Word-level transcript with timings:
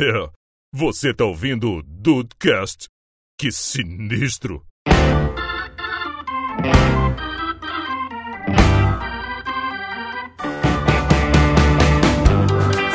É, 0.00 0.30
você 0.72 1.12
tá 1.12 1.24
ouvindo 1.24 1.70
o 1.78 1.82
Dudecast? 1.82 2.88
Que 3.38 3.50
sinistro! 3.50 4.64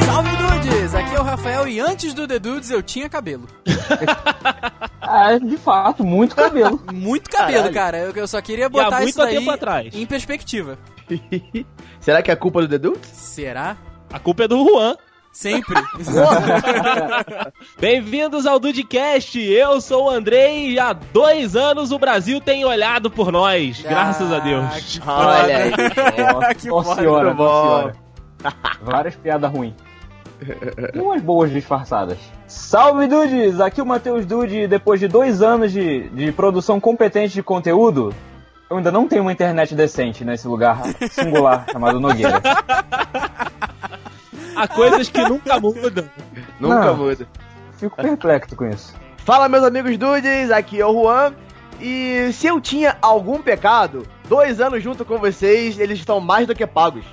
Salve 0.05 0.29
Dudes! 0.37 0.95
Aqui 0.95 1.15
é 1.15 1.19
o 1.19 1.23
Rafael 1.23 1.67
e 1.67 1.79
antes 1.79 2.13
do 2.13 2.27
The 2.27 2.39
Dudes 2.39 2.69
eu 2.69 2.81
tinha 2.83 3.09
cabelo. 3.09 3.47
Ah, 5.05 5.37
de 5.37 5.57
fato, 5.57 6.03
muito 6.03 6.33
cabelo. 6.35 6.81
Muito 6.91 7.29
cabelo, 7.29 7.71
Caralho. 7.71 7.73
cara. 7.73 7.97
Eu, 7.99 8.11
eu 8.13 8.27
só 8.27 8.41
queria 8.41 8.67
botar 8.67 8.97
muito 8.97 9.09
isso 9.09 9.17
daí 9.19 9.37
tempo 9.37 9.51
atrás. 9.51 9.93
em 9.93 10.05
perspectiva. 10.07 10.79
Será 11.99 12.23
que 12.23 12.31
é 12.31 12.35
culpa 12.35 12.61
do 12.61 12.67
Dedu? 12.69 12.97
Será? 13.03 13.77
A 14.11 14.17
culpa 14.17 14.45
é 14.45 14.47
do 14.47 14.65
Juan. 14.65 14.95
Sempre. 15.33 15.75
Bem-vindos 17.79 18.45
ao 18.45 18.59
Dudecast. 18.59 19.39
Eu 19.41 19.81
sou 19.81 20.05
o 20.05 20.09
Andrei 20.09 20.71
e 20.71 20.79
há 20.79 20.93
dois 20.93 21.55
anos 21.55 21.91
o 21.91 21.97
Brasil 21.97 22.39
tem 22.39 22.63
olhado 22.63 23.09
por 23.09 23.31
nós. 23.31 23.81
Graças 23.81 24.31
a 24.31 24.37
Ah, 24.37 24.39
Deus. 24.39 24.99
que 24.99 25.01
Olha 25.09 25.57
aí. 25.57 25.71
que 26.55 26.67
Nossa 26.67 26.89
foda. 26.89 27.01
senhora, 27.01 27.33
nossa 27.33 27.67
senhora. 27.77 27.95
Várias 28.83 29.15
piadas 29.15 29.51
ruins. 29.51 29.73
E 30.93 30.99
umas 30.99 31.21
boas 31.21 31.49
disfarçadas. 31.51 32.17
Salve 32.47 33.07
Dudes! 33.07 33.59
Aqui 33.59 33.81
o 33.81 33.85
Matheus 33.85 34.25
Dude, 34.25 34.67
depois 34.67 34.99
de 34.99 35.07
dois 35.07 35.41
anos 35.41 35.71
de, 35.71 36.09
de 36.09 36.31
produção 36.31 36.79
competente 36.79 37.33
de 37.33 37.41
conteúdo, 37.41 38.13
eu 38.69 38.77
ainda 38.77 38.91
não 38.91 39.07
tenho 39.07 39.21
uma 39.23 39.31
internet 39.31 39.73
decente 39.73 40.23
nesse 40.25 40.47
lugar 40.47 40.81
singular 41.09 41.65
chamado 41.71 41.99
Nogueira. 41.99 42.41
Há 44.55 44.67
coisas 44.67 45.09
que 45.09 45.21
nunca 45.23 45.59
mudam. 45.59 46.09
Nunca 46.59 46.85
Não. 46.85 46.97
muda. 46.97 47.27
Fico 47.77 47.95
perplexo 47.95 48.55
com 48.55 48.65
isso. 48.69 48.93
Fala, 49.17 49.47
meus 49.49 49.63
amigos 49.63 49.97
dudes, 49.97 50.51
aqui 50.51 50.79
é 50.81 50.85
o 50.85 50.93
Juan. 50.93 51.33
E 51.81 52.29
se 52.33 52.47
eu 52.47 52.61
tinha 52.61 52.97
algum 53.01 53.41
pecado, 53.41 54.05
dois 54.29 54.61
anos 54.61 54.81
junto 54.83 55.03
com 55.03 55.17
vocês, 55.17 55.79
eles 55.79 55.99
estão 55.99 56.19
mais 56.19 56.45
do 56.47 56.55
que 56.55 56.65
pagos. 56.67 57.03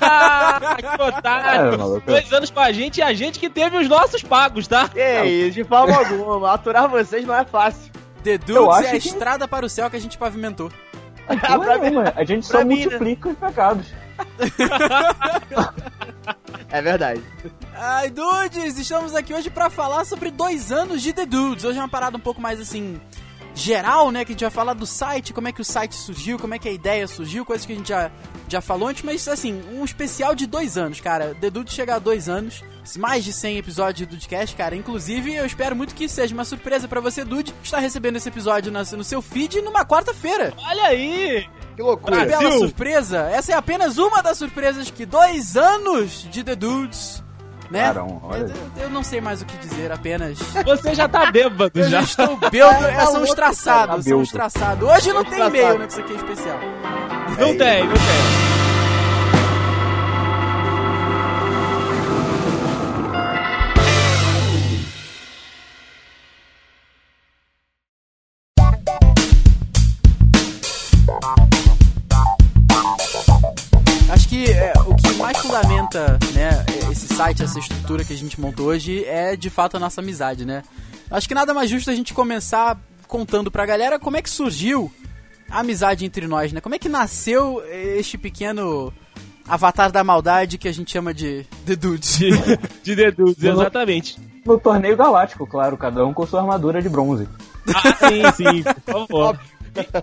Ah, 0.00 0.76
que 0.78 1.02
otário. 1.02 1.74
É, 1.74 1.76
maluco. 1.76 2.06
Dois 2.06 2.32
anos 2.32 2.50
com 2.50 2.60
a 2.60 2.72
gente 2.72 2.98
e 2.98 3.02
a 3.02 3.12
gente 3.12 3.38
que 3.38 3.48
teve 3.50 3.76
os 3.76 3.88
nossos 3.88 4.22
pagos, 4.22 4.66
tá? 4.66 4.88
Que 4.88 5.22
isso, 5.24 5.54
de 5.54 5.64
forma 5.64 5.96
alguma. 5.96 6.52
Aturar 6.52 6.88
vocês 6.88 7.24
não 7.24 7.34
é 7.34 7.44
fácil. 7.44 7.92
The 8.24 8.38
Dudes 8.38 8.74
acho 8.76 8.84
é 8.84 8.88
a 8.88 8.90
que- 8.92 8.96
estrada 9.08 9.46
para 9.46 9.64
o 9.64 9.68
céu 9.68 9.88
que 9.90 9.96
a 9.96 10.00
gente 10.00 10.16
pavimentou. 10.18 10.70
É 11.28 11.78
nenhuma, 11.78 12.12
a 12.14 12.22
gente 12.24 12.46
só 12.46 12.64
mim, 12.64 12.76
né? 12.86 12.98
multiplica 12.98 13.28
os 13.30 13.36
pecados. 13.36 13.86
É 16.70 16.82
verdade. 16.82 17.22
Ai, 17.74 18.10
Dudes, 18.10 18.78
estamos 18.78 19.14
aqui 19.14 19.32
hoje 19.32 19.50
pra 19.50 19.70
falar 19.70 20.04
sobre 20.04 20.30
dois 20.30 20.72
anos 20.72 21.00
de 21.00 21.12
The 21.12 21.26
Dudes. 21.26 21.64
Hoje 21.64 21.78
é 21.78 21.82
uma 21.82 21.88
parada 21.88 22.16
um 22.16 22.20
pouco 22.20 22.40
mais 22.40 22.60
assim. 22.60 23.00
Geral, 23.54 24.10
né? 24.10 24.22
Que 24.24 24.32
a 24.32 24.34
gente 24.34 24.44
vai 24.44 24.50
falar 24.50 24.74
do 24.74 24.84
site, 24.84 25.32
como 25.32 25.48
é 25.48 25.52
que 25.52 25.62
o 25.62 25.64
site 25.64 25.94
surgiu, 25.94 26.38
como 26.38 26.54
é 26.54 26.58
que 26.58 26.68
a 26.68 26.72
ideia 26.72 27.06
surgiu, 27.06 27.42
coisas 27.42 27.64
que 27.64 27.72
a 27.72 27.76
gente 27.76 27.88
já, 27.88 28.10
já 28.48 28.60
falou 28.60 28.88
antes, 28.88 29.02
mas 29.02 29.26
assim, 29.26 29.62
um 29.72 29.82
especial 29.82 30.34
de 30.34 30.46
dois 30.46 30.76
anos, 30.76 31.00
cara. 31.00 31.34
The 31.40 31.48
Dudes 31.48 31.72
chega 31.72 31.94
a 31.94 31.98
dois 31.98 32.28
anos, 32.28 32.62
mais 32.98 33.24
de 33.24 33.32
100 33.32 33.56
episódios 33.56 33.96
de 33.96 34.06
Dudecast, 34.06 34.54
cara. 34.56 34.76
Inclusive, 34.76 35.34
eu 35.34 35.46
espero 35.46 35.74
muito 35.74 35.94
que 35.94 36.06
seja 36.06 36.34
uma 36.34 36.44
surpresa 36.44 36.86
pra 36.86 37.00
você, 37.00 37.24
Dude, 37.24 37.54
estar 37.62 37.78
recebendo 37.78 38.16
esse 38.16 38.28
episódio 38.28 38.70
no 38.70 39.04
seu 39.04 39.22
feed 39.22 39.62
numa 39.62 39.86
quarta-feira. 39.86 40.52
Olha 40.58 40.84
aí. 40.88 41.48
Que 41.76 41.82
loucura. 41.82 42.20
Que 42.20 42.26
bela 42.26 42.52
surpresa! 42.52 43.28
Essa 43.30 43.52
é 43.52 43.54
apenas 43.54 43.98
uma 43.98 44.22
das 44.22 44.38
surpresas 44.38 44.90
que 44.90 45.04
dois 45.06 45.56
anos 45.56 46.26
de 46.30 46.42
The 46.42 46.56
Dudes, 46.56 47.22
né? 47.70 47.84
Caramba, 47.92 48.38
eu, 48.38 48.82
eu- 48.84 48.90
não 48.90 49.02
sei 49.04 49.20
mais 49.20 49.42
o 49.42 49.44
que 49.44 49.56
dizer, 49.58 49.92
apenas. 49.92 50.38
Você 50.64 50.94
já 50.94 51.06
tá 51.08 51.30
bêbado 51.30 51.70
Eu 51.78 51.84
já 51.84 52.00
já. 52.00 52.00
estou 52.02 52.36
beldo, 52.50 52.84
É, 52.86 52.90
é, 52.92 52.94
tá 52.94 53.00
são 53.04 53.12
louco, 53.12 53.26
estraçados, 53.28 53.86
cara, 53.86 53.92
são 54.02 54.02
beldo. 54.02 54.22
estraçados. 54.24 54.88
Hoje 54.88 55.12
não 55.12 55.22
tem 55.24 55.32
Estraçado. 55.32 55.56
e-mail, 55.56 55.78
né? 55.78 55.86
Que 55.86 55.92
isso 55.92 56.00
aqui 56.00 56.12
é 56.12 56.16
especial. 56.16 56.58
Não 57.38 57.58
tem, 57.58 57.84
não 57.84 57.92
tem. 57.94 58.45
Que 75.36 75.42
fundamenta, 75.42 76.18
né, 76.32 76.64
esse 76.90 77.08
site, 77.08 77.42
essa 77.42 77.58
estrutura 77.58 78.04
que 78.04 78.12
a 78.12 78.16
gente 78.16 78.40
montou 78.40 78.66
hoje 78.66 79.04
é 79.04 79.36
de 79.36 79.50
fato 79.50 79.76
a 79.76 79.80
nossa 79.80 80.00
amizade, 80.00 80.44
né? 80.44 80.62
Acho 81.10 81.28
que 81.28 81.34
nada 81.34 81.52
mais 81.52 81.70
justo 81.70 81.90
a 81.90 81.94
gente 81.94 82.14
começar 82.14 82.78
contando 83.06 83.50
pra 83.50 83.66
galera 83.66 83.98
como 83.98 84.16
é 84.16 84.22
que 84.22 84.30
surgiu 84.30 84.90
a 85.50 85.60
amizade 85.60 86.04
entre 86.04 86.26
nós, 86.26 86.52
né? 86.52 86.60
Como 86.60 86.74
é 86.74 86.78
que 86.78 86.88
nasceu 86.88 87.62
este 87.70 88.18
pequeno 88.18 88.92
avatar 89.46 89.92
da 89.92 90.02
maldade 90.02 90.58
que 90.58 90.68
a 90.68 90.72
gente 90.72 90.90
chama 90.90 91.14
de 91.14 91.46
The 91.64 91.76
Dudes. 91.76 92.18
De, 92.18 92.30
de 92.82 92.96
dedutos, 92.96 93.42
exatamente. 93.42 94.18
No 94.44 94.58
torneio 94.58 94.96
galáctico, 94.96 95.46
claro, 95.46 95.76
cada 95.76 96.04
um 96.04 96.12
com 96.12 96.26
sua 96.26 96.40
armadura 96.40 96.80
de 96.80 96.88
bronze. 96.88 97.28
Ah, 97.74 98.08
sim, 98.08 98.22
sim, 98.36 98.62
por 98.62 99.06
favor. 99.08 99.40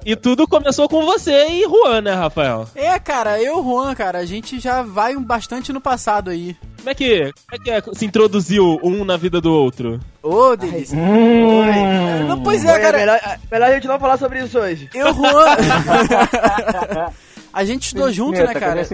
E, 0.05 0.11
e 0.11 0.15
tudo 0.15 0.47
começou 0.47 0.87
com 0.87 1.05
você 1.05 1.47
e 1.47 1.63
Juan, 1.63 2.01
né, 2.01 2.13
Rafael? 2.13 2.67
É, 2.75 2.97
cara, 2.99 3.41
eu 3.41 3.57
e 3.57 3.59
o 3.59 3.63
Juan, 3.63 3.95
cara, 3.95 4.19
a 4.19 4.25
gente 4.25 4.59
já 4.59 4.81
vai 4.81 5.15
um 5.15 5.23
bastante 5.23 5.73
no 5.73 5.81
passado 5.81 6.29
aí. 6.29 6.55
Como 6.77 6.89
é 6.89 6.93
que, 6.93 7.19
como 7.19 7.33
é 7.53 7.57
que 7.59 7.71
é, 7.71 7.81
se 7.93 8.05
introduziu 8.05 8.77
um 8.83 9.05
na 9.05 9.15
vida 9.15 9.39
do 9.39 9.53
outro? 9.53 10.01
Ô, 10.21 10.53
delícia. 10.55 10.97
Hum. 10.97 12.27
Não, 12.27 12.43
pois 12.43 12.65
é, 12.65 12.73
Oi, 12.73 12.79
cara. 12.79 12.97
melhor, 12.97 13.39
melhor 13.49 13.69
a 13.69 13.73
gente 13.73 13.87
não 13.87 13.99
falar 13.99 14.17
sobre 14.17 14.43
isso 14.43 14.59
hoje. 14.59 14.89
Eu, 14.93 15.13
Juan. 15.13 15.55
a 17.53 17.63
gente 17.63 17.83
estudou 17.83 18.11
junto, 18.11 18.35
Sineta, 18.35 18.53
né, 18.53 18.59
cara? 18.59 18.87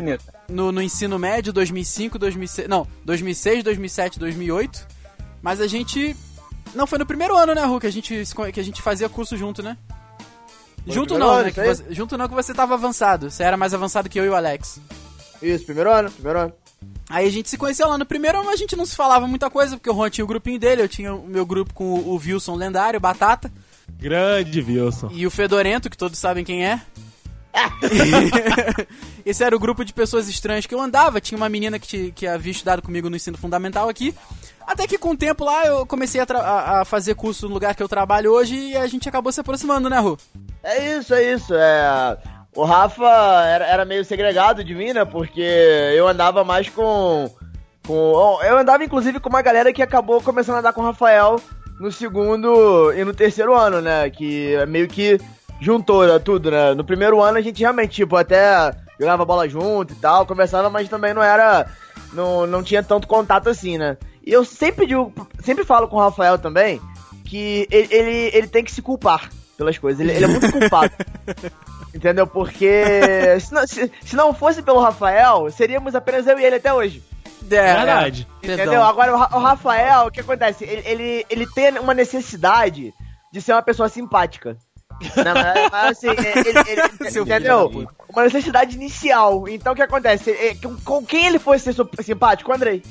No, 0.47 0.72
no 0.72 0.84
ensino 0.84 1.17
médio, 1.17 1.51
2005, 1.51 2.19
2006. 2.19 2.67
Não, 2.67 2.85
2006, 3.06 3.63
2007, 3.63 4.19
2008. 4.19 4.88
Mas 5.41 5.59
a 5.59 5.66
gente. 5.66 6.16
Não, 6.75 6.85
foi 6.85 7.00
no 7.00 7.06
primeiro 7.07 7.35
ano, 7.35 7.56
né, 7.56 7.66
Ru, 7.66 7.79
que 7.79 7.88
a 7.88 7.91
gente, 7.91 8.23
que 8.53 8.59
a 8.59 8.63
gente 8.63 8.84
fazia 8.84 9.09
curso 9.09 9.35
junto, 9.35 9.63
né? 9.63 9.75
Junto 10.94 11.17
não, 11.17 11.29
ano, 11.29 11.44
né? 11.45 11.51
que 11.51 11.63
você- 11.63 11.85
junto 11.94 12.17
não, 12.17 12.27
que 12.27 12.33
você 12.35 12.53
tava 12.53 12.73
avançado. 12.73 13.29
Você 13.31 13.44
era 13.44 13.57
mais 13.57 13.73
avançado 13.73 14.09
que 14.09 14.19
eu 14.19 14.25
e 14.25 14.29
o 14.29 14.35
Alex. 14.35 14.79
Isso, 15.41 15.66
primeiro 15.66 15.91
ano, 15.91 16.11
primeiro 16.11 16.39
ano. 16.39 16.53
Aí 17.09 17.27
a 17.27 17.31
gente 17.31 17.50
se 17.50 17.57
conheceu 17.57 17.88
lá 17.88 17.97
no 17.97 18.05
primeiro, 18.05 18.38
mas 18.45 18.53
a 18.55 18.57
gente 18.57 18.75
não 18.75 18.85
se 18.85 18.95
falava 18.95 19.25
muita 19.28 19.49
coisa, 19.49 19.75
porque 19.78 19.89
o 19.89 19.94
Juan 19.95 20.09
tinha 20.09 20.23
o 20.23 20.28
grupinho 20.28 20.59
dele, 20.59 20.81
eu 20.83 20.88
tinha 20.89 21.13
o 21.16 21.25
meu 21.28 21.45
grupo 21.45 21.73
com 21.73 21.83
o 21.95 22.16
Wilson 22.16 22.55
lendário, 22.55 22.99
Batata, 22.99 23.51
Grande 23.97 24.61
Wilson. 24.61 25.09
e 25.11 25.25
o 25.25 25.31
Fedorento, 25.31 25.89
que 25.89 25.97
todos 25.97 26.19
sabem 26.19 26.44
quem 26.45 26.66
é. 26.66 26.79
Esse 29.25 29.44
era 29.44 29.55
o 29.55 29.59
grupo 29.59 29.83
de 29.83 29.94
pessoas 29.94 30.28
estranhas 30.29 30.66
que 30.66 30.73
eu 30.73 30.79
andava. 30.79 31.19
Tinha 31.19 31.38
uma 31.38 31.49
menina 31.49 31.79
que, 31.79 31.88
te- 31.88 32.11
que 32.16 32.28
havia 32.28 32.51
estudado 32.51 32.81
comigo 32.81 33.09
no 33.09 33.16
ensino 33.16 33.38
fundamental 33.38 33.89
aqui. 33.89 34.13
Até 34.72 34.85
que 34.85 35.00
com 35.00 35.09
o 35.12 35.18
tempo 35.18 35.44
lá 35.44 35.66
eu 35.66 35.84
comecei 35.85 36.22
a, 36.22 36.25
a- 36.31 36.81
a 36.81 36.85
fazer 36.85 37.16
curso 37.16 37.47
no 37.47 37.56
lugar 37.56 37.74
que 37.74 37.81
eu 37.81 37.90
trabalho 37.90 38.31
hoje 38.31 38.56
e 38.56 38.78
a 38.78 38.85
gente 38.85 39.09
acabou 39.09 39.31
se 39.31 39.40
aproximando, 39.41 39.90
né, 39.90 39.97
Ru? 40.00 40.16
É 40.63 40.96
isso, 40.97 41.13
é 41.16 41.24
isso. 41.34 41.56
É... 41.56 42.18
O 42.56 42.63
Rafa 42.63 43.06
era, 43.47 43.66
era 43.66 43.85
meio 43.85 44.06
segregado 44.06 44.63
de 44.63 44.75
mim, 44.75 44.94
né? 44.94 45.06
Porque 45.06 45.41
eu 45.96 46.08
andava 46.08 46.44
mais 46.44 46.69
com, 46.69 47.29
com. 47.88 48.40
Eu 48.44 48.58
andava 48.59 48.84
inclusive 48.84 49.19
com 49.19 49.29
uma 49.29 49.41
galera 49.41 49.74
que 49.74 49.81
acabou 49.81 50.22
começando 50.22 50.58
a 50.58 50.59
andar 50.59 50.74
com 50.74 50.81
o 50.81 50.85
Rafael 50.85 51.40
no 51.79 51.91
segundo 51.91 52.91
e 52.94 53.03
no 53.03 53.13
terceiro 53.13 53.56
ano, 53.56 53.81
né? 53.81 54.09
Que 54.09 54.56
meio 54.68 54.88
que 54.88 55.19
juntou 55.62 56.06
né, 56.06 56.19
tudo, 56.19 56.52
né? 56.52 56.74
No 56.74 56.84
primeiro 56.84 57.22
ano 57.22 57.38
a 57.38 57.41
gente 57.41 57.59
realmente, 57.62 57.96
tipo, 57.96 58.16
até 58.16 58.72
jogava 59.00 59.24
bola 59.25 59.47
junto 59.47 59.94
e 59.94 59.96
tal, 59.97 60.25
conversava, 60.25 60.69
mas 60.69 60.90
também 60.90 61.13
não 61.13 61.24
era. 61.24 61.66
Não, 62.13 62.45
não 62.47 62.63
tinha 62.63 62.81
tanto 62.83 63.07
contato 63.07 63.49
assim, 63.49 63.77
né? 63.77 63.97
E 64.25 64.31
eu 64.31 64.43
sempre 64.45 64.85
digo, 64.85 65.13
sempre 65.43 65.63
falo 65.63 65.87
com 65.87 65.96
o 65.96 65.99
Rafael 65.99 66.37
também 66.37 66.81
que 67.25 67.67
ele, 67.72 67.87
ele, 67.93 68.31
ele 68.34 68.47
tem 68.47 68.63
que 68.63 68.72
se 68.72 68.81
culpar 68.81 69.29
pelas 69.57 69.78
coisas. 69.78 69.99
Ele, 69.99 70.11
ele 70.13 70.25
é 70.25 70.28
muito 70.28 70.51
culpado. 70.51 70.91
Entendeu? 71.93 72.28
Porque 72.28 73.40
se 73.40 73.53
não, 73.53 73.66
se, 73.67 73.91
se 74.05 74.16
não 74.16 74.34
fosse 74.34 74.61
pelo 74.61 74.79
Rafael, 74.79 75.49
seríamos 75.51 75.96
apenas 75.96 76.28
eu 76.28 76.37
e 76.40 76.43
ele 76.46 76.55
até 76.57 76.73
hoje. 76.73 77.03
É, 77.51 77.73
Verdade. 77.73 78.28
é, 78.41 78.45
Entendeu? 78.45 78.66
perdão. 78.66 78.84
Agora, 78.84 79.16
o, 79.16 79.17
Ra- 79.17 79.29
o 79.34 79.40
Rafael, 79.40 80.05
o 80.07 80.11
que 80.11 80.19
acontece? 80.19 80.63
Ele, 80.66 80.84
ele, 80.85 81.25
ele 81.29 81.47
tem 81.47 81.78
uma 81.79 81.93
necessidade 81.95 82.93
de 83.34 83.41
ser 83.41 83.53
uma 83.53 83.61
pessoa 83.63 83.90
simpática. 83.90 84.55
Não, 85.16 85.34
mas, 85.34 85.69
mas, 85.72 85.97
assim, 85.97 86.07
ele, 86.09 86.59
ele- 86.69 86.90
Seu 87.11 87.23
entendeu? 87.23 87.69
filho 87.69 87.90
Uma 88.09 88.23
necessidade 88.23 88.75
inicial. 88.75 89.47
Então 89.47 89.73
o 89.73 89.75
que 89.75 89.81
acontece? 89.81 90.29
Ele- 90.31 90.55
com, 90.59 90.75
com 90.78 91.05
quem 91.05 91.25
ele 91.28 91.40
fosse 91.40 91.73
ser 91.73 91.85
simpático? 92.03 92.53
Andrei. 92.53 92.84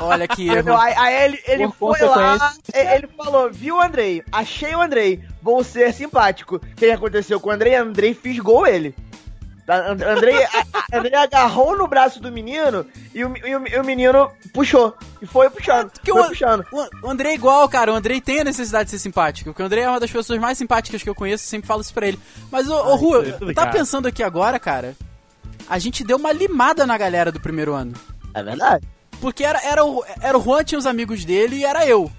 Olha 0.00 0.26
que 0.26 0.48
erro. 0.48 0.76
Aí, 0.76 0.94
aí 0.96 1.24
ele, 1.24 1.40
ele 1.46 1.68
foi 1.70 2.00
lá, 2.00 2.52
e- 2.74 2.78
ele 2.96 3.06
falou, 3.16 3.48
viu 3.52 3.76
o 3.76 3.80
Andrei, 3.80 4.22
achei 4.32 4.74
o 4.74 4.80
Andrei, 4.82 5.22
vou 5.40 5.62
ser 5.62 5.92
simpático. 5.94 6.56
O 6.56 6.60
que 6.76 6.90
aconteceu 6.90 7.38
com 7.38 7.48
o 7.48 7.52
Andrei? 7.52 7.74
Andrei 7.76 8.14
fisgou 8.14 8.66
ele. 8.66 8.94
Andrei, 9.68 10.44
a- 10.44 10.98
Andrei 10.98 11.14
agarrou 11.14 11.76
no 11.76 11.86
braço 11.86 12.20
do 12.20 12.32
menino 12.32 12.86
e 13.14 13.24
o, 13.24 13.36
e 13.36 13.54
o- 13.56 13.68
e 13.68 13.76
o 13.78 13.84
menino 13.84 14.30
puxou. 14.52 14.96
E 15.20 15.26
foi 15.26 15.50
puxando. 15.50 15.90
Porque 15.90 16.10
foi 16.12 16.22
o, 16.22 16.28
puxando. 16.28 16.64
o- 16.72 17.10
André 17.10 17.30
é 17.30 17.34
igual, 17.34 17.68
cara. 17.68 17.92
O 17.92 17.96
André 17.96 18.20
tem 18.20 18.40
a 18.40 18.44
necessidade 18.44 18.84
de 18.86 18.90
ser 18.92 18.98
simpático. 18.98 19.50
Porque 19.50 19.62
o 19.62 19.66
André 19.66 19.82
é 19.82 19.88
uma 19.88 20.00
das 20.00 20.10
pessoas 20.10 20.40
mais 20.40 20.56
simpáticas 20.56 21.02
que 21.02 21.08
eu 21.10 21.14
conheço. 21.14 21.44
eu 21.44 21.48
Sempre 21.48 21.66
falo 21.68 21.80
isso 21.82 21.92
pra 21.92 22.06
ele. 22.08 22.18
Mas, 22.50 22.68
ô, 22.68 22.74
ô 22.74 22.94
Rua, 22.96 23.24
tava 23.54 23.70
pensando 23.72 24.08
aqui 24.08 24.22
agora, 24.22 24.58
cara. 24.58 24.96
A 25.68 25.78
gente 25.78 26.02
deu 26.02 26.16
uma 26.16 26.32
limada 26.32 26.86
na 26.86 26.96
galera 26.96 27.30
do 27.30 27.38
primeiro 27.40 27.74
ano. 27.74 27.92
É 28.32 28.42
verdade. 28.42 28.86
Porque 29.20 29.44
era, 29.44 29.60
era, 29.64 29.84
o, 29.84 30.02
era 30.22 30.38
o 30.38 30.42
Juan, 30.42 30.64
tinha 30.64 30.78
os 30.78 30.86
amigos 30.86 31.24
dele 31.24 31.56
e 31.56 31.64
era 31.64 31.86
eu. 31.86 32.10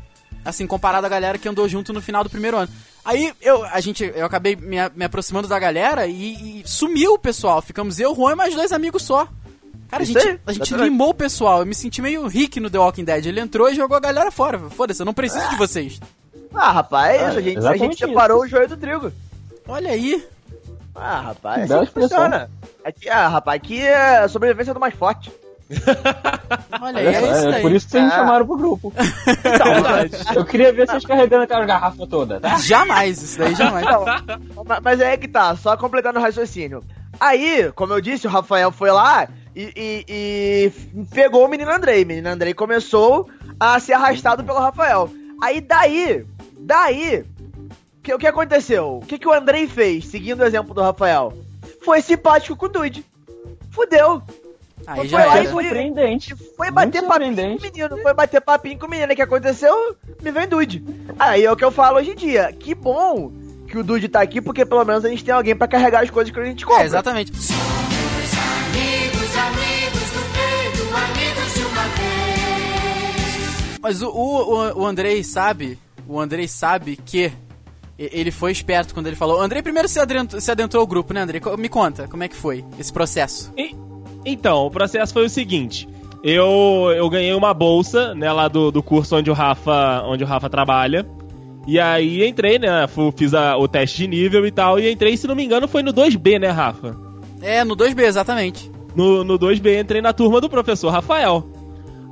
Assim, 0.45 0.67
comparado 0.67 1.05
à 1.05 1.09
galera 1.09 1.37
que 1.37 1.47
andou 1.49 1.67
junto 1.67 1.91
no 1.93 2.01
final 2.01 2.23
do 2.23 2.29
primeiro 2.29 2.57
ano. 2.57 2.69
Aí 3.09 3.33
eu, 3.41 3.63
a 3.65 3.79
gente, 3.79 4.03
eu 4.15 4.25
acabei 4.25 4.55
me, 4.55 4.77
a- 4.79 4.91
me 4.95 5.03
aproximando 5.05 5.47
da 5.47 5.57
galera 5.57 6.05
e, 6.07 6.61
e 6.61 6.63
sumiu 6.67 7.13
o 7.13 7.19
pessoal. 7.19 7.61
Ficamos 7.61 7.99
eu, 7.99 8.13
Juan 8.15 8.33
e 8.33 8.35
mais 8.35 8.53
dois 8.55 8.71
amigos 8.71 9.03
só. 9.03 9.27
Cara, 9.89 10.01
a 10.01 10.05
Isso 10.05 10.13
gente, 10.13 10.27
aí, 10.27 10.39
a 10.45 10.53
gente 10.53 10.73
limou 10.75 11.09
o 11.09 11.13
pessoal. 11.15 11.59
Eu 11.61 11.65
me 11.65 11.73
senti 11.73 12.01
meio 12.01 12.27
Rick 12.27 12.59
no 12.59 12.69
The 12.69 12.77
Walking 12.77 13.03
Dead. 13.03 13.25
Ele 13.25 13.39
entrou 13.39 13.67
e 13.69 13.73
jogou 13.75 13.97
a 13.97 13.99
galera 13.99 14.29
fora. 14.29 14.59
Foda-se, 14.69 15.01
eu 15.01 15.05
não 15.05 15.13
preciso 15.15 15.49
de 15.49 15.55
vocês. 15.55 15.99
Ah, 16.53 16.71
rapaz, 16.71 17.19
é 17.21 17.25
isso. 17.25 17.25
Ah, 17.25 17.39
A 17.39 17.41
gente, 17.41 17.67
a 17.67 17.77
gente 17.77 17.97
separou 17.97 18.41
o 18.43 18.47
joio 18.47 18.67
do 18.67 18.77
trigo. 18.77 19.11
Olha 19.67 19.91
aí. 19.91 20.23
Ah, 20.93 21.21
rapaz, 21.21 21.71
assim 21.71 21.91
funciona. 21.91 22.49
Aqui, 22.83 23.09
ah, 23.09 23.27
rapaz, 23.27 23.55
aqui 23.61 23.79
é 23.81 24.17
a 24.19 24.27
sobrevivência 24.27 24.73
do 24.73 24.79
mais 24.79 24.93
forte. 24.93 25.31
Olha 26.81 26.99
é, 26.99 27.11
isso 27.11 27.47
É, 27.47 27.51
daí. 27.51 27.61
por 27.61 27.71
isso 27.71 27.85
que 27.85 27.91
vocês 27.91 28.03
me 28.03 28.09
Ah. 28.11 28.15
chamaram 28.15 28.45
pro 28.47 28.57
grupo. 28.57 28.93
Então, 29.29 30.35
Eu 30.35 30.45
queria 30.45 30.73
ver 30.73 30.87
vocês 30.87 31.05
carregando 31.05 31.43
aquela 31.43 31.65
garrafa 31.65 32.07
toda, 32.07 32.39
tá? 32.39 32.57
Jamais, 32.57 33.21
isso 33.21 33.37
daí 33.37 33.53
jamais. 33.55 33.85
Ma- 34.65 34.79
Mas 34.83 34.99
é 34.99 35.15
que 35.17 35.27
tá, 35.27 35.55
só 35.55 35.75
completando 35.77 36.19
o 36.19 36.21
raciocínio. 36.21 36.83
Aí, 37.19 37.71
como 37.75 37.93
eu 37.93 38.01
disse, 38.01 38.27
o 38.27 38.29
Rafael 38.29 38.71
foi 38.71 38.91
lá 38.91 39.27
e, 39.55 39.71
e- 39.75 40.05
e 40.95 41.05
pegou 41.13 41.45
o 41.45 41.49
menino 41.49 41.71
Andrei. 41.71 42.03
O 42.03 42.07
menino 42.07 42.29
Andrei 42.29 42.53
começou 42.53 43.29
a 43.59 43.79
ser 43.79 43.93
arrastado 43.93 44.43
pelo 44.43 44.59
Rafael. 44.59 45.09
Aí 45.43 45.59
daí, 45.61 46.25
daí, 46.59 47.23
que, 48.01 48.13
o 48.13 48.17
que 48.17 48.27
aconteceu? 48.27 48.99
O 49.01 49.05
que, 49.05 49.17
que 49.19 49.27
o 49.27 49.33
Andrei 49.33 49.67
fez, 49.67 50.05
seguindo 50.05 50.39
o 50.41 50.45
exemplo 50.45 50.73
do 50.73 50.81
Rafael? 50.81 51.33
Foi 51.83 52.01
simpático 52.01 52.55
com 52.55 52.65
o 52.65 52.69
Dude. 52.69 53.05
Fudeu. 53.71 54.21
Aí 54.91 54.95
Foi 54.95 55.07
já 55.07 55.19
e 55.19 55.21
era. 55.39 55.49
foi- 55.51 55.63
Surpreendente. 55.65 56.35
Foi 56.57 56.71
bater 56.71 57.03
papinho 57.03 57.35
com 57.35 57.59
o 57.59 57.61
menino, 57.61 57.97
foi 58.01 58.13
bater 58.15 58.41
papinho 58.41 58.79
com 58.79 58.87
o 58.87 58.89
menino. 58.89 59.13
O 59.13 59.15
que 59.15 59.21
aconteceu? 59.21 59.95
Me 60.21 60.31
vem 60.31 60.47
Dude. 60.47 60.83
Aí 61.19 61.45
é 61.45 61.51
o 61.51 61.55
que 61.55 61.63
eu 61.63 61.69
falo 61.71 61.97
hoje 61.97 62.09
em 62.11 62.15
dia. 62.15 62.51
Que 62.51 62.73
bom 62.73 63.31
que 63.67 63.77
o 63.77 63.83
Dude 63.83 64.09
tá 64.09 64.19
aqui, 64.21 64.41
porque 64.41 64.65
pelo 64.65 64.83
menos 64.83 65.05
a 65.05 65.09
gente 65.09 65.23
tem 65.23 65.31
alguém 65.33 65.55
pra 65.55 65.67
carregar 65.67 66.01
as 66.03 66.09
coisas 66.09 66.33
que 66.33 66.39
a 66.39 66.43
gente 66.43 66.65
compra. 66.65 66.81
É, 66.81 66.85
exatamente. 66.87 67.31
Amigos, 67.31 67.51
amigos 69.37 70.09
do 70.09 70.21
peito, 70.33 70.81
amigos 70.95 71.53
de 71.53 71.61
uma 71.61 71.83
vez. 71.83 71.99
Mas 73.81 74.01
o, 74.01 74.09
o, 74.09 74.81
o- 74.81 74.85
Andrei 74.87 75.23
sabe, 75.23 75.77
o 76.07 76.19
Andrei 76.19 76.47
sabe 76.47 76.97
que 76.97 77.31
ele 77.97 78.31
foi 78.31 78.51
esperto 78.51 78.93
quando 78.93 79.07
ele 79.07 79.15
falou. 79.15 79.37
O 79.37 79.41
Andrei 79.41 79.61
primeiro 79.61 79.87
se 79.87 79.99
adentrou, 79.99 80.41
se 80.41 80.51
adentrou 80.51 80.81
ao 80.81 80.87
grupo, 80.87 81.13
né, 81.13 81.21
Andrei? 81.21 81.39
Me 81.57 81.69
conta, 81.69 82.07
como 82.07 82.23
é 82.23 82.27
que 82.27 82.35
foi 82.35 82.65
esse 82.79 82.91
processo? 82.91 83.53
E- 83.57 83.75
então, 84.25 84.65
o 84.65 84.71
processo 84.71 85.13
foi 85.13 85.25
o 85.25 85.29
seguinte. 85.29 85.87
Eu, 86.23 86.91
eu 86.95 87.09
ganhei 87.09 87.33
uma 87.33 87.53
bolsa, 87.53 88.13
né, 88.13 88.31
lá 88.31 88.47
do, 88.47 88.71
do 88.71 88.83
curso 88.83 89.15
onde 89.15 89.29
o 89.31 89.33
Rafa, 89.33 90.03
onde 90.05 90.23
o 90.23 90.27
Rafa 90.27 90.49
trabalha. 90.49 91.05
E 91.67 91.79
aí 91.79 92.27
entrei, 92.27 92.59
né, 92.59 92.85
fiz 93.15 93.33
a- 93.33 93.55
o 93.57 93.67
teste 93.67 93.97
de 93.99 94.07
nível 94.07 94.45
e 94.45 94.51
tal, 94.51 94.79
e 94.79 94.91
entrei, 94.91 95.15
se 95.15 95.27
não 95.27 95.35
me 95.35 95.45
engano, 95.45 95.67
foi 95.67 95.81
no 95.83 95.93
2B, 95.93 96.39
né, 96.39 96.49
Rafa? 96.49 96.97
É, 97.41 97.63
no 97.63 97.75
2B, 97.75 98.01
exatamente. 98.03 98.69
No, 98.95 99.23
no 99.23 99.37
2B 99.39 99.79
entrei 99.79 100.01
na 100.01 100.11
turma 100.11 100.41
do 100.41 100.49
professor 100.49 100.89
Rafael. 100.89 101.47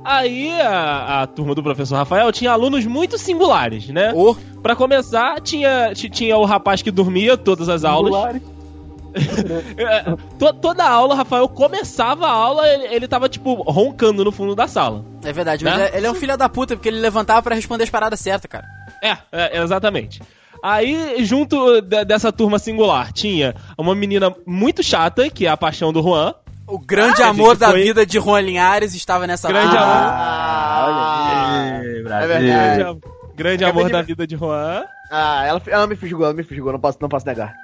Aí 0.04 0.52
a, 0.60 1.22
a 1.22 1.26
turma 1.26 1.54
do 1.54 1.62
professor 1.62 1.96
Rafael 1.96 2.32
tinha 2.32 2.52
alunos 2.52 2.86
muito 2.86 3.18
singulares, 3.18 3.88
né? 3.88 4.12
Ô, 4.14 4.34
Pra 4.62 4.74
começar, 4.74 5.40
tinha, 5.40 5.92
ti- 5.94 6.08
tinha 6.08 6.36
o 6.36 6.44
rapaz 6.44 6.80
que 6.82 6.90
dormia 6.90 7.36
todas 7.36 7.68
as 7.68 7.84
aulas. 7.84 8.12
Singulares. 8.12 8.42
É, 9.76 10.02
to- 10.38 10.52
toda 10.54 10.84
aula, 10.84 11.14
Rafael 11.14 11.48
começava 11.48 12.26
a 12.26 12.30
aula, 12.30 12.66
ele, 12.68 12.84
ele 12.94 13.08
tava, 13.08 13.28
tipo, 13.28 13.54
roncando 13.70 14.24
no 14.24 14.32
fundo 14.32 14.54
da 14.54 14.66
sala. 14.68 15.04
é 15.24 15.32
verdade, 15.32 15.64
mas 15.64 15.76
Né? 15.76 15.90
é- 15.92 15.96
ele 15.96 16.06
é 16.06 16.10
um 16.10 16.14
filho 16.14 16.36
da 16.36 16.48
puta, 16.48 16.76
porque 16.76 16.88
ele 16.88 17.00
levantava 17.00 17.42
pra 17.42 17.54
responder 17.54 17.84
as 17.84 17.90
paradas 17.90 18.20
certas, 18.20 18.50
cara. 18.50 18.66
É, 19.02 19.16
é, 19.32 19.62
exatamente. 19.62 20.20
Aí, 20.62 21.24
junto 21.24 21.80
de- 21.80 22.04
dessa 22.04 22.32
turma 22.32 22.58
singular, 22.58 23.12
tinha 23.12 23.54
uma 23.76 23.94
menina 23.94 24.34
muito 24.46 24.82
chata, 24.82 25.30
que 25.30 25.46
é 25.46 25.48
a 25.50 25.56
paixão 25.56 25.92
do 25.92 26.02
Juan. 26.02 26.34
O 26.66 26.78
grande 26.78 27.22
Ah, 27.22 27.28
amor 27.28 27.56
da 27.56 27.70
foi- 27.70 27.82
vida 27.82 28.04
de 28.04 28.18
Juan 28.20 28.40
Linhares 28.40 28.94
estava 28.94 29.26
nessa 29.26 29.48
Grande 29.48 29.70
turma. 29.70 29.86
amor. 29.86 30.12
Ah, 30.12 31.80
Ei, 31.82 31.98
é 31.98 32.02
Brasil. 32.02 32.28
verdade. 32.28 32.78
Grande, 32.82 33.00
grande 33.36 33.64
amor 33.64 33.86
de 33.86 33.92
da 33.92 34.02
vida 34.02 34.26
de 34.26 34.36
Juan. 34.36 34.84
Ah, 35.10 35.44
ela, 35.46 35.62
ela 35.68 35.86
me 35.86 35.96
fisgou, 35.96 36.24
ela 36.26 36.34
me 36.34 36.42
fisgou, 36.42 36.72
não 36.72 36.80
posso, 36.80 36.98
não 37.00 37.08
posso 37.08 37.24
negar. 37.24 37.54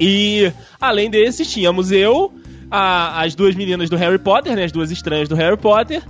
E, 0.00 0.52
além 0.80 1.10
desses, 1.10 1.50
tínhamos 1.50 1.90
eu, 1.92 2.32
a- 2.70 3.22
as 3.22 3.34
duas 3.34 3.54
meninas 3.54 3.88
do 3.90 3.96
Harry 3.96 4.18
Potter, 4.18 4.54
né? 4.56 4.64
As 4.64 4.72
duas 4.72 4.90
estranhas 4.90 5.28
do 5.28 5.34
Harry 5.34 5.56
Potter. 5.56 6.02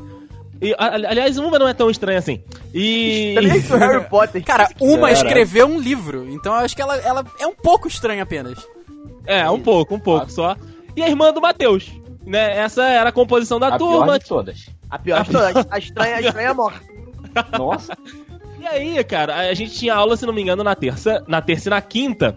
E, 0.61 0.75
aliás, 0.76 1.38
uma 1.38 1.56
não 1.58 1.69
é 1.69 1.73
tão 1.73 1.88
estranha 1.88 2.19
assim. 2.19 2.43
E. 2.75 3.35
Do 3.69 3.76
Harry 3.76 4.05
Potter. 4.08 4.43
Cara, 4.44 4.69
uma 4.81 5.08
Cara. 5.08 5.12
escreveu 5.12 5.67
um 5.67 5.79
livro, 5.79 6.26
então 6.31 6.52
eu 6.55 6.61
acho 6.64 6.75
que 6.75 6.82
ela, 6.82 6.96
ela 6.96 7.25
é 7.38 7.46
um 7.46 7.55
pouco 7.55 7.87
estranha 7.87 8.23
apenas. 8.25 8.58
É, 9.25 9.49
um 9.49 9.61
pouco, 9.61 9.94
um 9.94 10.00
pouco 10.00 10.31
só. 10.32 10.56
E 10.96 11.02
a 11.02 11.08
irmã 11.08 11.32
do 11.32 11.40
Matheus. 11.40 11.88
Né? 12.26 12.58
Essa 12.58 12.82
era 12.88 13.08
a 13.11 13.12
composição 13.12 13.58
da 13.61 13.69
A 13.69 13.79
turma. 13.79 14.05
pior 14.05 14.19
de 14.19 14.25
todas. 14.26 14.67
A 14.90 14.99
pior 14.99 15.23
de 15.25 15.31
todas, 15.31 15.67
a 15.70 15.79
estranha, 15.79 16.17
a 16.17 16.20
estranha 16.20 16.52
morre. 16.55 16.76
Nossa. 17.56 17.96
E 18.61 18.67
aí, 18.67 19.02
cara, 19.05 19.37
a 19.37 19.55
gente 19.55 19.73
tinha 19.75 19.94
aula, 19.94 20.17
se 20.17 20.26
não 20.26 20.32
me 20.32 20.43
engano, 20.43 20.64
na 20.64 20.75
terça, 20.75 21.23
na 21.29 21.40
terça 21.40 21.69
e 21.69 21.70
na 21.70 21.81
quinta. 21.81 22.37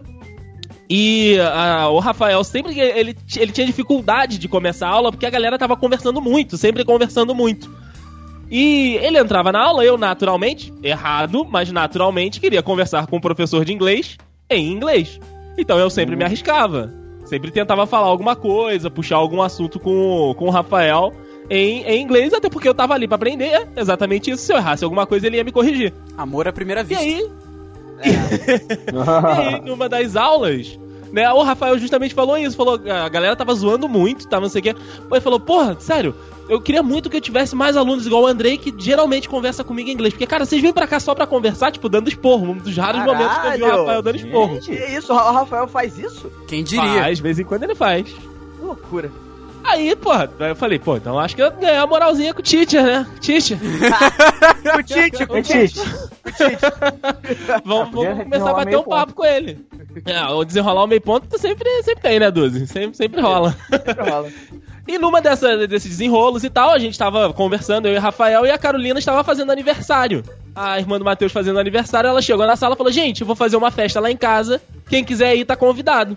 E 0.94 1.38
ah, 1.40 1.88
o 1.88 1.98
Rafael 2.00 2.44
sempre 2.44 2.78
ele, 2.78 3.16
ele 3.36 3.50
tinha 3.52 3.66
dificuldade 3.66 4.36
de 4.36 4.46
começar 4.46 4.88
a 4.88 4.90
aula 4.90 5.10
porque 5.10 5.24
a 5.24 5.30
galera 5.30 5.56
tava 5.56 5.74
conversando 5.74 6.20
muito, 6.20 6.58
sempre 6.58 6.84
conversando 6.84 7.34
muito. 7.34 7.70
E 8.50 8.96
ele 9.00 9.18
entrava 9.18 9.50
na 9.50 9.62
aula, 9.62 9.82
eu 9.86 9.96
naturalmente, 9.96 10.70
errado, 10.82 11.46
mas 11.50 11.72
naturalmente 11.72 12.38
queria 12.38 12.62
conversar 12.62 13.06
com 13.06 13.16
o 13.16 13.20
professor 13.22 13.64
de 13.64 13.72
inglês 13.72 14.18
em 14.50 14.70
inglês. 14.70 15.18
Então 15.56 15.78
eu 15.78 15.88
sempre 15.88 16.14
me 16.14 16.24
arriscava. 16.24 16.92
Sempre 17.24 17.50
tentava 17.50 17.86
falar 17.86 18.08
alguma 18.08 18.36
coisa, 18.36 18.90
puxar 18.90 19.16
algum 19.16 19.40
assunto 19.40 19.80
com, 19.80 20.30
o- 20.30 20.34
com 20.34 20.44
o 20.44 20.50
Rafael 20.50 21.10
em, 21.48 21.82
em 21.84 22.02
inglês, 22.02 22.34
até 22.34 22.50
porque 22.50 22.68
eu 22.68 22.74
tava 22.74 22.92
ali 22.92 23.08
pra 23.08 23.14
aprender 23.14 23.66
exatamente 23.76 24.30
isso. 24.30 24.42
Se 24.44 24.52
eu 24.52 24.58
errasse 24.58 24.84
alguma 24.84 25.06
coisa, 25.06 25.26
ele 25.26 25.38
ia 25.38 25.44
me 25.44 25.52
corrigir. 25.52 25.94
Amor 26.18 26.46
à 26.46 26.52
primeira 26.52 26.82
E 26.82 26.84
vista. 26.84 27.02
Aí, 27.98 28.10
e 29.52 29.54
aí, 29.54 29.60
numa 29.62 29.88
das 29.88 30.16
aulas, 30.16 30.78
né, 31.12 31.30
o 31.32 31.42
Rafael 31.42 31.78
justamente 31.78 32.14
falou 32.14 32.38
isso, 32.38 32.56
falou, 32.56 32.80
a 32.90 33.08
galera 33.08 33.36
tava 33.36 33.54
zoando 33.54 33.88
muito, 33.88 34.26
tava 34.26 34.42
não 34.42 34.48
sei 34.48 34.60
o 34.60 34.62
quê. 34.62 34.74
Aí 35.10 35.20
falou, 35.20 35.38
porra, 35.38 35.76
sério, 35.78 36.14
eu 36.48 36.60
queria 36.60 36.82
muito 36.82 37.08
que 37.08 37.16
eu 37.16 37.20
tivesse 37.20 37.54
mais 37.54 37.76
alunos 37.76 38.06
igual 38.06 38.22
o 38.22 38.26
Andrei, 38.26 38.58
que 38.58 38.74
geralmente 38.76 39.28
conversa 39.28 39.62
comigo 39.62 39.88
em 39.88 39.92
inglês. 39.92 40.12
Porque, 40.12 40.26
cara, 40.26 40.44
vocês 40.44 40.60
vêm 40.60 40.72
pra 40.72 40.86
cá 40.86 40.98
só 40.98 41.14
pra 41.14 41.26
conversar, 41.26 41.70
tipo, 41.70 41.88
dando 41.88 42.08
esporro. 42.08 42.50
Um 42.50 42.58
dos 42.58 42.76
raros 42.76 43.00
Caralho! 43.00 43.18
momentos 43.18 43.38
que 43.38 43.46
eu 43.46 43.52
vi 43.52 43.62
o 43.62 43.78
Rafael 43.78 44.02
dando 44.02 44.16
esporro. 44.16 44.60
Que 44.60 44.72
isso, 44.72 45.12
o 45.12 45.16
Rafael 45.16 45.68
faz 45.68 45.98
isso? 45.98 46.30
Quem 46.46 46.64
diria? 46.64 47.02
Faz, 47.02 47.18
de 47.18 47.22
vez 47.22 47.38
em 47.38 47.44
quando 47.44 47.62
ele 47.62 47.74
faz. 47.74 48.08
Que 48.08 48.64
loucura. 48.64 49.10
Aí, 49.64 49.94
porra, 49.96 50.30
eu 50.40 50.56
falei, 50.56 50.78
pô, 50.78 50.96
então 50.96 51.18
acho 51.18 51.36
que 51.36 51.42
eu 51.42 51.50
ganhei 51.52 51.76
a 51.76 51.86
moralzinha 51.86 52.34
com 52.34 52.40
o 52.40 52.42
teacher, 52.42 52.82
né? 52.82 53.06
Teacher, 53.20 53.58
O 54.78 54.82
Tite, 54.82 55.24
o 55.24 55.36
É 55.36 55.42
Tite. 55.42 55.74
Tite. 55.74 57.62
vamos, 57.64 57.90
podia 57.90 58.10
vamos 58.10 58.24
começar 58.24 58.50
a 58.50 58.54
bater 58.54 58.76
um 58.76 58.84
papo 58.84 59.14
com 59.14 59.24
ele. 59.24 59.64
É, 60.06 60.24
o 60.26 60.44
desenrolar 60.44 60.84
o 60.84 60.86
meio 60.86 61.00
ponto 61.00 61.38
sempre, 61.38 61.68
sempre 61.82 62.02
tem, 62.02 62.18
né, 62.18 62.30
Duzi? 62.30 62.66
Sempre, 62.66 62.96
sempre 62.96 63.20
rola. 63.20 63.56
Sempre 63.70 64.10
rola. 64.10 64.28
E 64.86 64.98
numa 64.98 65.20
dessa, 65.20 65.66
desses 65.68 65.90
desenrolos 65.90 66.42
e 66.42 66.50
tal, 66.50 66.70
a 66.70 66.78
gente 66.78 66.98
tava 66.98 67.32
conversando, 67.32 67.86
eu 67.86 67.94
e 67.94 67.98
o 67.98 68.00
Rafael, 68.00 68.44
e 68.44 68.50
a 68.50 68.58
Carolina 68.58 68.98
estava 68.98 69.22
fazendo 69.22 69.52
aniversário. 69.52 70.24
A 70.54 70.78
irmã 70.78 70.98
do 70.98 71.04
Matheus 71.04 71.30
fazendo 71.30 71.60
aniversário, 71.60 72.08
ela 72.08 72.20
chegou 72.20 72.44
na 72.46 72.56
sala 72.56 72.74
e 72.74 72.76
falou: 72.76 72.92
Gente, 72.92 73.20
eu 73.20 73.26
vou 73.26 73.36
fazer 73.36 73.56
uma 73.56 73.70
festa 73.70 74.00
lá 74.00 74.10
em 74.10 74.16
casa. 74.16 74.60
Quem 74.88 75.04
quiser 75.04 75.36
ir 75.36 75.44
tá 75.44 75.54
convidado. 75.54 76.16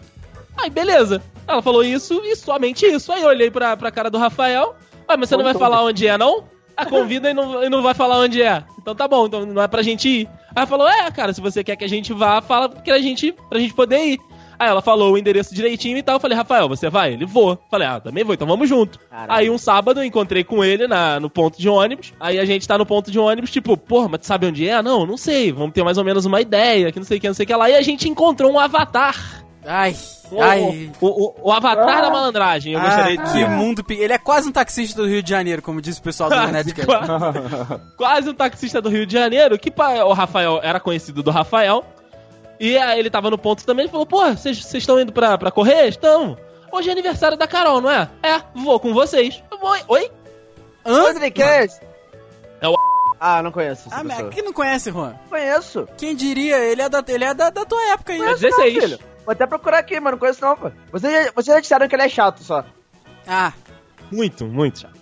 Aí, 0.58 0.70
beleza. 0.70 1.22
Ela 1.48 1.62
falou 1.62 1.84
isso 1.84 2.22
e 2.24 2.36
somente 2.36 2.86
isso. 2.86 3.12
Aí 3.12 3.22
eu 3.22 3.28
olhei 3.28 3.52
pra, 3.52 3.76
pra 3.78 3.92
cara 3.92 4.10
do 4.10 4.18
Rafael. 4.18 4.76
Ah, 5.08 5.16
mas 5.18 5.30
você 5.30 5.38
não 5.38 5.44
vai 5.44 5.54
falar 5.54 5.84
onde 5.84 6.08
é, 6.08 6.18
não? 6.18 6.46
A 6.76 6.86
convida 6.86 7.30
e 7.30 7.34
não, 7.34 7.64
e 7.64 7.70
não 7.70 7.82
vai 7.82 7.94
falar 7.94 8.18
onde 8.20 8.42
é. 8.42 8.64
Então 8.80 8.96
tá 8.96 9.08
bom, 9.08 9.28
então 9.28 9.46
não 9.46 9.62
é 9.62 9.68
pra 9.68 9.82
gente 9.82 10.10
ir. 10.10 10.28
Aí 10.28 10.58
ela 10.58 10.68
falou: 10.68 10.88
É, 10.88 11.10
cara, 11.12 11.32
se 11.34 11.40
você 11.40 11.64
quer 11.64 11.76
que 11.76 11.86
a 11.86 11.90
gente 11.90 12.12
vá, 12.12 12.42
fala 12.42 12.70
que 12.70 12.92
a 12.92 13.00
gente, 13.00 13.34
pra 13.50 13.60
gente 13.60 13.74
poder 13.74 14.14
ir. 14.14 14.20
Aí 14.58 14.70
ela 14.70 14.82
falou 14.82 15.14
o 15.14 15.18
endereço 15.18 15.54
direitinho 15.54 15.98
e 15.98 16.04
tal. 16.04 16.16
Eu 16.16 16.20
falei, 16.20 16.38
Rafael, 16.38 16.68
você 16.68 16.90
vai? 16.90 17.14
Ele 17.14 17.26
vou. 17.26 17.60
Falei, 17.70 17.88
ah, 17.88 18.00
também 18.00 18.24
vou, 18.24 18.34
então 18.34 18.48
vamos 18.48 18.70
junto. 18.70 19.00
Caralho. 19.10 19.32
Aí 19.32 19.50
um 19.50 19.58
sábado 19.58 20.00
eu 20.00 20.04
encontrei 20.06 20.44
com 20.44 20.64
ele 20.64 20.88
na, 20.88 21.20
no 21.20 21.30
ponto 21.30 21.60
de 21.60 21.68
ônibus. 21.68 22.14
Aí 22.20 22.40
a 22.40 22.46
gente 22.46 22.68
tá 22.68 22.78
no 22.78 22.86
ponto 22.86 23.12
de 23.12 23.20
ônibus, 23.20 23.52
tipo, 23.52 23.76
porra, 23.76 24.08
mas 24.10 24.22
tu 24.22 24.28
sabe 24.28 24.48
onde 24.48 24.68
é? 24.68 24.82
Não, 24.82 25.06
não 25.06 25.18
sei. 25.18 25.52
Vamos 25.52 25.74
ter 25.74 25.84
mais 25.84 25.98
ou 25.98 26.06
menos 26.06 26.26
uma 26.26 26.40
ideia, 26.40 26.92
que 26.92 27.00
não 27.00 27.06
sei 27.06 27.18
o 27.18 27.22
que, 27.22 27.28
não 27.28 27.34
sei 27.34 27.44
o 27.44 27.48
que 27.48 27.56
lá. 27.56 27.70
E 27.70 27.76
a 27.76 27.82
gente 27.82 28.08
encontrou 28.08 28.52
um 28.52 28.60
avatar 28.60 29.45
Ai, 29.66 29.96
O, 30.32 30.42
ai. 30.42 30.92
o, 31.02 31.08
o- 31.08 31.36
o 31.44 31.52
avatar 31.52 32.02
da 32.02 32.10
malandragem, 32.12 32.74
eu 32.74 32.80
gostaria 32.80 33.04
Ah, 33.04 33.10
de 33.10 33.18
que 33.18 33.24
dizer. 33.24 33.50
mundo. 33.50 33.84
pe- 33.84 33.96
Ele 33.96 34.14
é 34.14 34.18
quase 34.18 34.48
um 34.48 34.52
taxista 34.52 35.02
do 35.02 35.08
Rio 35.08 35.24
de 35.24 35.30
Janeiro, 35.30 35.62
como 35.62 35.82
diz 35.82 35.98
o 35.98 36.02
pessoal 36.02 36.30
do 36.30 36.36
Nerdcast. 36.52 36.86
Qua- 36.86 37.82
Quase 37.98 38.30
um 38.30 38.34
taxista 38.34 38.82
do 38.82 38.90
Rio 38.90 39.06
de 39.06 39.14
Janeiro, 39.14 39.58
que 39.58 39.72
o 40.06 40.14
Rafael 40.14 40.60
era 40.62 40.80
conhecido 40.80 41.24
do 41.24 41.32
Rafael. 41.32 41.84
E 42.60 42.78
aí 42.78 43.00
ele 43.00 43.10
tava 43.10 43.30
no 43.30 43.38
ponto 43.38 43.66
também, 43.66 43.84
ele 43.86 43.92
falou, 43.92 44.06
pô, 44.06 44.24
vocês 44.32 44.74
estão 44.74 45.00
indo 45.00 45.12
pra, 45.12 45.38
pra 45.38 45.52
correr? 45.52 45.88
Estão. 45.90 46.38
Hoje 46.72 46.90
é 46.90 46.92
aniversário 46.92 47.36
da 47.38 47.48
Carol, 47.48 47.82
não 47.82 47.90
é? 47.90 48.08
É, 48.24 48.42
vou 48.56 48.80
com 48.80 48.94
vocês. 48.94 49.44
Eu 49.52 49.58
vou- 49.58 49.76
Oi? 49.88 50.12
Hã? 50.86 51.10
André, 51.10 51.30
quem 51.32 51.44
é? 51.46 51.68
É 52.62 52.68
o- 52.70 52.76
Ah, 53.20 53.42
não 53.42 53.52
conheço 53.52 53.88
essa 53.88 54.02
Ah, 54.02 54.04
pessoa. 54.04 54.30
quem 54.30 54.44
não 54.44 54.54
conhece, 54.54 54.92
Juan? 54.92 55.16
Conheço. 55.30 55.88
Quem 55.98 56.16
diria? 56.16 56.58
Ele 56.60 56.82
é 56.82 56.90
da, 56.90 57.04
ele 57.08 57.24
é 57.24 57.34
da, 57.34 57.50
da 57.50 57.66
tua 57.66 57.82
época 57.92 58.14
aí. 58.14 58.20
É 58.20 58.24
Conheço 58.24 58.44
não, 58.44 58.50
16. 58.50 58.84
filho. 58.84 59.00
Vou 59.26 59.32
até 59.32 59.46
procurar 59.48 59.80
aqui, 59.80 60.00
mas 60.00 60.12
não 60.12 60.20
conheço 60.20 60.42
não, 60.42 60.56
pô. 60.56 60.72
Vocês 60.92 61.12
já, 61.12 61.32
vocês 61.32 61.56
já 61.56 61.60
disseram 61.60 61.88
que 61.88 61.96
ele 61.96 62.04
é 62.04 62.10
chato 62.10 62.44
só. 62.44 62.64
Ah, 63.28 63.52
Muito, 64.12 64.46
muito 64.46 64.80
chato. 64.82 65.00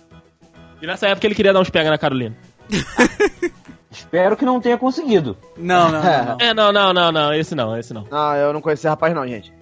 E 0.80 0.86
nessa 0.86 1.06
época 1.08 1.26
ele 1.26 1.34
queria 1.34 1.52
dar 1.52 1.60
uns 1.60 1.70
pega 1.70 1.90
na 1.90 1.98
Carolina. 1.98 2.34
Espero 3.90 4.36
que 4.36 4.44
não 4.44 4.60
tenha 4.60 4.76
conseguido. 4.76 5.36
não, 5.56 5.90
não, 5.92 6.02
não. 6.02 6.24
não. 6.24 6.36
É, 6.40 6.54
não, 6.54 6.72
não, 6.72 6.92
não, 6.92 7.12
não, 7.12 7.32
esse 7.34 7.54
não, 7.54 7.76
esse 7.76 7.94
não. 7.94 8.04
Não, 8.10 8.34
eu 8.36 8.52
não 8.52 8.60
conheço 8.60 8.80
esse 8.80 8.88
rapaz 8.88 9.14
não, 9.14 9.26
gente. 9.26 9.52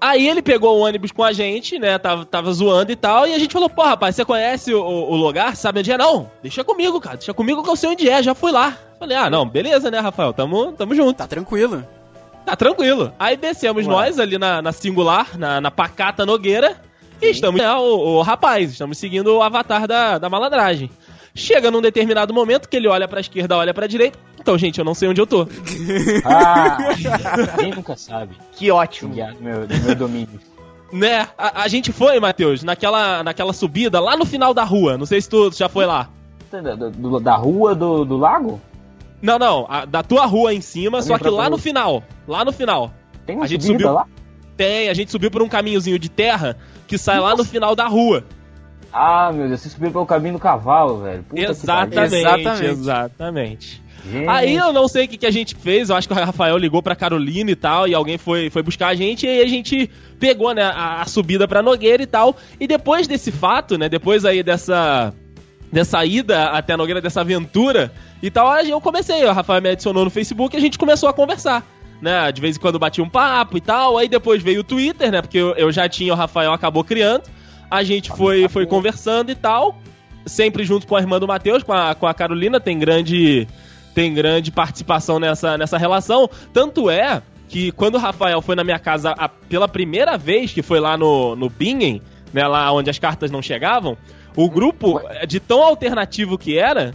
Aí 0.00 0.28
ele 0.28 0.42
pegou 0.42 0.76
o 0.78 0.82
ônibus 0.82 1.10
com 1.10 1.24
a 1.24 1.32
gente, 1.32 1.78
né? 1.78 1.98
Tava, 1.98 2.24
tava 2.26 2.52
zoando 2.52 2.92
e 2.92 2.96
tal. 2.96 3.26
E 3.26 3.34
a 3.34 3.38
gente 3.38 3.52
falou, 3.52 3.68
pô, 3.68 3.82
rapaz, 3.82 4.14
você 4.14 4.24
conhece 4.26 4.72
o, 4.74 4.80
o- 4.80 5.12
o 5.12 5.16
lugar? 5.16 5.56
Sabe 5.56 5.80
onde 5.80 5.90
é? 5.90 5.96
Não, 5.96 6.30
deixa 6.42 6.62
comigo, 6.62 7.00
cara. 7.00 7.16
Deixa 7.16 7.32
comigo 7.32 7.62
que 7.62 7.70
eu 7.70 7.74
sei 7.76 7.88
onde 7.90 8.08
é, 8.08 8.22
já 8.22 8.34
fui 8.34 8.52
lá. 8.52 8.76
Falei, 8.98 9.16
ah, 9.16 9.30
não, 9.30 9.48
beleza, 9.48 9.90
né, 9.90 9.98
Rafael? 9.98 10.32
Tamo, 10.34 10.72
tamo 10.72 10.94
junto. 10.94 11.14
Tá 11.16 11.26
tranquilo. 11.26 11.84
Tá 12.46 12.56
tranquilo. 12.56 13.12
Aí 13.18 13.36
descemos 13.36 13.86
Ué. 13.86 13.92
nós 13.92 14.18
ali 14.18 14.38
na, 14.38 14.62
na 14.62 14.72
singular, 14.72 15.36
na, 15.36 15.60
na 15.60 15.70
pacata 15.70 16.24
Nogueira. 16.24 16.80
E 17.20 17.26
estamos, 17.30 17.60
né, 17.60 17.70
o, 17.74 18.18
o 18.18 18.22
rapaz, 18.22 18.70
estamos 18.72 18.96
seguindo 18.98 19.36
o 19.36 19.42
avatar 19.42 19.86
da, 19.86 20.16
da 20.16 20.28
malandragem. 20.30 20.88
Chega 21.34 21.70
num 21.70 21.82
determinado 21.82 22.32
momento 22.32 22.68
que 22.68 22.76
ele 22.76 22.88
olha 22.88 23.06
pra 23.08 23.20
esquerda, 23.20 23.56
olha 23.56 23.74
pra 23.74 23.86
direita. 23.86 24.18
Então, 24.40 24.56
gente, 24.56 24.78
eu 24.78 24.84
não 24.84 24.94
sei 24.94 25.08
onde 25.08 25.20
eu 25.20 25.26
tô. 25.26 25.46
Ah, 26.24 26.78
quem 27.58 27.70
nunca 27.74 27.96
sabe. 27.96 28.36
Que 28.52 28.70
ótimo. 28.70 29.10
Do 29.14 29.42
meu, 29.42 29.66
do 29.66 29.76
meu 29.78 29.94
domínio. 29.94 30.40
Né? 30.92 31.26
A, 31.36 31.62
a 31.62 31.68
gente 31.68 31.90
foi, 31.92 32.18
Matheus, 32.20 32.62
naquela, 32.62 33.22
naquela 33.24 33.52
subida 33.52 33.98
lá 34.00 34.16
no 34.16 34.24
final 34.24 34.54
da 34.54 34.62
rua. 34.64 34.96
Não 34.96 35.04
sei 35.04 35.20
se 35.20 35.28
tu 35.28 35.50
já 35.52 35.68
foi 35.68 35.84
lá. 35.84 36.08
Da, 36.50 36.60
da- 36.60 36.74
do- 36.88 37.20
da 37.20 37.34
rua 37.34 37.74
do, 37.74 38.04
do 38.04 38.16
lago? 38.16 38.60
Não, 39.22 39.38
não, 39.38 39.66
a- 39.68 39.84
da 39.84 40.02
tua 40.02 40.26
rua 40.26 40.52
em 40.54 40.60
cima, 40.60 41.02
só 41.02 41.18
que 41.18 41.28
lá 41.28 41.48
no 41.50 41.58
final. 41.58 42.02
Lá 42.28 42.44
no 42.44 42.52
final. 42.52 42.92
Tem 43.24 43.34
uma 43.36 43.44
A 43.44 43.48
gente 43.48 43.62
subida 43.64 43.84
subiu- 43.84 43.94
lá? 43.94 44.06
Tem, 44.56 44.88
a 44.88 44.94
gente 44.94 45.10
subiu 45.10 45.30
por 45.30 45.42
um 45.42 45.48
caminhozinho 45.48 45.98
de 45.98 46.08
terra 46.08 46.56
que 46.86 46.96
sai 46.96 47.18
lá 47.20 47.34
no 47.34 47.44
final 47.44 47.74
da 47.74 47.86
rua. 47.86 48.24
Ah, 48.92 49.30
meu 49.34 49.48
Deus, 49.48 49.60
você 49.60 49.68
subiu 49.68 49.90
pelo 49.90 50.06
caminho 50.06 50.34
do 50.34 50.38
cavalo, 50.38 51.02
velho. 51.02 51.22
Puta 51.24 51.34
que 51.44 51.50
Exatamente. 51.50 52.14
Exatamente. 52.16 52.64
exatamente. 52.64 53.82
Gente, 54.10 54.28
Aí 54.28 54.54
eu 54.54 54.72
não 54.72 54.86
sei 54.86 55.04
o 55.06 55.08
que, 55.08 55.18
que 55.18 55.26
a 55.26 55.30
gente 55.32 55.54
fez, 55.56 55.90
eu 55.90 55.96
acho 55.96 56.06
que 56.06 56.14
o 56.14 56.16
Rafael 56.16 56.56
ligou 56.56 56.80
pra 56.80 56.94
Carolina 56.94 57.50
e 57.50 57.56
tal, 57.56 57.88
e 57.88 57.94
alguém 57.94 58.16
foi, 58.16 58.48
foi 58.50 58.62
buscar 58.62 58.88
a 58.88 58.94
gente, 58.94 59.26
e 59.26 59.28
aí 59.28 59.42
a 59.42 59.48
gente 59.48 59.90
pegou, 60.20 60.54
né, 60.54 60.62
a, 60.62 61.02
a 61.02 61.04
subida 61.06 61.48
pra 61.48 61.60
Nogueira 61.60 62.02
e 62.02 62.06
tal. 62.06 62.36
E 62.60 62.68
depois 62.68 63.08
desse 63.08 63.32
fato, 63.32 63.76
né, 63.76 63.88
depois 63.88 64.24
aí 64.24 64.44
dessa, 64.44 65.12
dessa 65.76 66.02
ida 66.06 66.44
até 66.46 66.72
a 66.72 66.76
Nogueira, 66.78 67.02
dessa 67.02 67.20
aventura. 67.20 67.92
E 68.22 68.30
tal, 68.30 68.48
aí 68.50 68.70
eu 68.70 68.80
comecei, 68.80 69.22
o 69.26 69.32
Rafael 69.32 69.60
me 69.60 69.68
adicionou 69.68 70.04
no 70.06 70.10
Facebook 70.10 70.56
e 70.56 70.58
a 70.58 70.60
gente 70.60 70.78
começou 70.78 71.06
a 71.06 71.12
conversar. 71.12 71.62
Né, 72.00 72.30
de 72.32 72.40
vez 72.42 72.56
em 72.56 72.60
quando 72.60 72.78
batia 72.78 73.02
um 73.02 73.08
papo 73.08 73.56
e 73.56 73.60
tal, 73.60 73.96
aí 73.96 74.06
depois 74.06 74.42
veio 74.42 74.60
o 74.60 74.64
Twitter, 74.64 75.10
né, 75.10 75.22
porque 75.22 75.38
eu, 75.38 75.54
eu 75.54 75.72
já 75.72 75.88
tinha, 75.88 76.12
o 76.12 76.16
Rafael 76.16 76.52
acabou 76.52 76.84
criando, 76.84 77.22
a 77.70 77.82
gente 77.82 78.10
foi, 78.10 78.48
foi 78.48 78.66
conversando 78.66 79.30
e 79.30 79.34
tal, 79.34 79.78
sempre 80.26 80.62
junto 80.62 80.86
com 80.86 80.94
a 80.94 81.00
irmã 81.00 81.18
do 81.18 81.26
Matheus, 81.26 81.62
com 81.62 81.72
a, 81.72 81.94
com 81.94 82.06
a 82.06 82.12
Carolina, 82.12 82.60
tem 82.60 82.78
grande 82.78 83.48
tem 83.94 84.12
grande 84.12 84.52
participação 84.52 85.18
nessa, 85.18 85.56
nessa 85.56 85.78
relação. 85.78 86.28
Tanto 86.52 86.90
é 86.90 87.22
que 87.48 87.72
quando 87.72 87.94
o 87.94 87.98
Rafael 87.98 88.42
foi 88.42 88.54
na 88.54 88.62
minha 88.62 88.78
casa 88.78 89.14
a- 89.16 89.28
pela 89.28 89.66
primeira 89.66 90.18
vez, 90.18 90.52
que 90.52 90.60
foi 90.60 90.80
lá 90.80 90.98
no, 90.98 91.34
no 91.34 91.48
Bingen, 91.48 92.02
né, 92.30 92.46
lá 92.46 92.70
onde 92.72 92.90
as 92.90 92.98
cartas 92.98 93.30
não 93.30 93.40
chegavam, 93.40 93.96
o 94.36 94.48
grupo, 94.50 95.00
de 95.26 95.40
tão 95.40 95.62
alternativo 95.62 96.36
que 96.38 96.58
era, 96.58 96.94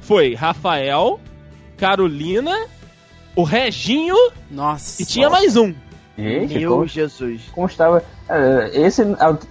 foi 0.00 0.34
Rafael, 0.34 1.20
Carolina, 1.76 2.66
o 3.36 3.42
Reginho 3.42 4.16
Nossa. 4.50 5.02
e 5.02 5.06
tinha 5.06 5.28
mais 5.30 5.56
um. 5.56 5.74
Gente, 6.16 6.58
Meu 6.60 6.70
como, 6.70 6.86
Jesus. 6.86 7.42
como 7.52 7.66
estava. 7.66 8.02
É, 8.28 8.70
Esse 8.86 9.02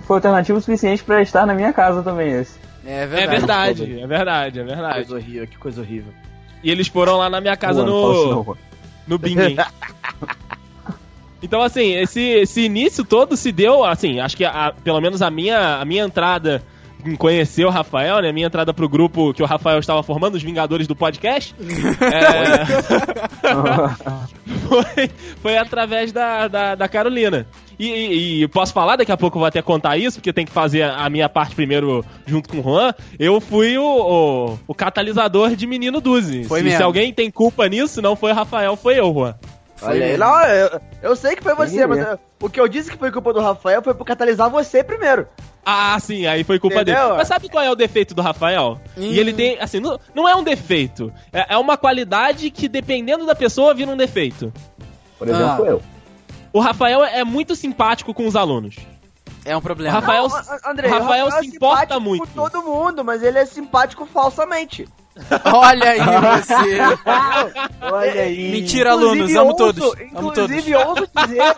foi 0.03 0.15
alternativo 0.17 0.59
suficiente 0.61 1.03
pra 1.03 1.21
estar 1.21 1.45
na 1.45 1.53
minha 1.53 1.73
casa 1.73 2.01
também, 2.01 2.31
esse. 2.31 2.57
É 2.85 3.03
É 3.03 3.05
verdade. 3.07 3.83
verdade, 3.85 3.99
é 4.01 4.07
verdade, 4.07 4.59
é 4.59 4.63
Que 4.63 4.69
verdade. 4.69 4.95
coisa 4.95 5.15
horrível, 5.15 5.47
que 5.47 5.57
coisa 5.57 5.81
horrível. 5.81 6.13
E 6.63 6.71
eles 6.71 6.87
foram 6.87 7.17
lá 7.17 7.29
na 7.29 7.41
minha 7.41 7.57
casa 7.57 7.83
no, 7.83 8.55
no 9.05 9.17
Bingen. 9.17 9.57
Então, 11.41 11.61
assim, 11.61 11.93
esse, 11.95 12.21
esse 12.21 12.61
início 12.61 13.03
todo 13.03 13.35
se 13.35 13.51
deu, 13.51 13.83
assim, 13.83 14.21
acho 14.21 14.37
que 14.37 14.45
a- 14.45 14.73
pelo 14.81 15.01
menos 15.01 15.21
a 15.21 15.29
minha, 15.29 15.75
a 15.81 15.83
minha 15.83 16.05
entrada 16.05 16.63
conhecer 17.17 17.65
o 17.65 17.69
Rafael, 17.69 18.21
né? 18.21 18.31
Minha 18.31 18.47
entrada 18.47 18.73
pro 18.73 18.87
grupo 18.89 19.33
que 19.33 19.43
o 19.43 19.45
Rafael 19.45 19.79
estava 19.79 20.01
formando, 20.03 20.35
os 20.35 20.43
Vingadores 20.43 20.87
do 20.87 20.95
Podcast, 20.95 21.53
é, 22.01 22.65
foi, 24.67 25.09
foi 25.41 25.57
através 25.57 26.11
da, 26.11 26.47
da, 26.47 26.75
da 26.75 26.87
Carolina. 26.87 27.45
E, 27.79 27.87
e- 27.87 28.43
e 28.43 28.47
posso 28.47 28.71
falar, 28.73 28.95
daqui 28.95 29.11
a 29.11 29.17
pouco 29.17 29.37
eu 29.37 29.39
vou 29.39 29.47
até 29.47 29.61
contar 29.61 29.97
isso, 29.97 30.17
porque 30.17 30.31
tem 30.33 30.45
que 30.45 30.51
fazer 30.51 30.83
a 30.83 31.09
minha 31.09 31.27
parte 31.27 31.55
primeiro 31.55 32.05
junto 32.25 32.47
com 32.49 32.59
o 32.59 32.63
Juan. 32.63 32.93
Eu 33.19 33.41
fui 33.41 33.77
o, 33.77 33.83
o, 33.83 34.59
o 34.67 34.75
catalisador 34.75 35.55
de 35.55 35.65
Menino 35.65 35.99
Duzi. 35.99 36.43
Foi 36.43 36.59
se, 36.59 36.65
mesmo. 36.65 36.77
se 36.77 36.83
alguém 36.83 37.11
tem 37.13 37.31
culpa 37.31 37.67
nisso, 37.67 38.01
não 38.01 38.15
foi 38.15 38.31
o 38.31 38.35
Rafael, 38.35 38.75
foi 38.75 38.99
eu, 38.99 39.11
Juan. 39.13 39.35
Foi 39.83 39.93
Olha 39.93 40.05
aí, 40.05 40.17
não, 40.17 40.41
eu, 40.45 40.81
eu 41.01 41.15
sei 41.15 41.35
que 41.35 41.43
foi 41.43 41.53
você, 41.55 41.81
Sim, 41.81 41.85
mas 41.87 41.99
é. 41.99 42.19
o 42.41 42.49
que 42.49 42.59
eu 42.59 42.67
disse 42.67 42.89
que 42.91 42.97
foi 42.97 43.11
culpa 43.11 43.33
do 43.33 43.39
Rafael 43.41 43.81
foi 43.81 43.93
por 43.93 44.05
catalisar 44.05 44.49
você 44.49 44.83
primeiro. 44.83 45.27
Ah, 45.65 45.97
sim, 45.99 46.25
aí 46.25 46.43
foi 46.43 46.59
culpa 46.59 46.77
Entendeu? 46.81 46.95
dele. 47.05 47.17
Mas 47.17 47.27
sabe 47.27 47.47
qual 47.49 47.63
é 47.63 47.69
o 47.71 47.75
defeito 47.75 48.13
do 48.13 48.21
Rafael? 48.21 48.79
E 48.97 49.17
ele 49.17 49.31
tem, 49.33 49.57
assim, 49.61 49.79
não, 49.79 49.97
não 50.13 50.27
é 50.27 50.35
um 50.35 50.43
defeito. 50.43 51.11
É, 51.31 51.53
é 51.53 51.57
uma 51.57 51.77
qualidade 51.77 52.49
que, 52.51 52.67
dependendo 52.67 53.25
da 53.25 53.33
pessoa, 53.35 53.73
vira 53.73 53.89
um 53.89 53.95
defeito. 53.97 54.51
Por 55.17 55.27
exemplo, 55.29 55.63
Ah. 55.65 55.67
eu. 55.69 55.81
O 56.51 56.59
Rafael 56.59 57.03
é 57.03 57.23
muito 57.23 57.55
simpático 57.55 58.13
com 58.13 58.27
os 58.27 58.35
alunos. 58.35 58.75
É 59.45 59.55
um 59.57 59.61
problema. 59.61 59.99
Rafael- 59.99 60.27
Não, 60.27 60.35
A- 60.37 60.59
André, 60.71 60.87
o 60.87 60.91
Rafael 60.91 61.27
é 61.27 61.31
se 61.31 61.47
importa 61.47 61.81
simpático 61.81 62.01
muito. 62.01 62.27
Com 62.27 62.49
todo 62.49 62.63
mundo, 62.63 63.03
mas 63.03 63.23
ele 63.23 63.37
é 63.39 63.45
simpático 63.45 64.05
falsamente. 64.05 64.87
Olha 65.45 65.89
aí 65.91 65.99
você. 65.99 66.79
Olha 67.81 68.21
aí. 68.23 68.51
Mentira, 68.51 68.91
alunos. 68.91 69.29
Inclusive, 69.29 69.37
Amo 69.39 69.51
ouso- 69.51 69.57
todos. 69.57 69.83
Amo 70.15 70.31
todos. 70.33 70.51
Inclusive, 70.51 70.75
ouso 70.75 71.07
dizer, 71.15 71.55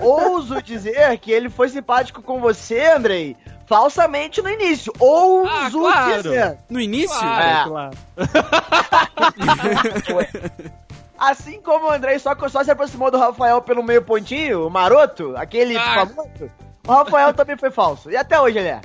ouso 0.00 0.62
dizer 0.62 1.18
que 1.18 1.30
ele 1.30 1.50
foi 1.50 1.68
simpático 1.68 2.22
com 2.22 2.40
você, 2.40 2.86
Andrei, 2.86 3.36
falsamente 3.66 4.40
no 4.40 4.48
início. 4.48 4.90
Ouso 4.98 5.46
Ah, 5.48 5.68
claro. 5.70 6.22
dizer. 6.22 6.58
No 6.70 6.80
início? 6.80 7.14
É. 7.26 7.64
claro. 7.68 7.96
Assim 11.18 11.60
como 11.62 11.86
o 11.86 11.90
Andrei 11.90 12.18
só, 12.18 12.34
só 12.48 12.62
se 12.62 12.70
aproximou 12.70 13.10
do 13.10 13.18
Rafael 13.18 13.62
pelo 13.62 13.82
meio 13.82 14.02
pontinho, 14.02 14.66
o 14.66 14.70
maroto, 14.70 15.34
aquele 15.36 15.76
Ah. 15.76 16.06
famoso, 16.06 16.50
o 16.86 16.92
Rafael 16.92 17.32
também 17.32 17.56
foi 17.56 17.70
falso. 17.70 18.10
E 18.10 18.16
até 18.16 18.38
hoje 18.38 18.58
ele 18.58 18.68
é. 18.68 18.80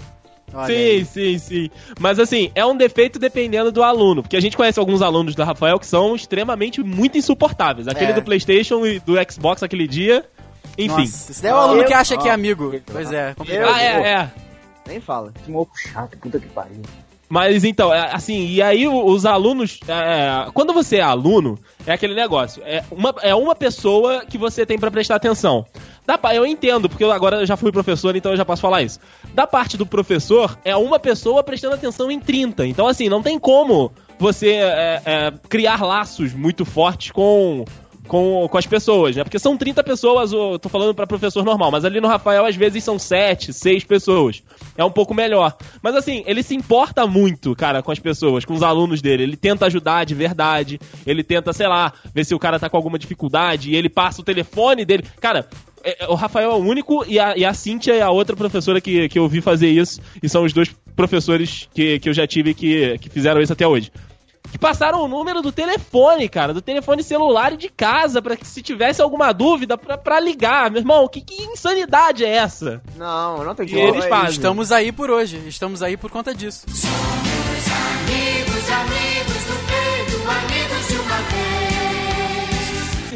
Olha 0.53 0.67
sim, 0.67 0.73
aí. 0.73 1.05
sim, 1.05 1.37
sim. 1.37 1.69
Mas 1.99 2.19
assim, 2.19 2.51
é 2.55 2.65
um 2.65 2.75
defeito 2.75 3.17
dependendo 3.17 3.71
do 3.71 3.83
aluno. 3.83 4.21
Porque 4.21 4.35
a 4.37 4.41
gente 4.41 4.57
conhece 4.57 4.79
alguns 4.79 5.01
alunos 5.01 5.33
do 5.35 5.43
Rafael 5.43 5.79
que 5.79 5.85
são 5.87 6.15
extremamente 6.15 6.81
muito 6.83 7.17
insuportáveis. 7.17 7.87
Aquele 7.87 8.11
É. 8.11 8.13
do 8.13 8.21
Playstation 8.21 8.85
e 8.85 8.99
do 8.99 9.13
Xbox 9.31 9.63
aquele 9.63 9.87
dia. 9.87 10.25
Enfim. 10.77 11.01
Nossa, 11.01 11.31
esse 11.31 11.41
daí 11.41 11.51
é 11.51 11.55
o 11.55 11.57
aluno 11.57 11.81
Eu- 11.81 11.85
que 11.87 11.93
acha 11.93 12.17
que 12.17 12.27
é 12.27 12.31
amigo. 12.31 12.73
Pois 12.91 13.11
é, 13.11 13.33
complicado. 13.33 13.63
Eu- 13.67 13.73
Ah, 13.73 13.81
é, 13.81 14.13
é. 14.13 14.29
Nem 14.87 14.99
fala. 14.99 15.31
Que 15.45 15.51
moco 15.51 15.71
chato, 15.77 16.17
puta 16.17 16.39
que 16.39 16.47
pariu. 16.47 16.81
Mas 17.29 17.63
então, 17.63 17.93
é, 17.93 18.09
assim, 18.13 18.45
e 18.47 18.61
aí 18.61 18.85
os 18.89 19.25
alunos. 19.25 19.79
é, 19.87 20.49
quando 20.53 20.73
você 20.73 20.97
é 20.97 21.01
aluno, 21.01 21.57
é 21.87 21.93
aquele 21.93 22.13
negócio. 22.13 22.61
É 22.65 22.83
uma, 22.91 23.15
é 23.21 23.33
uma 23.33 23.55
pessoa 23.55 24.25
que 24.25 24.37
você 24.37 24.65
tem 24.65 24.77
pra 24.77 24.91
prestar 24.91 25.15
atenção. 25.15 25.65
Da, 26.05 26.19
eu 26.33 26.45
entendo, 26.45 26.89
porque 26.89 27.03
eu 27.03 27.11
agora 27.11 27.45
já 27.45 27.55
fui 27.55 27.71
professor, 27.71 28.15
então 28.15 28.31
eu 28.31 28.37
já 28.37 28.45
posso 28.45 28.61
falar 28.61 28.81
isso. 28.81 28.99
Da 29.33 29.45
parte 29.45 29.77
do 29.77 29.85
professor, 29.85 30.57
é 30.65 30.75
uma 30.75 30.99
pessoa 30.99 31.43
prestando 31.43 31.75
atenção 31.75 32.09
em 32.11 32.19
30. 32.19 32.65
Então, 32.65 32.87
assim, 32.87 33.07
não 33.07 33.21
tem 33.21 33.37
como 33.37 33.91
você 34.21 34.53
é, 34.53 35.01
é, 35.05 35.33
criar 35.49 35.83
laços 35.83 36.33
muito 36.33 36.63
fortes 36.65 37.11
com. 37.11 37.65
Com, 38.07 38.45
com 38.49 38.57
as 38.57 38.65
pessoas, 38.65 39.15
né? 39.15 39.23
Porque 39.23 39.39
são 39.39 39.55
30 39.55 39.81
pessoas, 39.85 40.33
eu 40.33 40.59
tô 40.59 40.67
falando 40.67 40.93
pra 40.93 41.07
professor 41.07 41.45
normal, 41.45 41.71
mas 41.71 41.85
ali 41.85 42.01
no 42.01 42.09
Rafael 42.09 42.45
às 42.45 42.57
vezes 42.57 42.83
são 42.83 42.99
7, 42.99 43.53
6 43.53 43.85
pessoas. 43.85 44.43
É 44.75 44.83
um 44.83 44.91
pouco 44.91 45.13
melhor. 45.13 45.55
Mas 45.81 45.95
assim, 45.95 46.21
ele 46.25 46.43
se 46.43 46.53
importa 46.53 47.07
muito, 47.07 47.55
cara, 47.55 47.81
com 47.81 47.89
as 47.89 47.99
pessoas, 47.99 48.43
com 48.43 48.53
os 48.53 48.63
alunos 48.63 49.01
dele. 49.01 49.23
Ele 49.23 49.37
tenta 49.37 49.67
ajudar 49.67 50.03
de 50.03 50.13
verdade. 50.13 50.77
Ele 51.05 51.23
tenta, 51.23 51.53
sei 51.53 51.67
lá, 51.67 51.93
ver 52.13 52.25
se 52.25 52.35
o 52.35 52.39
cara 52.39 52.59
tá 52.59 52.69
com 52.69 52.75
alguma 52.75 52.99
dificuldade. 52.99 53.71
E 53.71 53.77
ele 53.77 53.87
passa 53.87 54.19
o 54.19 54.25
telefone 54.25 54.83
dele. 54.83 55.05
Cara, 55.21 55.47
o 56.09 56.15
Rafael 56.15 56.51
é 56.51 56.55
o 56.55 56.57
único 56.57 57.03
e 57.07 57.19
a, 57.19 57.35
e 57.37 57.45
a 57.45 57.53
Cíntia 57.53 57.93
é 57.93 58.01
a 58.01 58.09
outra 58.11 58.35
professora 58.35 58.81
que, 58.81 59.07
que 59.09 59.19
eu 59.19 59.27
vi 59.27 59.41
fazer 59.41 59.69
isso. 59.69 59.99
E 60.21 60.29
são 60.29 60.43
os 60.43 60.53
dois 60.53 60.73
professores 60.95 61.67
que, 61.73 61.99
que 61.99 62.09
eu 62.09 62.13
já 62.13 62.27
tive 62.27 62.53
que, 62.53 62.97
que 62.99 63.09
fizeram 63.09 63.41
isso 63.41 63.53
até 63.53 63.67
hoje. 63.67 63.91
Que 64.51 64.57
passaram 64.57 65.01
o 65.03 65.07
número 65.07 65.41
do 65.41 65.51
telefone, 65.51 66.27
cara, 66.27 66.53
do 66.53 66.61
telefone 66.61 67.01
celular 67.03 67.53
e 67.53 67.57
de 67.57 67.69
casa, 67.69 68.21
pra 68.21 68.35
que 68.35 68.45
se 68.45 68.61
tivesse 68.61 69.01
alguma 69.01 69.31
dúvida, 69.31 69.77
pra, 69.77 69.97
pra 69.97 70.19
ligar. 70.19 70.69
Meu 70.69 70.81
irmão, 70.81 71.07
que, 71.07 71.21
que 71.21 71.41
insanidade 71.43 72.25
é 72.25 72.29
essa? 72.29 72.81
Não, 72.97 73.43
não 73.45 73.55
tem 73.55 73.65
E 73.65 73.69
como. 73.69 73.87
eles 73.87 74.05
fazem. 74.07 74.31
Estamos 74.31 74.71
aí 74.71 74.91
por 74.91 75.09
hoje. 75.09 75.41
Estamos 75.47 75.81
aí 75.81 75.95
por 75.95 76.11
conta 76.11 76.35
disso. 76.35 76.65
Amigos, 76.67 78.71
amigos 78.71 79.30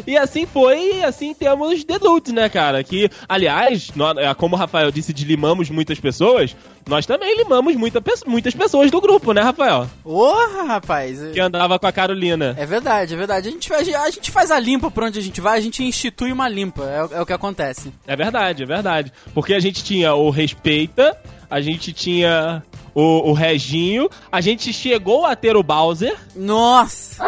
E 0.06 0.16
assim 0.16 0.46
foi, 0.46 0.98
e 0.98 1.04
assim 1.04 1.34
temos 1.34 1.82
The 1.84 1.98
Dudes, 1.98 2.32
né, 2.32 2.48
cara? 2.48 2.82
Que, 2.84 3.10
aliás, 3.28 3.90
é, 4.18 4.34
como 4.34 4.54
o 4.54 4.58
Rafael 4.58 4.90
disse, 4.90 5.12
de 5.12 5.24
limamos 5.24 5.68
muitas 5.68 5.98
pessoas, 5.98 6.54
nós 6.88 7.04
também 7.04 7.36
limamos 7.36 7.74
muita, 7.74 8.02
muitas 8.26 8.54
pessoas 8.54 8.90
do 8.90 9.00
grupo, 9.00 9.32
né, 9.32 9.40
Rafael? 9.40 9.88
Porra, 10.04 10.62
rapaz. 10.62 11.18
Que 11.32 11.40
andava 11.40 11.78
com 11.78 11.86
a 11.86 11.92
Carolina. 11.92 12.54
É 12.56 12.64
verdade, 12.64 13.14
é 13.14 13.16
verdade. 13.16 13.48
A 13.48 13.50
gente, 13.50 13.68
faz, 13.68 13.88
a 13.88 14.10
gente 14.10 14.30
faz 14.30 14.50
a 14.50 14.60
limpa 14.60 14.90
por 14.90 15.02
onde 15.02 15.18
a 15.18 15.22
gente 15.22 15.40
vai, 15.40 15.58
a 15.58 15.62
gente 15.62 15.82
institui 15.82 16.30
uma 16.30 16.48
limpa. 16.48 16.84
É, 16.84 17.18
é 17.18 17.20
o 17.20 17.26
que 17.26 17.32
acontece. 17.32 17.92
É 18.06 18.14
verdade, 18.14 18.62
é 18.62 18.66
verdade. 18.66 19.12
Porque 19.34 19.54
a 19.54 19.60
gente 19.60 19.82
tinha 19.82 20.14
o 20.14 20.30
Respeita, 20.30 21.18
a 21.50 21.60
gente 21.60 21.92
tinha 21.92 22.62
o, 22.98 23.30
o 23.30 23.32
Reginho, 23.34 24.08
a 24.32 24.40
gente 24.40 24.72
chegou 24.72 25.26
a 25.26 25.36
ter 25.36 25.54
o 25.54 25.62
Bowser. 25.62 26.16
Nossa! 26.34 27.22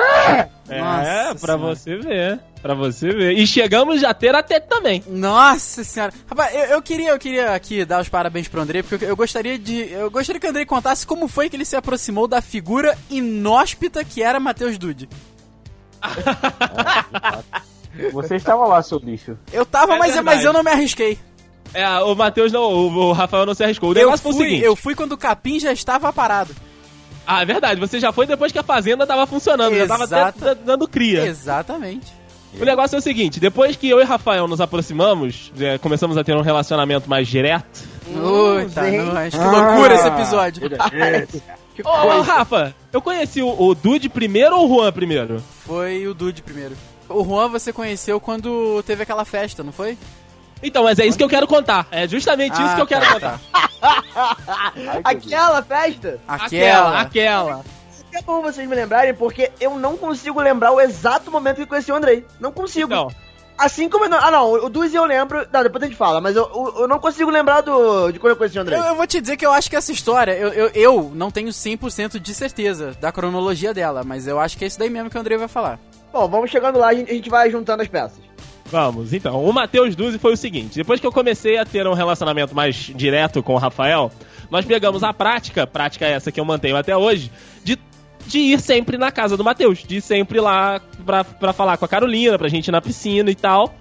é, 0.68 0.80
Nossa 0.80 1.34
pra 1.40 1.54
Senhora. 1.54 1.58
você 1.58 1.96
ver. 1.98 2.40
Pra 2.62 2.74
você 2.74 3.10
ver. 3.12 3.32
E 3.38 3.46
chegamos 3.46 4.02
a 4.02 4.12
ter 4.12 4.34
a 4.34 4.42
Tete 4.42 4.66
também. 4.66 5.04
Nossa 5.06 5.84
senhora. 5.84 6.12
Rapaz, 6.26 6.52
eu, 6.54 6.60
eu 6.62 6.82
queria, 6.82 7.10
eu 7.10 7.18
queria 7.18 7.54
aqui 7.54 7.84
dar 7.84 8.00
os 8.00 8.08
parabéns 8.08 8.48
pro 8.48 8.60
André, 8.60 8.82
porque 8.82 9.04
eu, 9.04 9.10
eu 9.10 9.16
gostaria 9.16 9.56
de. 9.58 9.92
Eu 9.92 10.10
gostaria 10.10 10.40
que 10.40 10.46
o 10.46 10.50
André 10.50 10.64
contasse 10.64 11.06
como 11.06 11.28
foi 11.28 11.48
que 11.48 11.54
ele 11.54 11.64
se 11.64 11.76
aproximou 11.76 12.26
da 12.26 12.40
figura 12.42 12.98
inóspita 13.10 14.02
que 14.04 14.22
era 14.22 14.40
Matheus 14.40 14.76
Dude. 14.78 15.08
Você 18.12 18.36
estava 18.36 18.66
lá, 18.66 18.82
seu 18.82 19.00
bicho. 19.00 19.36
Eu 19.52 19.66
tava, 19.66 19.94
É 19.94 19.98
mas, 19.98 20.14
verdade. 20.14 20.24
mas 20.36 20.44
eu 20.44 20.52
não 20.52 20.62
me 20.62 20.70
arrisquei. 20.70 21.18
É, 21.74 21.86
o 22.00 22.14
Matheus 22.14 22.50
não, 22.52 22.62
o, 22.62 23.08
o 23.08 23.12
Rafael 23.12 23.44
não 23.46 23.54
se 23.54 23.62
arriscou. 23.64 23.90
O 23.90 23.92
Eu 23.92 23.96
negócio 24.06 24.22
foi 24.22 24.32
o 24.32 24.34
fui, 24.36 24.44
seguinte. 24.46 24.64
eu 24.64 24.76
fui 24.76 24.94
quando 24.94 25.12
o 25.12 25.18
capim 25.18 25.58
já 25.60 25.72
estava 25.72 26.12
parado. 26.12 26.54
Ah, 27.26 27.42
é 27.42 27.44
verdade. 27.44 27.78
Você 27.78 28.00
já 28.00 28.10
foi 28.10 28.26
depois 28.26 28.50
que 28.50 28.58
a 28.58 28.62
fazenda 28.62 29.06
tava 29.06 29.26
funcionando. 29.26 29.76
Já 29.76 29.86
tava 29.86 30.04
Exato. 30.04 30.44
até 30.48 30.54
dando 30.54 30.88
cria. 30.88 31.26
Exatamente. 31.26 32.06
O 32.58 32.64
negócio 32.64 32.96
é 32.96 32.98
o 32.98 33.02
seguinte: 33.02 33.38
depois 33.38 33.76
que 33.76 33.88
eu 33.88 34.00
e 34.00 34.04
Rafael 34.04 34.48
nos 34.48 34.60
aproximamos, 34.60 35.52
é, 35.60 35.76
começamos 35.76 36.16
a 36.16 36.24
ter 36.24 36.34
um 36.34 36.40
relacionamento 36.40 37.08
mais 37.08 37.28
direto. 37.28 37.86
Gente. 38.06 39.12
nós, 39.12 39.34
que 39.34 39.44
loucura 39.44 39.94
esse 39.94 40.08
episódio. 40.08 40.62
Que 41.74 41.82
Ô, 41.86 41.88
ô, 41.90 42.20
Rafa, 42.22 42.74
eu 42.92 43.00
conheci 43.00 43.40
o, 43.42 43.48
o 43.62 43.74
Dude 43.74 44.08
primeiro 44.08 44.56
ou 44.56 44.64
o 44.64 44.68
Juan 44.76 44.90
primeiro? 44.92 45.42
Foi 45.66 46.06
o 46.08 46.14
Dude 46.14 46.42
primeiro. 46.42 46.74
O 47.08 47.22
Juan 47.22 47.48
você 47.48 47.72
conheceu 47.72 48.18
quando 48.18 48.82
teve 48.84 49.02
aquela 49.02 49.24
festa, 49.24 49.62
não 49.62 49.72
foi? 49.72 49.96
Então, 50.62 50.84
mas 50.84 50.98
é 50.98 51.06
isso 51.06 51.16
que 51.16 51.24
eu 51.24 51.28
quero 51.28 51.46
contar. 51.46 51.86
É 51.90 52.06
justamente 52.08 52.52
isso 52.52 52.62
Ah, 52.62 52.74
que 52.74 52.80
eu 52.82 52.86
quero 52.86 53.06
tá, 53.06 53.12
contar. 53.14 53.40
Aquela 55.04 55.62
festa, 55.62 56.20
Aquela. 56.26 57.00
aquela. 57.00 57.64
é 58.12 58.22
bom 58.22 58.42
vocês 58.42 58.68
me 58.68 58.74
lembrarem, 58.74 59.14
porque 59.14 59.50
eu 59.60 59.76
não 59.78 59.96
consigo 59.96 60.40
lembrar 60.40 60.72
o 60.72 60.80
exato 60.80 61.30
momento 61.30 61.56
que 61.56 61.66
conheci 61.66 61.92
o 61.92 61.94
Andrei. 61.96 62.24
Não 62.40 62.52
consigo. 62.52 62.92
Então, 62.92 63.08
Assim 63.58 63.88
como 63.88 64.04
eu 64.04 64.08
não. 64.08 64.18
Ah, 64.18 64.30
não, 64.30 64.52
o 64.52 64.68
Duzi 64.68 64.94
eu 64.94 65.04
lembro. 65.04 65.44
Não, 65.52 65.62
depois 65.64 65.82
a 65.82 65.86
gente 65.86 65.96
fala, 65.96 66.20
mas 66.20 66.36
eu, 66.36 66.48
eu, 66.54 66.82
eu 66.82 66.88
não 66.88 67.00
consigo 67.00 67.28
lembrar 67.28 67.60
do, 67.60 68.12
de 68.12 68.20
quando 68.20 68.30
eu 68.30 68.36
conheci 68.36 68.56
o 68.56 68.60
Andrei. 68.60 68.78
Eu, 68.78 68.84
eu 68.84 68.94
vou 68.94 69.04
te 69.04 69.20
dizer 69.20 69.36
que 69.36 69.44
eu 69.44 69.50
acho 69.52 69.68
que 69.68 69.74
essa 69.74 69.90
história, 69.90 70.30
eu, 70.30 70.48
eu, 70.52 70.70
eu 70.74 71.12
não 71.12 71.28
tenho 71.28 71.48
100% 71.48 72.20
de 72.20 72.34
certeza 72.34 72.92
da 73.00 73.10
cronologia 73.10 73.74
dela, 73.74 74.04
mas 74.04 74.28
eu 74.28 74.38
acho 74.38 74.56
que 74.56 74.62
é 74.64 74.68
isso 74.68 74.78
daí 74.78 74.88
mesmo 74.88 75.10
que 75.10 75.16
o 75.16 75.20
André 75.20 75.36
vai 75.36 75.48
falar. 75.48 75.80
Bom, 76.12 76.28
vamos 76.28 76.52
chegando 76.52 76.78
lá, 76.78 76.90
a 76.90 76.94
gente, 76.94 77.10
a 77.10 77.14
gente 77.14 77.28
vai 77.28 77.50
juntando 77.50 77.82
as 77.82 77.88
peças. 77.88 78.20
Vamos. 78.70 79.12
Então, 79.12 79.44
o 79.44 79.52
Matheus 79.52 79.96
Duzi 79.96 80.18
foi 80.18 80.34
o 80.34 80.36
seguinte: 80.36 80.76
depois 80.76 81.00
que 81.00 81.06
eu 81.06 81.12
comecei 81.12 81.58
a 81.58 81.64
ter 81.64 81.86
um 81.86 81.94
relacionamento 81.94 82.54
mais 82.54 82.74
direto 82.74 83.42
com 83.42 83.54
o 83.54 83.58
Rafael, 83.58 84.10
nós 84.50 84.64
pegamos 84.64 85.02
a 85.02 85.12
prática, 85.12 85.66
prática 85.66 86.06
essa 86.06 86.30
que 86.30 86.38
eu 86.38 86.44
mantenho 86.44 86.76
até 86.76 86.96
hoje, 86.96 87.30
de, 87.64 87.78
de 88.26 88.38
ir 88.38 88.60
sempre 88.60 88.96
na 88.96 89.10
casa 89.10 89.36
do 89.36 89.44
Matheus, 89.44 89.78
de 89.78 89.96
ir 89.96 90.00
sempre 90.00 90.40
lá 90.40 90.80
pra, 91.04 91.24
pra 91.24 91.52
falar 91.52 91.76
com 91.76 91.84
a 91.84 91.88
Carolina, 91.88 92.38
pra 92.38 92.48
gente 92.48 92.68
ir 92.68 92.72
na 92.72 92.80
piscina 92.80 93.30
e 93.30 93.34
tal. 93.34 93.74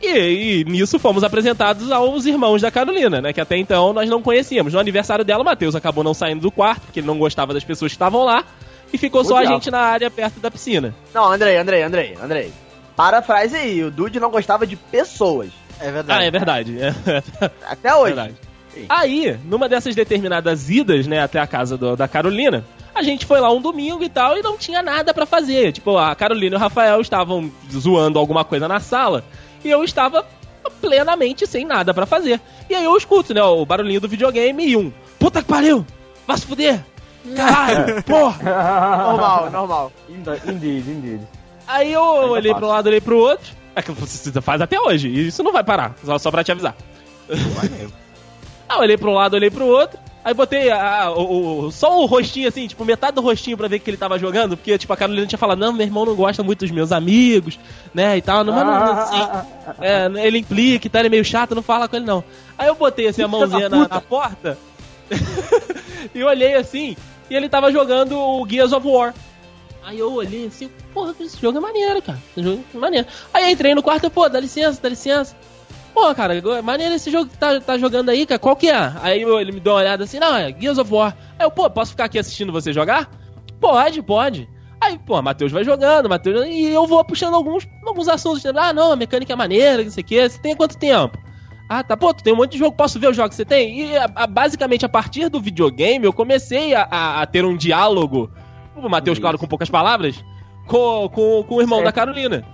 E, 0.00 0.60
e 0.60 0.64
nisso 0.64 0.98
fomos 0.98 1.24
apresentados 1.24 1.90
aos 1.90 2.26
irmãos 2.26 2.60
da 2.60 2.70
Carolina, 2.70 3.20
né? 3.20 3.32
Que 3.32 3.40
até 3.40 3.56
então 3.56 3.92
nós 3.92 4.08
não 4.10 4.22
conhecíamos. 4.22 4.74
No 4.74 4.78
aniversário 4.78 5.24
dela, 5.24 5.42
o 5.42 5.44
Matheus 5.44 5.74
acabou 5.74 6.04
não 6.04 6.12
saindo 6.12 6.42
do 6.42 6.50
quarto, 6.50 6.82
porque 6.82 7.00
ele 7.00 7.06
não 7.06 7.18
gostava 7.18 7.54
das 7.54 7.64
pessoas 7.64 7.92
que 7.92 7.96
estavam 7.96 8.22
lá. 8.24 8.44
E 8.92 8.98
ficou 8.98 9.24
só 9.24 9.38
a 9.38 9.44
gente 9.44 9.70
na 9.70 9.80
área 9.80 10.10
perto 10.10 10.38
da 10.38 10.50
piscina. 10.50 10.94
Não, 11.12 11.32
Andrei, 11.32 11.56
Andrei, 11.56 11.82
Andrei, 11.82 12.16
Andrei. 12.22 12.52
Para 12.96 13.18
a 13.18 13.22
frase 13.22 13.54
aí, 13.56 13.84
o 13.84 13.90
Dude 13.90 14.18
não 14.18 14.30
gostava 14.30 14.66
de 14.66 14.74
pessoas. 14.76 15.50
É 15.78 15.90
verdade. 15.90 16.20
Ah, 16.20 16.24
é 16.24 16.30
verdade. 16.30 16.78
É 16.80 16.94
Até 17.68 17.94
hoje. 17.94 18.14
verdade. 18.14 18.34
Aí, 18.88 19.38
numa 19.44 19.68
dessas 19.68 19.94
determinadas 19.94 20.68
idas, 20.70 21.06
né, 21.06 21.22
até 21.22 21.38
a 21.38 21.46
casa 21.46 21.76
do- 21.78 21.96
da 21.96 22.06
Carolina, 22.08 22.64
a 22.94 23.02
gente 23.02 23.24
foi 23.26 23.40
lá 23.40 23.50
um 23.50 23.60
domingo 23.60 24.02
e 24.04 24.08
tal 24.08 24.36
e 24.38 24.42
não 24.42 24.56
tinha 24.58 24.82
nada 24.82 25.12
pra 25.14 25.24
fazer. 25.26 25.72
Tipo, 25.72 25.96
a 25.98 26.14
Carolina 26.14 26.56
e 26.56 26.58
o 26.58 26.60
Rafael 26.60 27.00
estavam 27.00 27.50
zoando 27.72 28.18
alguma 28.18 28.44
coisa 28.44 28.66
na 28.68 28.80
sala 28.80 29.24
e 29.64 29.70
eu 29.70 29.82
estava 29.84 30.26
plenamente 30.80 31.46
sem 31.46 31.64
nada 31.64 31.94
pra 31.94 32.04
fazer. 32.06 32.40
E 32.68 32.74
aí 32.74 32.84
eu 32.84 32.96
escuto, 32.96 33.32
né, 33.32 33.42
o 33.42 33.64
barulhinho 33.64 34.00
do 34.00 34.08
videogame 34.08 34.66
e 34.66 34.76
um, 34.76 34.92
puta 35.18 35.40
que 35.42 35.48
pariu, 35.48 35.84
vai 36.26 36.36
se 36.36 36.46
fuder, 36.46 36.80
caralho, 37.34 38.02
porra. 38.04 38.42
Normal, 38.42 39.50
normal. 39.52 39.92
Indeed, 40.08 40.88
indeed. 40.88 41.20
Aí 41.66 41.92
eu 41.92 42.02
Ainda 42.02 42.26
olhei 42.32 42.54
pra 42.54 42.64
um 42.66 42.68
lado, 42.68 42.86
olhei 42.86 43.00
pro 43.00 43.18
outro. 43.18 43.52
É 43.74 43.82
que 43.82 43.92
você 43.92 44.40
faz 44.40 44.60
até 44.60 44.80
hoje, 44.80 45.08
e 45.08 45.26
isso 45.28 45.42
não 45.42 45.52
vai 45.52 45.62
parar, 45.64 45.94
só, 46.04 46.18
só 46.18 46.30
pra 46.30 46.42
te 46.42 46.50
avisar. 46.52 46.74
Ah, 48.68 48.74
eu 48.76 48.80
olhei 48.80 48.96
um 49.00 49.12
lado, 49.12 49.34
olhei 49.34 49.50
pro 49.50 49.66
outro. 49.66 49.98
Aí 50.24 50.34
botei 50.34 50.70
a- 50.72 51.10
o, 51.12 51.66
o- 51.66 51.70
só 51.70 52.00
o 52.00 52.06
rostinho 52.06 52.48
assim, 52.48 52.66
tipo, 52.66 52.84
metade 52.84 53.14
do 53.14 53.20
rostinho 53.20 53.56
pra 53.56 53.68
ver 53.68 53.78
que 53.78 53.88
ele 53.88 53.96
tava 53.96 54.18
jogando, 54.18 54.56
porque, 54.56 54.76
tipo, 54.76 54.92
a 54.92 54.96
Carolina 54.96 55.24
tinha 55.26 55.38
falado, 55.38 55.58
não, 55.58 55.72
meu 55.72 55.86
irmão 55.86 56.04
não 56.04 56.16
gosta 56.16 56.42
muito 56.42 56.60
dos 56.60 56.70
meus 56.72 56.90
amigos, 56.90 57.60
né, 57.94 58.16
e 58.16 58.22
tal, 58.22 58.42
não, 58.42 58.52
mas 58.52 58.66
não, 58.66 58.74
assim, 59.02 59.46
é, 59.80 60.26
ele 60.26 60.38
implica 60.38 60.86
e 60.86 60.90
tal, 60.90 61.00
ele 61.00 61.06
é 61.06 61.10
meio 61.10 61.24
chato, 61.24 61.54
não 61.54 61.62
fala 61.62 61.86
com 61.86 61.94
ele 61.94 62.04
não. 62.06 62.24
Aí 62.58 62.66
eu 62.66 62.74
botei 62.74 63.06
assim 63.06 63.22
a 63.22 63.28
mãozinha 63.28 63.68
na, 63.68 63.86
na 63.86 64.00
porta 64.00 64.58
e 66.12 66.22
olhei 66.24 66.54
assim, 66.54 66.96
e 67.30 67.34
ele 67.36 67.48
tava 67.48 67.70
jogando 67.70 68.18
o 68.18 68.44
Gears 68.48 68.72
of 68.72 68.84
War. 68.88 69.14
Aí 69.84 69.98
eu 70.00 70.12
olhei 70.12 70.46
assim, 70.46 70.68
porra, 70.96 71.14
esse 71.20 71.38
jogo 71.38 71.58
é 71.58 71.60
maneiro, 71.60 72.00
cara. 72.00 72.18
Esse 72.36 72.42
jogo 72.46 72.64
é 72.74 72.78
maneiro. 72.78 73.06
Aí 73.34 73.52
entrei 73.52 73.74
no 73.74 73.82
quarto 73.82 74.06
e, 74.06 74.10
pô, 74.10 74.26
dá 74.28 74.40
licença, 74.40 74.80
dá 74.80 74.88
licença. 74.88 75.36
Pô, 75.92 76.14
cara, 76.14 76.34
é 76.36 76.62
maneiro 76.62 76.94
esse 76.94 77.10
jogo 77.10 77.30
que 77.30 77.36
tá, 77.36 77.60
tá 77.60 77.76
jogando 77.78 78.08
aí, 78.08 78.24
cara. 78.26 78.38
Qual 78.38 78.56
que 78.56 78.68
é? 78.70 78.92
Aí 79.02 79.20
eu- 79.22 79.38
ele 79.40 79.52
me 79.52 79.60
deu 79.60 79.72
uma 79.74 79.78
olhada 79.80 80.04
assim, 80.04 80.18
não, 80.18 80.34
é 80.36 80.50
Gears 80.58 80.78
of 80.78 80.92
War. 80.92 81.14
Aí 81.38 81.44
eu, 81.46 81.50
pô, 81.50 81.68
posso 81.68 81.90
ficar 81.92 82.04
aqui 82.06 82.18
assistindo 82.18 82.50
você 82.52 82.72
jogar? 82.72 83.10
Pode, 83.60 84.02
pode. 84.02 84.48
Aí, 84.80 84.98
pô, 84.98 85.20
Matheus 85.22 85.52
vai 85.52 85.64
jogando, 85.64 86.08
Matheus. 86.08 86.46
E 86.46 86.64
eu 86.66 86.86
vou 86.86 87.02
puxando 87.04 87.34
alguns, 87.34 87.66
alguns 87.86 88.08
assuntos. 88.08 88.44
né? 88.44 88.52
Ah, 88.56 88.72
não, 88.72 88.92
a 88.92 88.96
mecânica 88.96 89.32
é 89.32 89.36
maneira, 89.36 89.82
não 89.82 89.90
sei 89.90 90.02
o 90.02 90.06
quê. 90.06 90.28
Você 90.28 90.38
tem 90.38 90.54
quanto 90.56 90.76
tempo? 90.78 91.16
Ah, 91.68 91.82
tá. 91.82 91.96
Pô, 91.96 92.12
tu 92.14 92.22
tem 92.22 92.32
um 92.32 92.36
monte 92.36 92.52
de 92.52 92.58
jogo, 92.58 92.76
posso 92.76 92.98
ver 93.00 93.08
os 93.08 93.16
jogos 93.16 93.30
que 93.30 93.36
você 93.36 93.44
tem? 93.44 93.80
E 93.80 93.96
a- 93.96 94.08
a- 94.14 94.26
basicamente, 94.26 94.84
a 94.84 94.88
partir 94.88 95.28
do 95.28 95.40
videogame, 95.40 96.04
eu 96.04 96.12
comecei 96.12 96.74
a, 96.74 96.86
a- 96.90 97.22
a 97.22 97.26
ter 97.26 97.44
um 97.44 97.56
diálogo. 97.56 98.30
O 98.76 98.88
Matheus, 98.88 99.18
claro, 99.18 99.38
com 99.38 99.46
poucas 99.46 99.70
palavras, 99.70 100.22
com, 100.66 101.08
com, 101.08 101.44
com 101.44 101.54
o 101.56 101.60
irmão 101.60 101.78
Certo. 101.78 101.86
da 101.86 101.92
Carolina. 101.92 102.44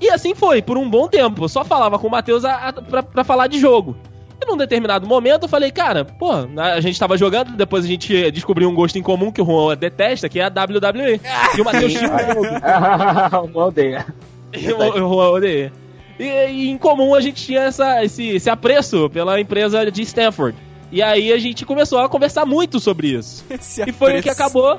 E 0.00 0.08
assim 0.10 0.34
foi, 0.34 0.60
por 0.62 0.76
um 0.76 0.88
bom 0.88 1.06
tempo. 1.08 1.44
Eu 1.44 1.48
só 1.48 1.64
falava 1.64 1.98
com 1.98 2.06
o 2.08 2.10
Matheus 2.10 2.44
a- 2.44 2.68
a- 2.68 2.72
pra, 2.72 3.02
pra 3.02 3.24
falar 3.24 3.46
de 3.46 3.58
jogo. 3.58 3.96
E 4.40 4.44
num 4.44 4.56
determinado 4.56 5.06
momento 5.06 5.44
eu 5.44 5.48
falei, 5.48 5.70
cara, 5.70 6.04
pô, 6.04 6.32
a 6.32 6.80
gente 6.80 6.98
tava 6.98 7.16
jogando, 7.16 7.52
depois 7.56 7.84
a 7.84 7.88
gente 7.88 8.30
descobriu 8.32 8.68
um 8.68 8.74
gosto 8.74 8.98
em 8.98 9.02
comum 9.02 9.30
que 9.30 9.40
o 9.40 9.44
Juan 9.44 9.76
detesta, 9.76 10.28
que 10.28 10.40
é 10.40 10.44
a 10.44 10.48
WWE. 10.48 11.20
E 11.56 11.60
o 11.60 11.64
Matheus 11.64 11.92
tinha 11.92 12.10
um 12.10 13.46
Uma 13.46 13.62
aldeia. 13.62 14.04
eu, 14.52 14.80
eu 14.96 15.08
odeio. 15.08 15.70
E, 16.18 16.24
e 16.24 16.68
em 16.70 16.76
comum 16.78 17.14
a 17.14 17.20
gente 17.20 17.44
tinha 17.46 17.60
essa, 17.62 18.04
esse, 18.04 18.26
esse 18.30 18.50
apreço 18.50 19.08
pela 19.10 19.40
empresa 19.40 19.88
de 19.90 20.02
Stanford. 20.02 20.58
E 20.90 21.00
aí 21.00 21.32
a 21.32 21.38
gente 21.38 21.64
começou 21.64 22.00
a 22.00 22.08
conversar 22.08 22.44
muito 22.44 22.80
sobre 22.80 23.08
isso. 23.14 23.44
Esse 23.48 23.88
E 23.88 23.92
foi 23.92 24.18
o 24.18 24.22
que 24.22 24.28
acabou. 24.28 24.78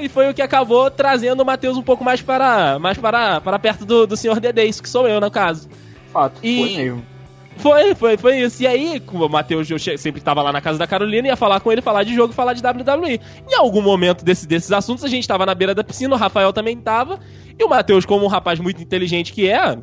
E 0.00 0.08
foi 0.08 0.30
o 0.30 0.34
que 0.34 0.42
acabou 0.42 0.90
trazendo 0.90 1.42
o 1.42 1.46
Matheus 1.46 1.76
um 1.76 1.82
pouco 1.82 2.04
mais 2.04 2.20
para, 2.22 2.78
mais 2.78 2.98
para, 2.98 3.40
para 3.40 3.58
perto 3.58 3.84
do, 3.84 4.06
do 4.06 4.16
senhor 4.16 4.38
Dedê, 4.40 4.64
isso 4.64 4.82
que 4.82 4.88
sou 4.88 5.08
eu, 5.08 5.20
no 5.20 5.30
caso. 5.30 5.68
Fato, 6.12 6.38
E- 6.42 6.58
foi 6.58 6.76
mesmo. 6.84 7.14
Foi, 7.56 7.94
foi, 7.94 8.16
foi 8.16 8.40
isso. 8.40 8.64
E 8.64 8.66
aí, 8.66 9.00
o 9.12 9.28
Matheus 9.28 9.68
sempre 9.98 10.20
tava 10.20 10.42
lá 10.42 10.50
na 10.50 10.60
casa 10.60 10.76
da 10.76 10.88
Carolina, 10.88 11.28
ia 11.28 11.36
falar 11.36 11.60
com 11.60 11.70
ele, 11.70 11.80
falar 11.80 12.02
de 12.02 12.12
jogo, 12.12 12.32
falar 12.32 12.52
de 12.52 12.60
WWE. 12.60 13.20
Em 13.48 13.54
algum 13.56 13.80
momento 13.80 14.24
desse, 14.24 14.44
desses 14.44 14.72
assuntos, 14.72 15.04
a 15.04 15.08
gente 15.08 15.26
tava 15.26 15.46
na 15.46 15.54
beira 15.54 15.72
da 15.72 15.84
piscina, 15.84 16.16
o 16.16 16.18
Rafael 16.18 16.52
também 16.52 16.76
tava, 16.76 17.20
E 17.56 17.62
o 17.62 17.68
Matheus, 17.68 18.04
como 18.04 18.24
um 18.24 18.28
rapaz 18.28 18.58
muito 18.58 18.82
inteligente 18.82 19.32
que 19.32 19.48
é, 19.48 19.78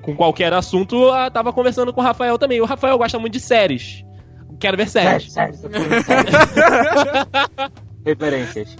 com 0.00 0.16
qualquer 0.16 0.50
assunto, 0.54 1.10
ah, 1.10 1.30
tava 1.30 1.52
conversando 1.52 1.92
com 1.92 2.00
o 2.00 2.04
Rafael 2.04 2.38
também. 2.38 2.58
O 2.60 2.64
Rafael 2.64 2.96
gosta 2.96 3.18
muito 3.18 3.34
de 3.34 3.40
séries. 3.40 4.02
Quero 4.58 4.78
ver 4.78 4.88
séries. 4.88 5.30
Sério, 5.30 5.54
sério. 5.56 5.70
Referências. 8.04 8.76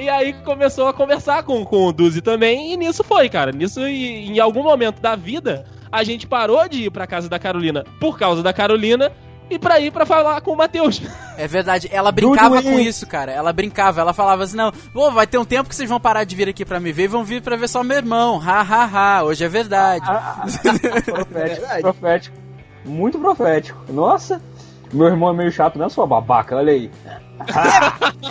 E 0.00 0.08
aí 0.08 0.32
começou 0.32 0.88
a 0.88 0.92
conversar 0.94 1.42
com, 1.42 1.64
com 1.64 1.86
o 1.86 1.92
Duzi 1.92 2.20
também, 2.22 2.72
e 2.72 2.76
nisso 2.76 3.04
foi, 3.04 3.28
cara. 3.28 3.52
Nisso, 3.52 3.86
e- 3.86 4.28
em 4.30 4.38
algum 4.40 4.62
momento 4.62 5.00
da 5.00 5.14
vida, 5.14 5.66
a 5.92 6.02
gente 6.02 6.26
parou 6.26 6.66
de 6.68 6.84
ir 6.84 6.90
pra 6.90 7.06
casa 7.06 7.28
da 7.28 7.38
Carolina 7.38 7.84
por 8.00 8.18
causa 8.18 8.42
da 8.42 8.52
Carolina 8.52 9.12
e 9.50 9.58
pra 9.58 9.78
ir 9.80 9.90
pra 9.92 10.06
falar 10.06 10.40
com 10.40 10.52
o 10.52 10.56
Matheus. 10.56 11.02
É 11.36 11.46
verdade, 11.46 11.88
ela 11.92 12.10
brincava 12.12 12.62
com 12.62 12.78
isso, 12.78 13.06
cara. 13.06 13.30
Ela 13.32 13.52
brincava, 13.52 14.00
ela 14.00 14.14
falava 14.14 14.44
assim: 14.44 14.56
não, 14.56 14.72
pô, 14.92 15.10
vai 15.10 15.26
ter 15.26 15.38
um 15.38 15.44
tempo 15.44 15.68
que 15.68 15.74
vocês 15.74 15.88
vão 15.90 16.00
parar 16.00 16.24
de 16.24 16.34
vir 16.36 16.48
aqui 16.48 16.64
pra 16.64 16.78
me 16.80 16.92
ver 16.92 17.04
e 17.04 17.08
vão 17.08 17.24
vir 17.24 17.42
pra 17.42 17.56
ver 17.56 17.68
só 17.68 17.82
meu 17.82 17.96
irmão. 17.96 18.40
Ha, 18.42 18.60
ha, 18.62 18.84
ha. 19.18 19.24
Hoje 19.24 19.44
é 19.44 19.48
verdade. 19.48 20.06
Profético, 21.04 21.66
profético. 21.82 22.36
Muito 22.86 23.18
profético. 23.18 23.78
Nossa. 23.92 24.40
Meu 24.92 25.06
irmão 25.08 25.30
é 25.30 25.36
meio 25.36 25.52
chato, 25.52 25.78
não 25.78 25.86
é 25.86 25.88
sua 25.88 26.06
babaca, 26.06 26.56
olha 26.56 26.72
aí. 26.72 26.90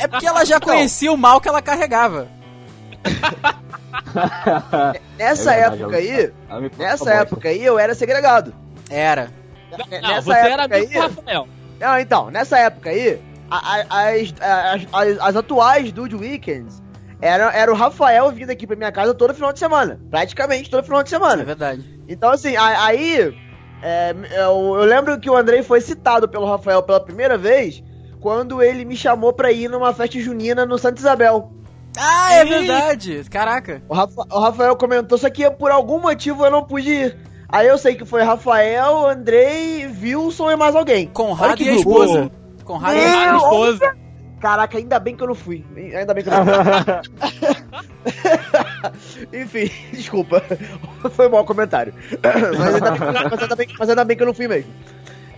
É 0.01 0.07
porque 0.07 0.27
ela 0.27 0.45
já 0.45 0.59
conhecia 0.59 1.11
o 1.11 1.17
mal 1.17 1.39
que 1.41 1.47
ela 1.49 1.61
carregava. 1.61 2.27
Nessa 5.17 5.53
É 5.53 5.69
verdade, 5.69 5.81
época 5.83 5.97
aí, 5.97 6.33
nessa 6.77 7.13
época 7.13 7.49
aí, 7.49 7.63
eu 7.63 7.77
era 7.77 7.93
segregado. 7.93 8.53
Era. 8.89 9.29
N- 9.71 10.01
Não, 10.01 10.09
nessa 10.09 10.21
você 10.21 10.31
era 10.37 10.63
época 10.63 10.75
amigo 10.75 10.91
aí, 10.91 10.93
do 11.09 11.15
Rafael. 11.15 11.47
Não, 11.79 11.99
então, 11.99 12.29
nessa 12.31 12.57
época 12.57 12.89
aí, 12.89 13.21
a- 13.49 13.75
a- 13.75 14.09
as, 14.09 14.33
as, 14.41 14.87
as, 14.91 15.19
as 15.19 15.35
atuais 15.35 15.91
Dude 15.91 16.15
Weekends 16.15 16.81
era, 17.21 17.51
era 17.53 17.71
o 17.71 17.75
Rafael 17.75 18.31
vindo 18.31 18.49
aqui 18.49 18.65
pra 18.65 18.75
minha 18.75 18.91
casa 18.91 19.13
todo 19.13 19.33
final 19.33 19.53
de 19.53 19.59
semana. 19.59 19.99
Praticamente 20.09 20.69
todo 20.69 20.83
final 20.83 21.03
de 21.03 21.09
É 21.09 21.17
semana. 21.17 21.43
verdade. 21.43 21.83
Então, 22.07 22.31
assim, 22.31 22.55
a- 22.55 22.85
aí. 22.85 23.35
é, 23.83 24.15
eu, 24.31 24.77
eu 24.79 24.85
lembro 24.85 25.19
que 25.19 25.29
o 25.29 25.35
Andrei 25.37 25.61
foi 25.63 25.81
citado 25.81 26.27
pelo 26.27 26.45
Rafael 26.49 26.81
pela 26.81 26.99
primeira 26.99 27.37
vez 27.37 27.83
quando 28.19 28.61
ele 28.61 28.85
me 28.85 28.95
chamou 28.95 29.31
pra 29.33 29.51
ir 29.51 29.69
numa 29.69 29.93
festa 29.93 30.19
junina 30.19 30.65
no 30.65 30.77
Santa 30.77 30.99
Isabel. 30.99 31.51
Ah, 31.97 32.33
é 32.35 32.45
Ih. 32.45 32.49
verdade. 32.49 33.25
Caraca. 33.29 33.81
O, 33.89 33.93
Rafa- 33.93 34.25
o 34.31 34.39
Rafael 34.39 34.75
comentou, 34.75 35.17
só 35.17 35.29
que 35.29 35.49
por 35.51 35.71
algum 35.71 35.99
motivo 35.99 36.45
eu 36.45 36.51
não 36.51 36.63
pude 36.63 36.89
ir. 36.89 37.17
Aí 37.51 37.67
eu 37.67 37.77
sei 37.79 37.95
que 37.95 38.05
foi 38.05 38.21
Rafael, 38.21 39.07
Andrei, 39.07 39.87
Wilson 40.01 40.51
e 40.51 40.55
mais 40.55 40.75
alguém. 40.75 41.07
Conrado 41.07 41.57
que 41.57 41.63
e 41.63 41.69
a 41.69 41.75
esposa. 41.75 42.31
Conrado 42.63 42.95
e 42.95 42.99
a 43.05 43.35
esposa. 43.37 43.95
Caraca, 44.39 44.77
ainda 44.77 44.99
bem 44.99 45.15
que 45.15 45.23
eu 45.23 45.27
não 45.27 45.35
fui. 45.35 45.65
Ainda 45.75 46.13
bem 46.13 46.23
que 46.23 46.29
eu 46.29 46.33
não 46.33 46.45
fui. 46.45 46.53
Enfim, 49.41 49.69
desculpa. 49.91 50.41
Foi 51.11 51.27
um 51.27 51.31
mau 51.31 51.43
comentário. 51.45 51.93
Mas 52.57 52.75
ainda, 52.75 52.91
bem, 52.91 52.99
que- 52.99 53.09
mas 53.29 53.41
ainda 53.41 53.55
bem- 53.55 53.67
mas 53.79 53.89
ainda 53.89 54.05
bem 54.05 54.17
que 54.17 54.23
eu 54.23 54.27
não 54.27 54.33
fui 54.33 54.47
mesmo. 54.47 54.71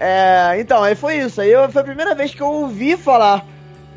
É, 0.03 0.59
então, 0.59 0.81
aí 0.81 0.95
foi 0.95 1.17
isso. 1.17 1.39
Aí 1.41 1.51
eu- 1.51 1.69
foi 1.71 1.81
a 1.81 1.85
primeira 1.85 2.15
vez 2.15 2.33
que 2.33 2.41
eu 2.41 2.47
ouvi 2.47 2.97
falar 2.97 3.45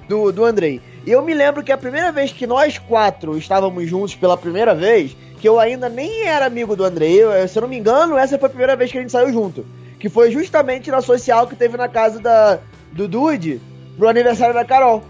do, 0.06 0.30
do 0.30 0.44
Andrei. 0.44 0.82
E 1.06 1.10
eu 1.10 1.22
me 1.22 1.32
lembro 1.32 1.62
que 1.62 1.72
a 1.72 1.78
primeira 1.78 2.12
vez 2.12 2.30
que 2.30 2.46
nós 2.46 2.76
quatro 2.78 3.38
estávamos 3.38 3.88
juntos 3.88 4.14
pela 4.14 4.36
primeira 4.36 4.74
vez, 4.74 5.16
que 5.38 5.48
eu 5.48 5.58
ainda 5.58 5.88
nem 5.88 6.26
era 6.26 6.44
amigo 6.44 6.76
do 6.76 6.84
Andrei, 6.84 7.22
eu- 7.22 7.48
se 7.48 7.56
eu 7.58 7.62
não 7.62 7.68
me 7.70 7.78
engano, 7.78 8.18
essa 8.18 8.38
foi 8.38 8.46
a 8.46 8.50
primeira 8.50 8.76
vez 8.76 8.92
que 8.92 8.98
a 8.98 9.00
gente 9.00 9.12
saiu 9.12 9.32
junto. 9.32 9.64
Que 9.98 10.10
foi 10.10 10.30
justamente 10.30 10.90
na 10.90 11.00
social 11.00 11.46
que 11.46 11.56
teve 11.56 11.76
na 11.78 11.88
casa 11.88 12.20
da, 12.20 12.58
do 12.92 13.08
Dude, 13.08 13.60
pro 13.96 14.06
aniversário 14.08 14.52
da 14.54 14.64
Carol. 14.64 15.02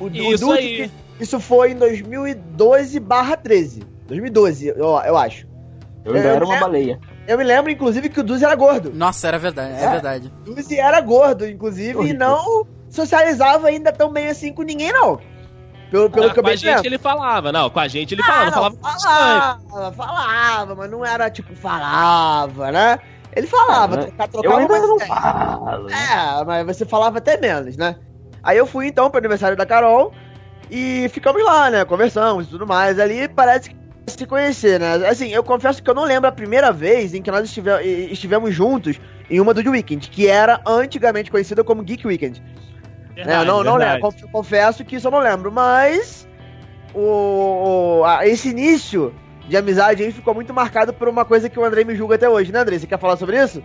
O, 0.00 0.04
o 0.04 0.08
Isso 0.08 0.46
Dude, 0.46 0.58
aí. 0.58 0.76
que- 0.88 1.22
isso 1.24 1.38
foi 1.38 1.72
em 1.72 1.76
2012 1.76 2.98
barra 2.98 3.36
13. 3.36 3.82
2012, 4.08 4.68
eu, 4.68 4.76
eu 5.04 5.16
acho. 5.18 5.46
Eu 6.04 6.14
ainda 6.14 6.28
Eu 6.28 6.34
era 6.36 6.44
uma 6.44 6.54
lembro- 6.54 6.66
baleia. 6.70 6.98
Eu 7.26 7.38
me 7.38 7.44
lembro, 7.44 7.70
inclusive, 7.70 8.08
que 8.08 8.20
o 8.20 8.22
Duzi 8.22 8.44
era 8.44 8.54
gordo. 8.54 8.92
Nossa, 8.92 9.28
era 9.28 9.38
verdade. 9.38 9.72
É, 9.74 9.84
É. 9.84 9.90
verdade. 9.90 10.32
O 10.46 10.54
Duzi 10.54 10.78
era 10.78 11.00
gordo, 11.00 11.46
inclusive, 11.48 12.02
e 12.08 12.12
não 12.12 12.66
socializava 12.90 13.68
ainda 13.68 13.90
tão 13.92 14.12
bem 14.12 14.28
assim 14.28 14.52
com 14.52 14.62
ninguém, 14.62 14.92
não. 14.92 15.18
Pelo, 15.90 16.10
pelo 16.10 16.32
que 16.32 16.38
eu 16.38 16.42
com 16.42 16.48
a 16.50 16.56
gente 16.56 16.86
ele 16.86 16.98
falava, 16.98 17.52
não, 17.52 17.70
com 17.70 17.78
a 17.78 17.86
gente 17.88 18.14
ele 18.14 18.22
falava, 18.22 18.48
Ah, 18.48 18.52
falava 18.52 18.76
não, 18.82 18.90
estranho. 18.96 19.70
falava, 19.70 19.92
falava, 19.96 20.74
mas 20.74 20.90
não 20.90 21.04
era 21.04 21.30
tipo 21.30 21.54
falava, 21.54 22.72
né? 22.72 22.98
Ele 23.36 23.46
falava, 23.46 23.94
É, 23.94 23.98
né? 23.98 24.04
troca- 24.06 24.24
Eu 24.24 24.42
trocava 24.42 24.60
ainda 24.60 24.78
não 24.86 24.98
falo. 25.00 25.88
É, 25.90 26.44
mas 26.44 26.66
você 26.76 26.84
falava 26.84 27.18
até 27.18 27.36
menos, 27.40 27.76
né? 27.76 27.96
Aí 28.42 28.56
eu 28.58 28.66
fui 28.66 28.86
então 28.88 29.08
pro 29.08 29.18
aniversário 29.18 29.56
da 29.56 29.64
Carol 29.66 30.12
e 30.70 31.08
ficamos 31.10 31.42
lá, 31.44 31.70
né? 31.70 31.84
Conversamos 31.84 32.46
e 32.46 32.50
tudo 32.50 32.66
mais. 32.66 32.98
Ali 32.98 33.28
parece 33.28 33.70
que 33.70 33.76
se 34.06 34.26
conhecer, 34.26 34.78
né? 34.78 35.06
Assim, 35.08 35.28
eu 35.32 35.42
confesso 35.42 35.82
que 35.82 35.88
eu 35.88 35.94
não 35.94 36.04
lembro 36.04 36.28
a 36.28 36.32
primeira 36.32 36.70
vez 36.72 37.14
em 37.14 37.22
que 37.22 37.30
nós 37.30 37.44
estive- 37.44 37.82
estivemos 38.10 38.54
juntos 38.54 39.00
em 39.30 39.40
uma 39.40 39.54
do 39.54 39.70
Weekend, 39.70 40.08
que 40.10 40.26
era 40.26 40.60
antigamente 40.66 41.30
conhecida 41.30 41.64
como 41.64 41.82
Geek 41.82 42.06
Weekend. 42.06 42.42
né? 43.16 43.40
Eu 43.40 43.44
não, 43.44 43.62
não 43.64 43.76
lembro, 43.76 44.00
conf- 44.00 44.24
confesso 44.32 44.84
que 44.84 44.96
isso 44.96 45.06
eu 45.06 45.10
não 45.12 45.20
lembro, 45.20 45.50
mas 45.52 46.28
o, 46.92 48.00
o- 48.00 48.04
a- 48.04 48.26
esse 48.26 48.48
início 48.50 49.14
de 49.48 49.56
amizade 49.56 50.02
aí 50.02 50.10
ficou 50.12 50.34
muito 50.34 50.52
marcado 50.52 50.92
por 50.92 51.08
uma 51.08 51.24
coisa 51.24 51.48
que 51.48 51.58
o 51.58 51.64
Andrei 51.64 51.84
me 51.84 51.94
julga 51.94 52.16
até 52.16 52.28
hoje, 52.28 52.50
né, 52.52 52.58
Andrei? 52.60 52.78
Você 52.78 52.86
quer 52.86 52.98
falar 52.98 53.16
sobre 53.16 53.42
isso? 53.42 53.62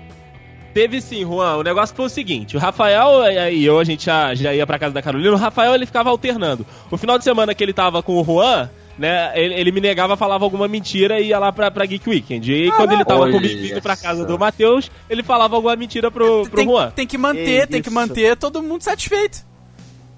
Teve 0.73 1.01
sim, 1.01 1.21
Juan. 1.25 1.55
O 1.57 1.63
negócio 1.63 1.95
foi 1.95 2.05
o 2.05 2.09
seguinte: 2.09 2.55
o 2.55 2.59
Rafael 2.59 3.23
eh, 3.25 3.53
e 3.55 3.65
eu, 3.65 3.79
a 3.79 3.83
gente 3.83 4.05
já, 4.05 4.35
já 4.35 4.53
ia 4.53 4.67
pra 4.67 4.77
casa 4.77 4.93
da 4.93 5.01
Carolina. 5.01 5.33
O 5.33 5.37
Rafael 5.37 5.73
ele 5.73 5.85
ficava 5.87 6.09
alternando. 6.11 6.63
O 6.91 6.95
final 6.97 7.17
de 7.17 7.23
semana 7.23 7.55
que 7.55 7.63
ele 7.63 7.73
tava 7.73 8.03
com 8.03 8.21
o 8.21 8.23
Juan, 8.23 8.69
né? 8.99 9.31
Ele, 9.33 9.53
ele 9.53 9.71
me 9.71 9.79
negava, 9.81 10.17
falava 10.17 10.43
alguma 10.43 10.67
mentira 10.67 11.19
e 11.19 11.27
ia 11.27 11.39
lá 11.39 11.51
pra, 11.51 11.71
pra 11.71 11.85
Geek 11.85 12.07
Weekend. 12.07 12.51
E 12.51 12.63
aí, 12.63 12.71
quando 12.71 12.91
ele 12.91 13.05
tava 13.05 13.31
comigo 13.31 13.65
indo 13.65 13.81
pra 13.81 13.95
casa 13.95 14.25
do 14.25 14.37
Matheus, 14.37 14.91
ele 15.09 15.23
falava 15.23 15.55
alguma 15.55 15.75
mentira 15.75 16.11
pro, 16.11 16.43
pro 16.43 16.57
Tem, 16.57 16.65
Juan. 16.65 16.91
tem 16.91 17.07
que 17.07 17.17
manter, 17.17 17.67
tem 17.67 17.81
que 17.81 17.89
manter 17.89 18.35
todo 18.35 18.61
mundo 18.61 18.81
satisfeito. 18.81 19.45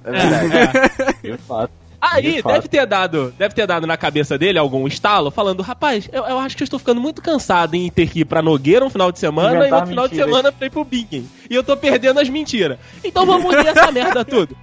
É 0.03 0.11
verdade. 0.11 1.21
De 1.23 1.37
fato. 1.37 1.71
Aí 2.01 2.41
deve 2.41 2.67
ter 2.67 2.87
dado, 2.87 3.31
deve 3.37 3.53
ter 3.53 3.67
dado 3.67 3.85
na 3.85 3.95
cabeça 3.95 4.35
dele 4.35 4.57
algum 4.57 4.87
estalo, 4.87 5.29
falando, 5.29 5.61
rapaz, 5.61 6.09
eu, 6.11 6.25
eu 6.25 6.39
acho 6.39 6.57
que 6.57 6.63
eu 6.63 6.65
estou 6.65 6.79
ficando 6.79 6.99
muito 6.99 7.21
cansado 7.21 7.75
em 7.75 7.91
ter 7.91 8.09
que 8.09 8.21
ir 8.21 8.25
pra 8.25 8.41
Nogueira 8.41 8.83
um 8.83 8.89
final 8.89 9.11
de 9.11 9.19
semana 9.19 9.55
Inventar 9.55 9.69
e 9.69 9.73
outro 9.73 9.89
final 9.89 10.07
de 10.07 10.15
semana 10.15 10.51
pra 10.51 10.65
ir 10.65 10.71
pro 10.71 10.83
Bingen. 10.83 11.29
E 11.47 11.53
eu 11.53 11.63
tô 11.63 11.77
perdendo 11.77 12.19
as 12.19 12.27
mentiras. 12.27 12.79
Então 13.03 13.23
vamos 13.23 13.53
unir 13.53 13.67
essa 13.67 13.91
merda 13.91 14.25
tudo. 14.25 14.57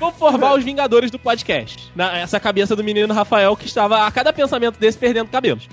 Vamos 0.00 0.16
formar 0.16 0.54
os 0.54 0.64
Vingadores 0.64 1.10
do 1.10 1.18
podcast. 1.18 1.90
Na, 1.94 2.16
essa 2.18 2.38
cabeça 2.38 2.76
do 2.76 2.84
menino 2.84 3.12
Rafael 3.12 3.56
que 3.56 3.66
estava 3.66 4.06
a 4.06 4.10
cada 4.10 4.32
pensamento 4.32 4.78
desse 4.78 4.96
perdendo 4.98 5.28
cabelos. 5.28 5.68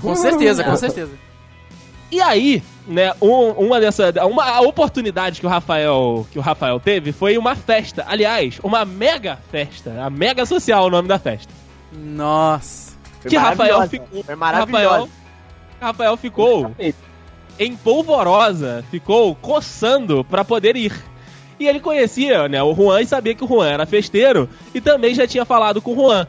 Com 0.00 0.14
certeza, 0.14 0.62
com 0.64 0.76
certeza. 0.76 1.12
E 2.10 2.20
aí, 2.20 2.62
né, 2.86 3.12
um- 3.22 3.50
uma 3.52 3.80
dessa, 3.80 4.12
uma 4.26 4.44
a 4.44 4.60
oportunidade 4.60 5.40
que 5.40 5.46
o 5.46 5.48
Rafael, 5.48 6.26
que 6.30 6.38
o 6.38 6.42
Rafael 6.42 6.78
teve 6.78 7.10
foi 7.10 7.38
uma 7.38 7.54
festa. 7.56 8.04
Aliás, 8.06 8.60
uma 8.62 8.84
mega 8.84 9.38
festa, 9.50 10.02
a 10.02 10.10
mega 10.10 10.44
social 10.44 10.84
é 10.84 10.86
o 10.86 10.90
nome 10.90 11.08
da 11.08 11.18
festa. 11.18 11.52
Nossa. 11.92 12.92
Foi 13.20 13.30
que 13.30 13.36
Rafael 13.36 13.88
ficou, 13.88 14.24
Foi. 14.24 14.34
Rafael, 14.36 15.08
Rafael 15.80 16.16
ficou 16.18 16.74
em 17.58 17.76
polvorosa, 17.76 18.84
ficou 18.90 19.34
coçando 19.36 20.22
pra 20.24 20.44
poder 20.44 20.76
ir. 20.76 20.92
E 21.62 21.68
ele 21.68 21.78
conhecia, 21.78 22.48
né, 22.48 22.60
o 22.60 22.74
Juan 22.74 23.02
e 23.02 23.06
sabia 23.06 23.36
que 23.36 23.44
o 23.44 23.46
Juan 23.46 23.68
era 23.68 23.86
festeiro 23.86 24.48
e 24.74 24.80
também 24.80 25.14
já 25.14 25.28
tinha 25.28 25.44
falado 25.44 25.80
com 25.80 25.92
o 25.92 25.94
Juan. 25.94 26.26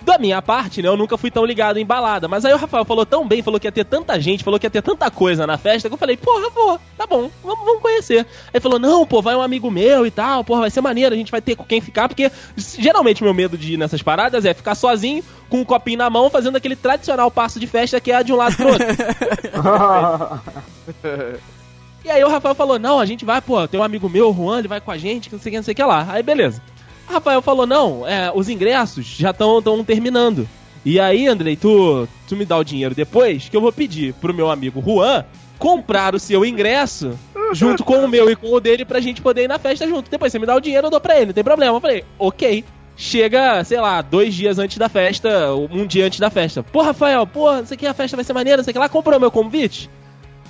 Da 0.00 0.16
minha 0.16 0.40
parte, 0.40 0.80
né, 0.80 0.88
eu 0.88 0.96
nunca 0.96 1.18
fui 1.18 1.30
tão 1.30 1.44
ligado 1.44 1.76
em 1.76 1.84
balada, 1.84 2.26
mas 2.26 2.46
aí 2.46 2.54
o 2.54 2.56
Rafael 2.56 2.86
falou 2.86 3.04
tão 3.04 3.28
bem, 3.28 3.42
falou 3.42 3.60
que 3.60 3.66
ia 3.66 3.72
ter 3.72 3.84
tanta 3.84 4.18
gente, 4.18 4.42
falou 4.42 4.58
que 4.58 4.64
ia 4.64 4.70
ter 4.70 4.80
tanta 4.80 5.10
coisa 5.10 5.46
na 5.46 5.58
festa, 5.58 5.86
que 5.86 5.92
eu 5.92 5.98
falei, 5.98 6.16
porra, 6.16 6.48
vou, 6.48 6.80
tá 6.96 7.06
bom, 7.06 7.30
vamos, 7.44 7.62
vamos 7.62 7.82
conhecer. 7.82 8.20
Aí 8.20 8.26
ele 8.54 8.62
falou, 8.62 8.78
não, 8.78 9.06
pô, 9.06 9.20
vai 9.20 9.36
um 9.36 9.42
amigo 9.42 9.70
meu 9.70 10.06
e 10.06 10.10
tal, 10.10 10.42
porra, 10.42 10.62
vai 10.62 10.70
ser 10.70 10.80
maneiro, 10.80 11.14
a 11.14 11.18
gente 11.18 11.30
vai 11.30 11.42
ter 11.42 11.56
com 11.56 11.64
quem 11.64 11.82
ficar, 11.82 12.08
porque 12.08 12.32
geralmente 12.56 13.22
meu 13.22 13.34
medo 13.34 13.58
de 13.58 13.74
ir 13.74 13.76
nessas 13.76 14.00
paradas 14.00 14.46
é 14.46 14.54
ficar 14.54 14.74
sozinho, 14.74 15.22
com 15.50 15.60
um 15.60 15.64
copinho 15.64 15.98
na 15.98 16.08
mão, 16.08 16.30
fazendo 16.30 16.56
aquele 16.56 16.74
tradicional 16.74 17.30
passo 17.30 17.60
de 17.60 17.66
festa 17.66 18.00
que 18.00 18.10
é 18.10 18.22
de 18.22 18.32
um 18.32 18.36
lado 18.36 18.56
pro 18.56 18.68
outro. 18.68 18.86
E 22.04 22.10
aí 22.10 22.24
o 22.24 22.28
Rafael 22.28 22.54
falou, 22.54 22.78
não, 22.78 22.98
a 22.98 23.06
gente 23.06 23.24
vai, 23.24 23.40
pô, 23.40 23.66
tem 23.68 23.78
um 23.78 23.82
amigo 23.82 24.08
meu, 24.08 24.30
o 24.30 24.34
Juan, 24.34 24.60
ele 24.60 24.68
vai 24.68 24.80
com 24.80 24.90
a 24.90 24.96
gente, 24.96 25.28
que 25.28 25.34
não 25.34 25.42
sei 25.42 25.50
o 25.50 25.52
que, 25.52 25.56
não 25.58 25.64
sei 25.64 25.72
o 25.72 25.74
que 25.76 25.84
lá. 25.84 26.06
Aí 26.10 26.22
beleza. 26.22 26.62
O 27.08 27.12
Rafael 27.12 27.42
falou, 27.42 27.66
não, 27.66 28.06
é, 28.06 28.32
os 28.34 28.48
ingressos 28.48 29.04
já 29.04 29.30
estão 29.30 29.62
terminando. 29.84 30.48
E 30.84 30.98
aí, 30.98 31.26
Andrei, 31.26 31.56
tu, 31.56 32.08
tu 32.26 32.36
me 32.36 32.46
dá 32.46 32.56
o 32.56 32.64
dinheiro 32.64 32.94
depois, 32.94 33.48
que 33.48 33.56
eu 33.56 33.60
vou 33.60 33.72
pedir 33.72 34.14
pro 34.14 34.32
meu 34.32 34.50
amigo 34.50 34.80
Juan 34.80 35.24
comprar 35.58 36.14
o 36.14 36.18
seu 36.18 36.42
ingresso 36.42 37.18
junto 37.52 37.84
com 37.84 38.02
o 38.02 38.08
meu 38.08 38.30
e 38.30 38.36
com 38.36 38.50
o 38.50 38.60
dele 38.60 38.84
pra 38.84 38.98
gente 38.98 39.20
poder 39.20 39.44
ir 39.44 39.48
na 39.48 39.58
festa 39.58 39.86
junto. 39.86 40.10
Depois 40.10 40.32
você 40.32 40.38
me 40.38 40.46
dá 40.46 40.56
o 40.56 40.60
dinheiro, 40.60 40.86
eu 40.86 40.90
dou 40.90 41.00
pra 41.00 41.16
ele, 41.16 41.26
não 41.26 41.32
tem 41.34 41.44
problema. 41.44 41.76
Eu 41.76 41.80
falei, 41.80 42.04
ok. 42.18 42.64
Chega, 42.96 43.64
sei 43.64 43.80
lá, 43.80 44.02
dois 44.02 44.34
dias 44.34 44.58
antes 44.58 44.76
da 44.76 44.88
festa, 44.88 45.54
um 45.54 45.86
dia 45.86 46.06
antes 46.06 46.18
da 46.18 46.28
festa. 46.28 46.62
Pô, 46.62 46.82
Rafael, 46.82 47.26
pô, 47.26 47.50
não 47.50 47.64
sei 47.64 47.76
que, 47.76 47.86
a 47.86 47.94
festa 47.94 48.14
vai 48.14 48.24
ser 48.24 48.34
maneira, 48.34 48.58
não 48.58 48.64
sei 48.64 48.74
que 48.74 48.78
lá, 48.78 48.90
comprou 48.90 49.18
meu 49.18 49.30
convite? 49.30 49.88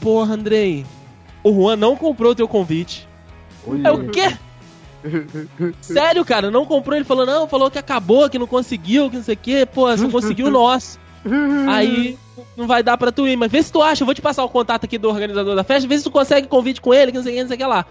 Porra, 0.00 0.34
Andrei, 0.34 0.84
o 1.42 1.52
Juan 1.52 1.76
não 1.76 1.96
comprou 1.96 2.32
o 2.32 2.34
teu 2.34 2.46
convite. 2.48 3.08
É 3.84 3.90
o 3.90 4.08
quê? 4.08 4.36
Sério, 5.80 6.24
cara, 6.24 6.50
não 6.50 6.64
comprou. 6.66 6.96
Ele 6.96 7.04
falou, 7.04 7.24
não, 7.26 7.48
falou 7.48 7.70
que 7.70 7.78
acabou, 7.78 8.28
que 8.28 8.38
não 8.38 8.46
conseguiu, 8.46 9.08
que 9.10 9.16
não 9.16 9.22
sei 9.22 9.34
o 9.34 9.38
quê. 9.38 9.66
Pô, 9.66 9.94
só 9.96 10.08
conseguiu 10.08 10.46
o 10.46 10.50
nosso. 10.50 10.98
Aí 11.68 12.18
não 12.56 12.66
vai 12.66 12.82
dar 12.82 12.96
pra 12.96 13.12
tu 13.12 13.26
ir, 13.28 13.36
mas 13.36 13.50
vê 13.52 13.62
se 13.62 13.70
tu 13.72 13.82
acha, 13.82 14.02
eu 14.02 14.06
vou 14.06 14.14
te 14.14 14.22
passar 14.22 14.42
o 14.44 14.48
contato 14.48 14.84
aqui 14.84 14.96
do 14.98 15.08
organizador 15.08 15.54
da 15.54 15.62
festa, 15.64 15.86
vê 15.88 15.96
se 15.98 16.04
tu 16.04 16.10
consegue 16.10 16.46
convite 16.48 16.80
com 16.80 16.94
ele, 16.94 17.12
que 17.12 17.18
não 17.18 17.22
sei 17.24 17.32
o 17.32 17.36
que, 17.36 17.40
não 17.42 17.48
sei 17.48 17.56
o 17.56 17.58
que 17.58 17.66
lá. 17.66 17.84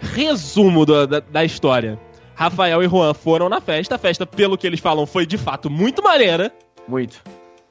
Resumo 0.00 0.86
do- 0.86 1.06
da, 1.06 1.20
da 1.20 1.44
história. 1.44 1.98
Rafael 2.34 2.80
e 2.84 2.88
Juan 2.88 3.12
foram 3.14 3.48
na 3.48 3.60
festa, 3.60 3.96
a 3.96 3.98
festa, 3.98 4.24
pelo 4.24 4.56
que 4.56 4.64
eles 4.66 4.78
falam, 4.78 5.06
foi 5.06 5.26
de 5.26 5.36
fato 5.36 5.68
muito 5.68 6.02
maneira. 6.02 6.52
Muito. 6.86 7.20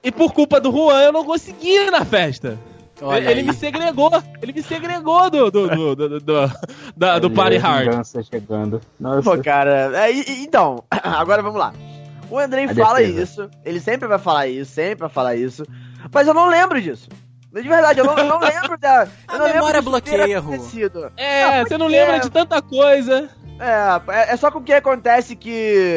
E 0.03 0.11
por 0.11 0.33
culpa 0.33 0.59
do 0.59 0.71
Juan, 0.71 1.01
eu 1.03 1.13
não 1.13 1.23
consegui 1.23 1.69
ir 1.69 1.89
na 1.91 2.03
festa. 2.03 2.59
Olha 3.01 3.29
ele 3.29 3.41
aí. 3.41 3.45
me 3.47 3.53
segregou, 3.53 4.11
ele 4.41 4.53
me 4.53 4.63
segregou 4.63 5.29
do, 5.29 5.51
do, 5.51 5.67
do, 5.69 5.95
do, 5.95 6.19
do, 6.19 6.51
da- 6.95 7.19
do 7.19 7.29
Party 7.31 7.57
Hard. 7.57 7.89
Chegando. 8.29 8.81
Nossa. 8.99 9.21
Pô, 9.21 9.37
cara, 9.41 9.91
é, 10.07 10.11
e- 10.11 10.43
então, 10.43 10.83
agora 10.91 11.41
vamos 11.43 11.59
lá. 11.59 11.73
O 12.29 12.37
Andrei 12.37 12.65
A 12.65 12.73
fala 12.75 12.97
defesa. 12.99 13.21
isso, 13.23 13.49
ele 13.63 13.79
sempre 13.79 14.07
vai 14.07 14.17
falar 14.19 14.47
isso, 14.47 14.71
sempre 14.71 14.99
vai 15.01 15.09
falar 15.09 15.35
isso, 15.35 15.63
mas 16.13 16.27
eu 16.27 16.33
não 16.33 16.47
lembro 16.47 16.81
disso. 16.81 17.07
De 17.53 17.67
verdade, 17.67 17.99
eu 17.99 18.05
não, 18.05 18.17
eu 18.17 18.25
não 18.25 18.39
lembro 18.39 18.77
da. 18.77 19.03
eu 19.05 19.09
A 19.27 19.37
não 19.37 19.45
lembro 19.45 19.53
memória 19.53 19.81
bloqueia. 19.81 20.23
É, 21.17 21.57
Não, 21.59 21.65
você 21.65 21.77
não 21.77 21.87
lembra 21.87 22.19
de 22.19 22.29
tanta 22.29 22.61
coisa. 22.61 23.29
É, 23.59 24.11
é- 24.13 24.33
é 24.33 24.37
só 24.37 24.51
com 24.51 24.59
o 24.59 24.63
que 24.63 24.73
acontece 24.73 25.35
que. 25.35 25.95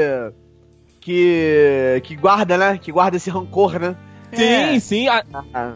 Que. 1.01 2.01
Que 2.05 2.17
guarda, 2.17 2.57
né? 2.57 2.79
Que 2.79 2.93
guarda 2.93 3.17
esse 3.17 3.31
rancor, 3.31 3.79
né? 3.79 3.97
Sim, 4.33 4.45
É. 4.77 4.81
sim, 4.81 5.09
a, 5.09 5.25
Ah, 5.53 5.73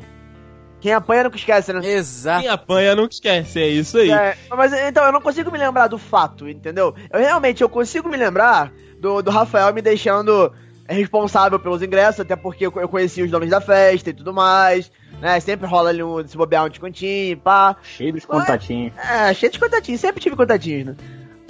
Quem 0.84 0.92
apanha 0.92 1.24
nunca 1.24 1.38
esquece, 1.38 1.72
né? 1.72 1.80
Exato. 1.82 2.42
quem 2.42 2.50
apanha 2.50 2.94
nunca 2.94 3.14
esquece, 3.14 3.58
é 3.58 3.68
isso 3.68 3.96
aí. 3.96 4.10
É, 4.10 4.36
mas 4.50 4.70
então, 4.70 5.02
eu 5.02 5.12
não 5.12 5.20
consigo 5.22 5.50
me 5.50 5.56
lembrar 5.56 5.86
do 5.86 5.96
fato, 5.96 6.46
entendeu? 6.46 6.94
Eu 7.10 7.20
realmente 7.20 7.62
eu 7.62 7.70
consigo 7.70 8.06
me 8.06 8.18
lembrar 8.18 8.70
do, 9.00 9.22
do 9.22 9.30
Rafael 9.30 9.72
me 9.72 9.80
deixando 9.80 10.52
responsável 10.86 11.58
pelos 11.58 11.80
ingressos, 11.80 12.20
até 12.20 12.36
porque 12.36 12.66
eu, 12.66 12.72
eu 12.76 12.86
conheci 12.86 13.22
os 13.22 13.30
donos 13.30 13.48
da 13.48 13.62
festa 13.62 14.10
e 14.10 14.12
tudo 14.12 14.34
mais, 14.34 14.92
né? 15.22 15.40
Sempre 15.40 15.66
rola 15.66 15.88
ali 15.88 16.02
um, 16.02 16.28
se 16.28 16.36
bobear 16.36 16.66
um 16.66 16.68
descontinho, 16.68 17.38
pá. 17.38 17.76
Cheio 17.82 18.12
dos 18.12 18.26
contatinhos. 18.26 18.92
É, 18.98 19.32
cheio 19.32 19.52
de 19.52 19.58
contatinhos, 19.58 20.02
sempre 20.02 20.20
tive 20.20 20.36
contatinhos, 20.36 20.88
né? 20.88 20.96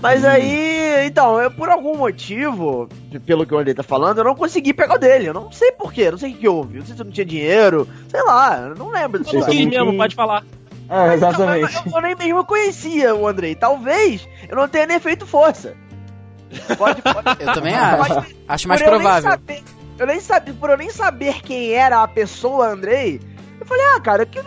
Mas 0.04 0.22
aí, 0.24 1.06
então, 1.06 1.40
eu 1.40 1.50
por 1.50 1.70
algum 1.70 1.96
motivo, 1.96 2.88
pelo 3.24 3.46
que 3.46 3.54
o 3.54 3.58
André 3.58 3.72
tá 3.72 3.82
falando, 3.82 4.18
eu 4.18 4.24
não 4.24 4.34
consegui 4.34 4.74
pegar 4.74 4.96
o 4.96 4.98
dele. 4.98 5.26
Eu 5.26 5.34
não 5.34 5.50
sei 5.50 5.72
porquê, 5.72 6.10
não 6.10 6.18
sei 6.18 6.30
o 6.30 6.34
que, 6.34 6.40
que 6.40 6.48
houve. 6.48 6.78
Não 6.78 6.84
sei 6.84 6.94
se 6.94 7.00
eu 7.00 7.06
não 7.06 7.12
tinha 7.12 7.24
dinheiro, 7.24 7.88
sei 8.08 8.22
lá, 8.22 8.58
eu 8.68 8.74
não 8.74 8.90
lembro 8.90 9.22
disso. 9.24 9.34
Eu 9.36 9.40
não 9.40 9.46
quis 9.48 9.66
mesmo, 9.66 9.96
pode 9.96 10.14
falar. 10.14 10.44
É, 10.90 10.94
Então, 10.94 11.12
exatamente. 11.14 11.76
eu, 11.86 11.92
eu 11.92 12.00
nem 12.02 12.14
mesmo 12.14 12.44
conhecia 12.44 13.14
o 13.14 13.26
Andrei. 13.26 13.54
Talvez 13.54 14.28
eu 14.46 14.54
não 14.54 14.68
tenha 14.68 14.84
nem 14.86 15.00
feito 15.00 15.26
força. 15.26 15.74
Pode, 16.76 17.00
pode. 17.00 17.26
Eu 17.42 17.52
também 17.54 17.74
pode- 17.74 18.12
acho. 18.12 18.26
Acho 18.46 18.68
mais 18.68 18.80
por 18.82 18.86
eu 18.88 18.92
nem 18.92 19.00
provável. 19.00 19.30
saber- 19.30 19.62
eu 19.98 20.06
nem 20.06 20.20
sabia, 20.20 20.54
por 20.54 20.70
eu 20.70 20.76
nem 20.76 20.90
saber 20.90 21.40
quem 21.42 21.70
era 21.72 22.02
a 22.02 22.06
pessoa 22.08 22.68
Andrei, 22.68 23.20
eu 23.58 23.64
falei, 23.66 23.84
ah, 23.96 24.00
cara, 24.00 24.22
eu, 24.22 24.26
que- 24.26 24.40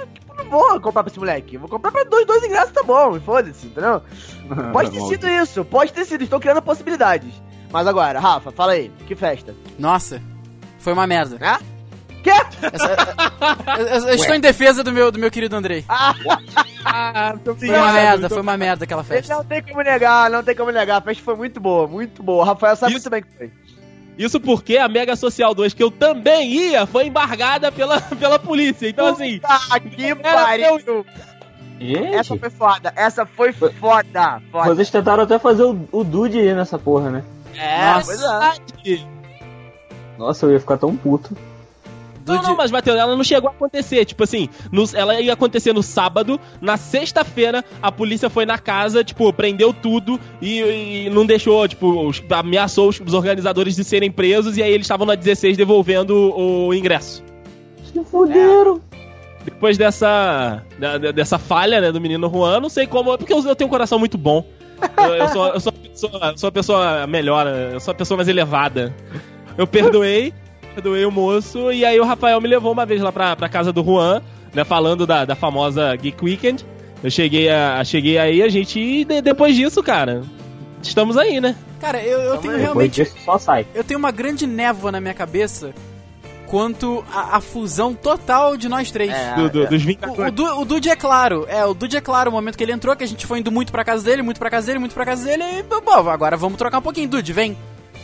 vou 0.48 0.80
comprar 0.82 1.04
pra 1.04 1.10
esse 1.12 1.20
moleque. 1.20 1.56
Eu 1.56 1.60
Vou 1.62 1.70
comprar 1.70 1.92
pra 1.92 2.04
dois, 2.04 2.26
dois 2.26 2.44
ingressos, 2.44 2.72
tá 2.72 2.84
bom, 2.84 3.20
foda-se, 3.20 3.68
entendeu? 3.68 4.02
Pode 4.74 4.92
ter 4.92 5.02
sido 5.02 5.28
isso, 5.28 5.66
pode 5.66 5.92
ter 5.94 6.06
sido, 6.06 6.24
estou 6.24 6.40
criando 6.40 6.62
possibilidades. 6.62 7.34
Mas 7.72 7.86
agora, 7.86 8.20
Rafa, 8.20 8.52
fala 8.52 8.72
aí, 8.74 8.90
que 9.06 9.16
festa? 9.16 9.54
Nossa, 9.78 10.22
foi 10.80 10.94
uma 10.94 11.06
merda. 11.06 11.38
Né? 11.38 11.60
Quê? 12.24 12.32
Essa- 12.74 12.96
eu, 13.80 13.88
eu- 13.88 14.08
eu 14.08 14.16
estou 14.16 14.36
em 14.36 14.40
defesa 14.40 14.84
do 14.84 14.92
meu, 14.92 15.12
do 15.12 15.20
meu 15.20 15.30
querido 15.30 15.56
Andrei. 15.56 15.84
Ah, 15.90 16.14
Foi 17.44 17.70
uma 17.70 17.92
merda, 17.94 18.30
foi 18.30 18.42
uma 18.42 18.58
merda 18.58 18.84
aquela 18.86 19.04
festa. 19.04 19.36
não 19.36 19.44
tem 19.44 19.62
como 19.62 19.82
negar, 19.82 20.30
não 20.30 20.44
tem 20.44 20.56
como 20.56 20.72
negar. 20.72 20.98
A 20.98 21.02
festa 21.02 21.24
foi 21.24 21.36
muito 21.36 21.60
boa, 21.60 21.88
muito 21.88 22.24
boa. 22.24 22.44
O 22.44 22.46
Rafael 22.46 22.76
sabe 22.76 22.94
Isso- 22.94 23.10
muito 23.10 23.10
bem 23.10 23.22
que 23.22 23.38
foi. 23.38 23.52
Isso 24.18 24.40
porque 24.40 24.78
a 24.78 24.88
Mega 24.88 25.16
Social 25.16 25.54
2, 25.54 25.74
que 25.74 25.84
eu 25.84 25.92
também 25.92 26.52
ia, 26.52 26.86
foi 26.86 27.06
embargada 27.06 27.72
pela, 27.72 28.02
pela 28.20 28.40
polícia. 28.40 28.90
Então, 28.90 29.08
assim, 29.08 29.40
Puta 29.40 29.80
que 29.80 30.06
era 30.06 30.16
pariu! 30.16 31.06
Essa 31.80 32.30
Gente, 32.30 32.40
foi 32.40 32.50
foda, 32.50 32.94
essa 32.96 33.26
foi 33.26 33.54
foda, 33.54 34.42
foda. 34.52 34.74
vocês 34.74 34.90
tentaram 34.90 35.24
até 35.24 35.38
fazer 35.38 35.62
o, 35.62 35.88
o 35.92 36.04
Dude 36.04 36.40
aí 36.40 36.56
nessa 36.56 36.80
porra, 36.80 37.12
né? 37.12 37.24
É, 37.56 37.94
Nossa. 37.94 38.14
é. 38.14 38.18
verdade. 38.18 39.08
Nossa, 40.18 40.46
eu 40.48 40.52
ia 40.54 40.60
ficar 40.60 40.78
tão 40.78 40.96
puto. 40.96 41.38
Do 42.28 42.34
Não, 42.34 42.42
não, 42.42 42.56
mas 42.58 42.70
Matheus, 42.72 42.98
ela 42.98 43.16
não 43.16 43.24
chegou 43.24 43.50
a 43.50 43.54
acontecer. 43.54 44.04
Tipo 44.06 44.24
assim, 44.24 44.50
no- 44.72 44.84
ela 44.94 45.20
ia 45.22 45.32
acontecer 45.34 45.72
no 45.74 45.82
sábado, 45.82 46.40
na 46.62 46.76
sexta-feira, 46.78 47.64
a 47.82 47.92
polícia 47.92 48.30
foi 48.30 48.46
na 48.46 48.58
casa, 48.60 49.04
tipo, 49.04 49.32
prendeu 49.32 49.74
tudo 49.74 50.20
e, 50.42 51.06
e 51.06 51.10
não 51.10 51.26
deixou, 51.26 51.66
tipo, 51.68 52.06
os- 52.08 52.22
ameaçou 52.30 52.90
os, 52.90 53.00
os 53.00 53.14
organizadores 53.14 53.76
de 53.76 53.84
serem 53.84 54.12
presos 54.12 54.58
e 54.58 54.62
aí 54.64 54.72
eles 54.72 54.86
estavam 54.86 55.06
na 55.08 55.16
16 55.16 55.56
devolvendo 55.56 56.12
o, 56.16 56.68
o 56.68 56.74
ingresso. 56.74 57.24
Se 57.94 58.04
fuderam. 58.04 58.82
Depois 59.46 59.78
dessa, 59.78 60.62
da- 60.78 60.98
da- 60.98 61.12
dessa 61.12 61.40
falha, 61.40 61.80
né, 61.80 61.92
do 61.92 62.02
menino 62.02 62.30
Juan, 62.30 62.60
não 62.60 62.70
sei 62.70 62.86
como, 62.86 63.18
porque 63.18 63.32
eu, 63.32 63.42
eu 63.48 63.56
tenho 63.56 63.70
um 63.70 63.72
coração 63.72 63.98
muito 63.98 64.18
bom. 64.18 64.46
Eu, 64.98 65.16
eu 65.16 65.28
sou, 65.30 65.48
eu 65.48 65.60
sou, 65.60 65.72
uma 65.74 65.90
pessoa- 65.90 66.34
sou 66.38 66.48
uma 66.48 66.52
pessoa 66.52 67.08
melhor, 67.08 67.48
eu 67.48 67.80
sou 67.80 67.94
uma 67.94 67.98
pessoa 67.98 68.18
mais 68.18 68.28
elevada. 68.28 68.94
Eu 69.58 69.66
perdoei, 69.66 70.34
perdoei 70.78 71.06
o 71.06 71.12
moço, 71.12 71.72
e 71.72 71.84
aí 71.84 72.00
o 72.00 72.06
Rafael 72.06 72.40
me 72.40 72.48
levou 72.48 72.72
uma 72.72 72.86
vez 72.86 73.02
lá 73.02 73.12
pra, 73.12 73.36
pra 73.36 73.50
casa 73.50 73.74
do 73.74 73.84
Juan, 73.84 74.22
né, 74.54 74.64
falando 74.64 75.08
da, 75.08 75.26
da 75.26 75.36
famosa 75.36 75.96
Geek 75.96 76.24
Weekend. 76.24 76.64
Eu 77.04 77.10
cheguei, 77.10 77.50
a, 77.50 77.84
cheguei 77.84 78.18
aí, 78.20 78.44
a 78.44 78.48
gente, 78.48 78.80
e 78.80 79.04
de- 79.04 79.22
depois 79.22 79.56
disso, 79.56 79.82
cara, 79.82 80.22
estamos 80.84 81.18
aí, 81.18 81.42
né? 81.42 81.56
Cara, 81.80 82.00
eu, 82.04 82.20
eu 82.20 82.38
tenho 82.38 82.58
realmente. 82.58 83.04
disso 83.04 83.16
só 83.26 83.40
sai. 83.40 83.66
Eu 83.74 83.84
tenho 83.84 83.98
uma 84.00 84.12
grande 84.12 84.46
névoa 84.46 84.92
na 84.92 85.02
minha 85.02 85.14
cabeça 85.16 85.74
quanto 86.46 87.04
à, 87.12 87.38
à 87.38 87.42
fusão 87.42 87.94
total 87.96 88.56
de 88.56 88.70
nós 88.70 88.92
três. 88.92 89.12
É, 89.12 89.34
Do- 89.36 89.50
do- 89.50 89.64
é. 89.64 89.68
dos 89.68 89.82
O, 89.82 89.86
o, 89.86 89.88
20 89.88 90.00
Du- 90.32 90.60
o 90.62 90.66
Dude 90.66 90.90
é 90.90 90.96
claro, 90.96 91.46
é, 91.50 91.66
o 91.66 91.74
Dude 91.74 91.98
é 91.98 92.02
claro, 92.02 92.30
o 92.30 92.34
momento 92.34 92.56
que 92.56 92.64
ele 92.64 92.72
entrou, 92.72 92.96
que 92.96 93.04
a 93.04 93.08
gente 93.08 93.26
foi 93.26 93.40
indo 93.40 93.52
muito 93.52 93.72
pra 93.72 93.84
casa 93.84 94.04
dele, 94.04 94.22
muito 94.22 94.38
pra 94.40 94.50
casa 94.52 94.68
dele, 94.68 94.78
muito 94.80 94.94
pra 94.94 95.06
casa 95.06 95.26
dele, 95.26 95.44
e, 95.44 95.64
bom, 95.64 96.08
agora 96.08 96.38
vamos 96.38 96.58
trocar 96.58 96.78
um 96.78 96.84
pouquinho, 96.84 97.10
Dude, 97.10 97.34
vem. 97.34 97.58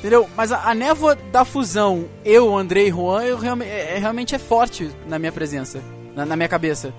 Entendeu? 0.04 0.30
Mas 0.36 0.52
a, 0.52 0.70
a 0.70 0.74
névoa 0.76 1.16
da 1.32 1.46
fusão, 1.46 2.10
eu, 2.26 2.54
Andrei 2.58 2.88
e 2.88 2.92
Juan, 2.92 3.24
eu 3.24 3.38
realme- 3.38 3.64
é, 3.64 3.96
é- 3.96 4.00
realmente 4.00 4.36
é 4.36 4.38
forte 4.40 4.90
na 5.08 5.18
minha 5.18 5.32
presença, 5.32 5.82
na, 6.14 6.26
na 6.26 6.36
minha 6.36 6.50
cabeça. 6.50 6.94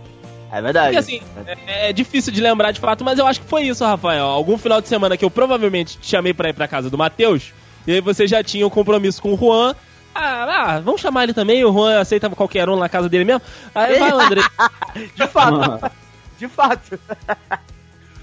É 0.50 0.62
verdade. 0.62 0.86
Porque 0.96 0.98
assim, 0.98 1.22
é, 1.66 1.90
é 1.90 1.92
difícil 1.92 2.32
de 2.32 2.40
lembrar 2.40 2.70
de 2.72 2.80
fato, 2.80 3.04
mas 3.04 3.18
eu 3.18 3.26
acho 3.26 3.42
que 3.42 3.46
foi 3.46 3.64
isso, 3.64 3.84
Rafael. 3.84 4.24
Algum 4.24 4.56
final 4.56 4.80
de 4.80 4.88
semana 4.88 5.18
que 5.18 5.24
eu 5.24 5.30
provavelmente 5.30 5.98
te 5.98 6.06
chamei 6.08 6.32
pra 6.32 6.48
ir 6.48 6.54
pra 6.54 6.66
casa 6.66 6.88
do 6.88 6.96
Matheus, 6.96 7.52
e 7.86 7.92
aí 7.92 8.00
você 8.00 8.26
já 8.26 8.42
tinha 8.42 8.66
um 8.66 8.70
compromisso 8.70 9.20
com 9.20 9.34
o 9.34 9.36
Juan. 9.36 9.74
Ah, 10.14 10.44
ah, 10.76 10.80
vamos 10.80 11.00
chamar 11.02 11.24
ele 11.24 11.34
também, 11.34 11.62
o 11.62 11.72
Juan 11.72 11.98
aceita 12.00 12.30
qualquer 12.30 12.68
um 12.70 12.76
na 12.76 12.88
casa 12.88 13.06
dele 13.08 13.24
mesmo. 13.24 13.42
Aí 13.74 13.98
vai 13.98 14.12
o 14.12 14.18
Andrei. 14.20 14.44
De 15.14 15.26
fato. 15.26 15.92
De 16.38 16.48
fato. 16.48 16.98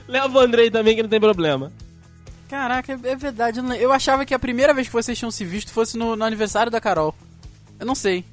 Leva 0.08 0.40
o 0.40 0.42
Andrei 0.42 0.72
também, 0.72 0.96
que 0.96 1.04
não 1.04 1.10
tem 1.10 1.20
problema. 1.20 1.72
Caraca, 2.52 2.92
é, 2.92 3.12
é 3.12 3.16
verdade. 3.16 3.62
Eu, 3.80 3.94
achava 3.94 4.26
que 4.26 4.34
a 4.34 4.40
primeira 4.40 4.74
vez 4.74 4.86
que 4.88 4.94
vocês 4.94 5.18
tinham 5.18 5.32
se 5.32 5.46
visto 5.46 5.72
fosse 5.72 5.98
no, 5.98 6.18
no 6.18 6.26
aniversário 6.26 6.70
da 6.70 6.82
Carol. 6.82 7.16
Eu 7.80 7.86
não 7.86 7.96
sei. 7.96 8.26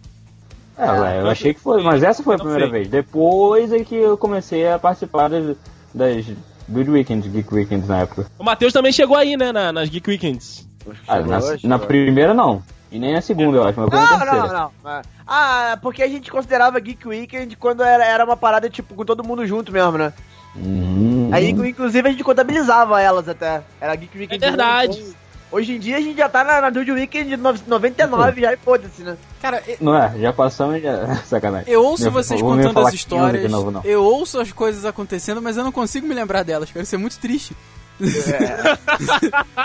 É, 0.76 0.90
ué, 0.90 1.20
eu 1.20 1.28
achei 1.30 1.54
que 1.54 1.60
foi, 1.60 1.80
mas 1.84 2.02
essa 2.02 2.20
foi 2.20 2.34
a 2.34 2.38
primeira 2.38 2.64
sei. 2.64 2.70
vez. 2.72 2.88
Depois 2.88 3.72
é 3.72 3.84
que 3.84 3.94
eu 3.94 4.18
comecei 4.18 4.68
a 4.68 4.76
participar 4.76 5.28
das, 5.28 5.56
das 5.94 6.26
Good 6.68 6.90
Weekends, 6.90 7.28
Geek 7.28 7.54
Weekends 7.54 7.86
na 7.88 8.00
época. 8.00 8.26
O 8.36 8.42
Matheus 8.42 8.72
também 8.72 8.90
chegou 8.90 9.16
aí, 9.16 9.36
né, 9.36 9.52
na- 9.52 9.72
nas 9.72 9.88
Geek 9.88 10.10
Weekends. 10.10 10.68
Ah, 11.06 11.20
na, 11.20 11.38
na 11.62 11.78
primeira 11.78 12.34
não. 12.34 12.60
E 12.90 12.98
nem 12.98 13.12
na 13.12 13.20
segunda, 13.20 13.58
eu 13.58 13.64
acho, 13.64 13.78
mas 13.78 13.88
foi 13.88 13.98
na 13.98 14.04
Não, 14.10 14.18
terceira. 14.18 14.46
não, 14.48 14.52
não. 14.52 14.70
Ah, 14.84 15.02
Ah, 15.26 15.78
porque 15.80 16.02
a 16.02 16.08
gente 16.08 16.30
considerava 16.30 16.80
Geek 16.80 17.06
Weekend 17.06 17.56
quando 17.56 17.84
era, 17.84 18.04
era 18.04 18.24
uma 18.24 18.36
parada, 18.36 18.68
tipo, 18.68 18.94
com 18.94 19.04
todo 19.04 19.22
mundo 19.22 19.46
junto 19.46 19.70
mesmo, 19.70 19.98
né? 19.98 20.12
Uhum. 20.56 21.30
Aí, 21.32 21.50
inclusive, 21.50 22.08
a 22.08 22.10
gente 22.10 22.24
contabilizava 22.24 23.00
elas 23.00 23.28
até. 23.28 23.62
Era 23.80 23.94
Geek 23.94 24.16
Weekend. 24.18 24.44
É 24.44 24.48
verdade. 24.48 25.02
um, 25.02 25.12
Hoje 25.50 25.72
em 25.76 25.78
dia 25.78 25.96
a 25.96 26.00
gente 26.00 26.18
já 26.18 26.28
tá 26.28 26.44
na, 26.44 26.60
na 26.60 26.68
Dude 26.68 26.92
Weekend 26.92 27.30
de 27.30 27.36
no- 27.38 27.54
99 27.66 28.42
já 28.42 28.52
e 28.52 28.56
foda-se, 28.58 29.00
né? 29.02 29.16
Cara, 29.40 29.62
eu, 29.66 29.78
Não 29.80 29.96
é, 29.96 30.12
já 30.18 30.30
passamos 30.30 30.76
e 30.76 30.80
já. 30.82 31.14
Sacanagem. 31.24 31.72
eu 31.72 31.82
ouço 31.82 32.10
vocês 32.10 32.42
contando 32.42 32.78
as 32.80 32.92
histórias, 32.92 33.40
de 33.42 33.48
novo, 33.48 33.70
não. 33.70 33.80
eu 33.82 34.04
ouço 34.04 34.38
as 34.38 34.52
coisas 34.52 34.84
acontecendo, 34.84 35.40
mas 35.40 35.56
eu 35.56 35.64
não 35.64 35.72
consigo 35.72 36.06
me 36.06 36.12
lembrar 36.14 36.42
delas, 36.42 36.70
cara. 36.70 36.82
Isso 36.82 36.94
é 36.94 36.98
muito 36.98 37.18
triste. 37.18 37.56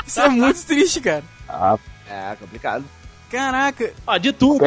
Isso 0.07 0.19
é 0.21 0.29
muito 0.29 0.65
triste, 0.65 1.01
cara. 1.01 1.23
Ah, 1.49 1.77
É, 2.09 2.35
complicado. 2.39 2.83
Caraca. 3.29 3.91
Ó, 4.07 4.17
de 4.17 4.31
tudo. 4.31 4.63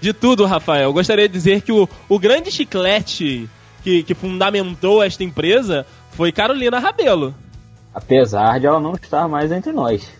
De 0.00 0.12
tudo, 0.12 0.46
Rafael. 0.46 0.84
Eu 0.84 0.92
gostaria 0.92 1.28
de 1.28 1.32
dizer 1.34 1.60
que 1.62 1.72
o, 1.72 1.88
o 2.08 2.18
grande 2.18 2.50
chiclete 2.50 3.48
que, 3.88 4.02
que 4.02 4.14
fundamentou 4.14 5.02
esta 5.02 5.24
empresa 5.24 5.86
foi 6.10 6.30
Carolina 6.30 6.78
Rabelo. 6.78 7.34
Apesar 7.94 8.60
de 8.60 8.66
ela 8.66 8.78
não 8.78 8.92
estar 8.92 9.26
mais 9.26 9.50
entre 9.50 9.72
nós. 9.72 10.10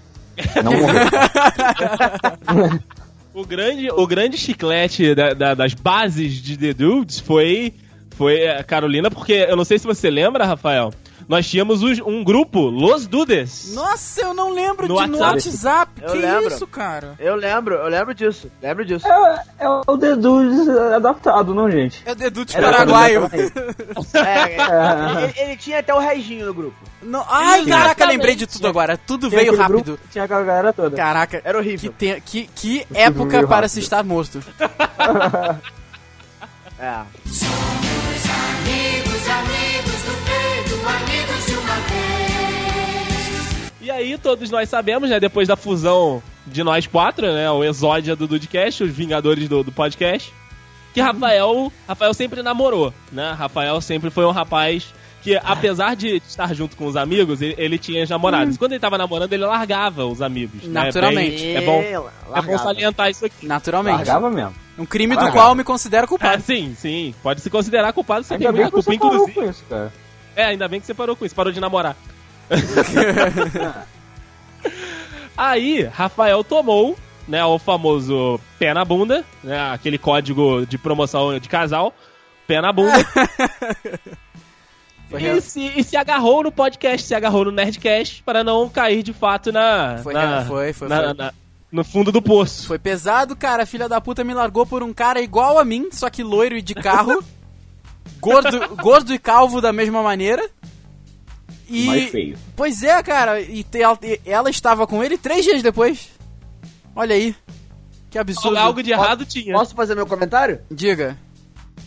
Não 0.65 0.73
morreu. 0.73 2.81
O 3.35 3.45
grande, 3.47 3.89
o 3.93 4.05
grande 4.07 4.37
chiclete 4.37 5.15
da- 5.15 5.33
da- 5.33 5.55
das 5.55 5.73
bases 5.73 6.43
de 6.43 6.57
The 6.57 6.73
Dudes 6.73 7.21
foi, 7.21 7.73
foi 8.17 8.49
a 8.49 8.65
Carolina, 8.65 9.13
porque 9.13 9.33
eu 9.49 9.55
não 9.55 9.65
sei 9.65 9.79
se 9.79 9.87
você 9.87 10.11
lembra, 10.11 10.45
Rafael, 10.45 10.93
nós 11.29 11.47
tínhamos 11.47 11.83
os- 11.83 12.01
um 12.01 12.25
grupo, 12.25 12.61
Los 12.71 13.07
Dudes. 13.07 13.73
Nossa, 13.75 14.21
eu 14.23 14.33
não 14.35 14.51
lembro 14.53 14.89
No 14.89 14.97
de 15.01 15.07
no 15.11 15.19
WhatsApp. 15.19 15.49
WhatsApp. 15.49 15.93
Eu 16.03 16.13
que 16.13 16.19
lembro. 16.19 16.49
isso, 16.49 16.67
cara? 16.67 17.15
Eu 17.19 17.35
lembro, 17.37 17.75
eu 17.75 17.89
lembro 17.89 18.15
disso. 18.15 18.51
Lembro 18.63 18.85
disso. 18.85 19.07
É, 19.07 19.43
é 19.61 19.69
o 19.69 19.97
Dedudes 19.97 20.69
adaptado, 20.69 21.55
não, 21.55 21.71
gente? 21.71 22.03
É 22.07 22.13
o 22.13 22.15
Dedutos 22.15 22.55
Era 22.55 22.71
paraguaio. 22.73 23.29
É, 24.15 24.57
é, 24.57 25.23
ele, 25.25 25.35
ele 25.37 25.57
tinha 25.57 25.79
até 25.81 25.93
o 25.95 25.99
Reginho 25.99 26.47
no 26.47 26.55
grupo. 26.55 26.77
Não- 27.03 27.25
Ai, 27.29 27.65
caraca, 27.65 27.85
Exatamente. 27.89 28.17
lembrei 28.17 28.35
de 28.35 28.47
tudo 28.47 28.67
agora. 28.67 28.97
Tudo 28.97 29.29
veio 29.31 29.55
rápido. 29.57 29.83
grupo 29.85 30.03
que 30.03 30.09
Tinha 30.13 30.25
aquela 30.25 30.43
galera 30.43 30.73
toda. 30.73 30.97
Caraca, 30.97 31.41
Era 31.45 31.61
que, 31.63 31.69
horrível. 31.69 31.93
te- 31.97 32.21
que, 32.25 32.49
que 32.55 32.87
época 32.95 33.47
para 33.47 33.57
rápido. 33.57 33.69
se 33.69 33.81
estar 33.81 34.03
morto. 34.03 34.41
É. 36.81 36.87
Amigos, 36.87 37.43
amigos 39.29 40.03
do 40.05 40.13
peito, 40.25 40.75
amigos. 40.89 41.18
E 43.89 43.91
aí, 43.91 44.19
todos 44.19 44.51
nós 44.51 44.69
sabemos, 44.69 45.09
né, 45.09 45.19
depois 45.19 45.49
da 45.49 45.57
fusão 45.57 46.23
de 46.47 46.63
nós 46.63 46.87
quatro, 46.87 47.27
né, 47.33 47.51
o 47.51 47.65
exódia 47.65 48.15
do 48.15 48.29
Dudcast, 48.29 48.85
os 48.85 48.91
vingadores 48.93 49.49
do, 49.49 49.65
do 49.65 49.73
podcast, 49.73 50.31
que 50.93 51.01
Rafael, 51.01 51.73
Rafael 51.89 52.13
sempre 52.13 52.43
namorou, 52.43 52.93
né? 53.11 53.33
Rafael 53.33 53.81
sempre 53.81 54.11
foi 54.11 54.27
um 54.27 54.31
rapaz 54.31 54.93
que, 55.23 55.41
apesar 55.43 55.97
de 55.97 56.17
estar 56.17 56.53
junto 56.55 56.77
com 56.77 56.85
os 56.85 56.97
amigos, 56.97 57.41
ele, 57.41 57.55
ele 57.57 57.79
tinha 57.79 58.05
namorados. 58.05 58.59
Quando 58.59 58.73
ele 58.73 58.79
tava 58.81 58.99
namorando, 58.99 59.33
ele 59.33 59.47
largava 59.47 60.05
os 60.05 60.21
amigos. 60.21 60.65
né? 60.65 60.85
Naturalmente. 60.85 61.41
Bem- 61.43 61.57
É 61.57 61.61
bom, 61.63 61.81
é 61.81 61.99
bom 61.99 62.11
Largava. 62.31 62.59
salientar 62.59 63.09
isso 63.11 63.25
aqui. 63.25 63.47
Naturalmente. 63.47 63.97
Largava 63.97 64.31
mesmo. 64.31 64.55
Um 64.79 64.85
crime 64.85 65.15
do 65.15 65.21
Largava. 65.23 65.39
qual 65.39 65.49
eu 65.53 65.55
me 65.55 65.65
considero 65.65 66.07
culpado. 66.07 66.43
sim, 66.43 66.75
sim. 66.77 67.15
Pode 67.23 67.41
se 67.41 67.49
considerar 67.49 67.95
culpado, 67.95 68.23
você 68.23 68.35
Ainda 68.35 68.45
tem 68.45 68.53
bem 68.53 68.63
muita 68.65 68.77
que 68.77 68.83
você 68.85 68.99
culpa, 68.99 69.07
parou 69.15 69.29
inclusive. 69.31 69.47
com 69.47 69.51
isso, 69.51 69.65
cara. 69.67 69.91
É, 70.37 70.45
ainda 70.45 70.69
bem 70.69 70.79
que 70.79 70.85
você 70.87 70.93
parou 70.93 71.17
com 71.17 71.25
isso, 71.25 71.35
parou 71.35 71.51
de 71.51 71.59
namorar. 71.59 71.97
Aí, 75.37 75.83
Rafael 75.85 76.43
tomou, 76.43 76.97
né, 77.27 77.45
o 77.45 77.59
famoso 77.59 78.41
pé 78.59 78.75
na 78.75 78.85
bunda, 78.85 79.25
né, 79.43 79.71
aquele 79.71 79.99
código 79.99 80.67
de 80.67 80.77
promoção 80.77 81.39
de 81.39 81.49
casal, 81.49 81.95
pé 82.47 82.61
na 82.61 82.73
bunda, 82.73 82.99
e, 85.37 85.41
se, 85.41 85.73
e 85.77 85.85
se 85.85 85.97
agarrou 85.97 86.43
no 86.43 86.51
podcast, 86.51 87.07
se 87.07 87.15
agarrou 87.15 87.45
no 87.45 87.53
Nerdcast, 87.53 88.23
para 88.25 88.43
não 88.43 88.69
cair 88.69 89.03
de 89.03 89.13
fato 89.13 89.53
na... 89.53 89.99
Foi 90.03 90.13
na- 90.13 90.45
foi, 90.45 90.73
foi, 90.73 90.89
na- 90.89 91.05
foi. 91.05 91.15
na- 91.15 91.33
no 91.71 91.85
fundo 91.85 92.11
do 92.11 92.23
poço. 92.23 92.67
Foi 92.67 92.79
pesado, 92.79 93.37
cara. 93.37 93.65
A 93.65 93.67
filha 93.67 93.87
da 93.91 94.01
puta 94.01 94.25
me 94.25 94.33
largou 94.33 94.65
por 94.65 94.83
um 94.83 94.95
cara 94.95 95.21
igual 95.21 95.59
a 95.59 95.65
mim, 95.67 95.91
só 95.93 96.09
que 96.09 96.23
loiro 96.23 96.57
e 96.57 96.63
de 96.63 96.75
carro. 96.75 97.23
gordo, 98.21 98.77
gordo 98.77 99.13
e 99.13 99.19
calvo 99.19 99.61
da 99.61 99.71
mesma 99.71 100.03
maneira. 100.03 100.49
E. 101.69 101.87
Mais 101.87 102.11
feio. 102.11 102.37
Pois 102.57 102.83
é, 102.83 103.03
cara. 103.03 103.41
E 103.41 103.63
te- 103.63 103.83
ela, 103.83 103.99
ela 104.25 104.51
estava 104.51 104.87
com 104.87 105.05
ele 105.05 105.19
três 105.19 105.45
dias 105.45 105.63
depois. 105.63 106.09
Olha 106.97 107.15
aí. 107.15 107.35
Que 108.11 108.19
absurdo. 108.19 108.57
Algo 108.57 108.83
de 108.83 108.91
errado 108.91 109.25
tinha. 109.27 109.53
Posso 109.53 109.75
fazer 109.75 109.95
meu 109.95 110.07
comentário? 110.07 110.61
Diga. 110.71 111.17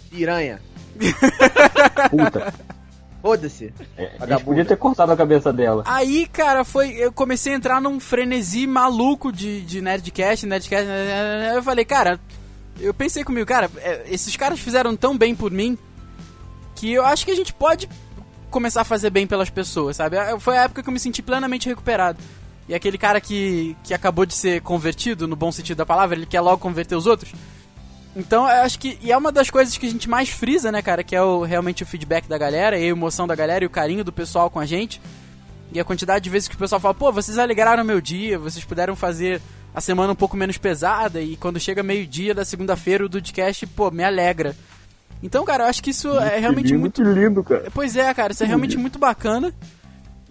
Piranha. 0.09 0.61
Puta. 2.09 2.53
Foda-se. 3.21 3.71
É, 3.97 4.03
a 4.03 4.09
gente 4.09 4.19
Vagabunda. 4.19 4.45
podia 4.45 4.65
ter 4.65 4.77
cortado 4.77 5.11
a 5.11 5.17
cabeça 5.17 5.53
dela. 5.53 5.83
Aí, 5.85 6.25
cara, 6.27 6.63
foi. 6.63 6.91
Eu 6.91 7.11
comecei 7.11 7.53
a 7.53 7.55
entrar 7.55 7.79
num 7.81 7.99
frenesi 7.99 8.65
maluco 8.65 9.31
de, 9.31 9.61
de 9.61 9.79
Nerdcast, 9.81 10.45
Nerdcast. 10.45 10.87
Nerdcast. 10.87 11.55
Eu 11.55 11.63
falei, 11.63 11.85
cara, 11.85 12.19
eu 12.79 12.93
pensei 12.93 13.23
comigo, 13.23 13.45
cara, 13.45 13.69
é, 13.77 14.03
esses 14.07 14.35
caras 14.35 14.59
fizeram 14.59 14.95
tão 14.95 15.15
bem 15.17 15.35
por 15.35 15.51
mim 15.51 15.77
que 16.75 16.91
eu 16.91 17.05
acho 17.05 17.23
que 17.25 17.31
a 17.31 17.35
gente 17.35 17.53
pode 17.53 17.87
começar 18.51 18.81
a 18.81 18.85
fazer 18.85 19.09
bem 19.09 19.25
pelas 19.25 19.49
pessoas, 19.49 19.95
sabe? 19.95 20.17
É, 20.17 20.39
Foi 20.39 20.57
a 20.57 20.63
época 20.63 20.83
que 20.83 20.89
eu 20.89 20.93
me 20.93 20.99
senti 20.99 21.21
plenamente 21.21 21.67
recuperado. 21.67 22.19
E 22.69 22.75
aquele 22.75 22.97
cara 22.97 23.19
que, 23.19 23.75
que 23.83 23.93
acabou 23.93 24.25
de 24.25 24.35
ser 24.35 24.61
convertido, 24.61 25.27
no 25.27 25.35
bom 25.35 25.51
sentido 25.51 25.77
da 25.77 25.85
palavra, 25.85 26.15
ele 26.15 26.25
quer 26.25 26.41
logo 26.41 26.61
converter 26.61 26.95
os 26.95 27.07
outros. 27.07 27.33
Então, 28.15 28.43
eu 28.43 28.61
acho 28.61 28.77
que. 28.77 28.99
E 29.01 29.11
é 29.11 29.17
uma 29.17 29.31
das 29.31 29.49
coisas 29.49 29.77
que 29.77 29.87
a 29.87 29.89
gente 29.89 30.09
mais 30.09 30.29
frisa, 30.29 30.71
né, 30.71 30.81
cara? 30.81 31.03
Que 31.03 31.15
é 31.15 31.21
o, 31.21 31.41
realmente 31.41 31.83
o 31.83 31.85
feedback 31.85 32.27
da 32.27 32.37
galera, 32.37 32.77
e 32.77 32.83
a 32.83 32.87
emoção 32.87 33.25
da 33.25 33.35
galera 33.35 33.63
e 33.63 33.67
o 33.67 33.69
carinho 33.69 34.03
do 34.03 34.11
pessoal 34.11 34.49
com 34.49 34.59
a 34.59 34.65
gente. 34.65 35.01
E 35.73 35.79
a 35.79 35.85
quantidade 35.85 36.23
de 36.23 36.29
vezes 36.29 36.49
que 36.49 36.55
o 36.55 36.57
pessoal 36.57 36.81
fala, 36.81 36.93
pô, 36.93 37.11
vocês 37.11 37.37
alegraram 37.37 37.83
meu 37.83 38.01
dia, 38.01 38.37
vocês 38.37 38.63
puderam 38.65 38.95
fazer 38.95 39.41
a 39.73 39.79
semana 39.79 40.11
um 40.11 40.15
pouco 40.15 40.35
menos 40.35 40.57
pesada, 40.57 41.21
e 41.21 41.37
quando 41.37 41.59
chega 41.59 41.81
meio-dia 41.81 42.33
da 42.33 42.43
segunda-feira 42.43 43.05
o 43.05 43.09
Dudcast, 43.09 43.65
pô, 43.67 43.89
me 43.89 44.03
alegra. 44.03 44.53
Então, 45.23 45.43
cara, 45.45 45.65
eu 45.65 45.67
acho 45.69 45.83
que 45.83 45.91
isso 45.91 46.09
é 46.19 46.39
realmente 46.39 46.73
muito. 46.73 47.01
lindo, 47.03 47.43
cara. 47.43 47.65
Pois 47.73 47.95
é, 47.95 48.13
cara, 48.13 48.33
isso 48.33 48.43
é 48.43 48.47
realmente 48.47 48.77
muito 48.77 48.97
bacana. 48.97 49.53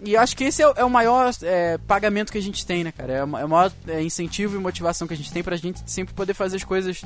E 0.03 0.13
eu 0.15 0.19
acho 0.21 0.35
que 0.35 0.43
esse 0.45 0.61
é, 0.61 0.67
o- 0.67 0.73
é 0.75 0.83
o 0.83 0.89
maior 0.89 1.31
é, 1.43 1.77
pagamento 1.87 2.31
que 2.31 2.37
a 2.37 2.41
gente 2.41 2.65
tem, 2.65 2.83
né, 2.83 2.91
cara? 2.91 3.13
É 3.13 3.17
é 3.17 3.23
o 3.23 3.27
maior 3.27 3.71
é, 3.87 4.01
incentivo 4.01 4.55
e 4.55 4.59
motivação 4.59 5.07
que 5.07 5.13
a 5.13 5.17
gente 5.17 5.31
tem 5.31 5.43
pra 5.43 5.55
gente 5.55 5.79
sempre 5.85 6.13
poder 6.13 6.33
fazer 6.33 6.57
as 6.57 6.63
coisas 6.63 7.01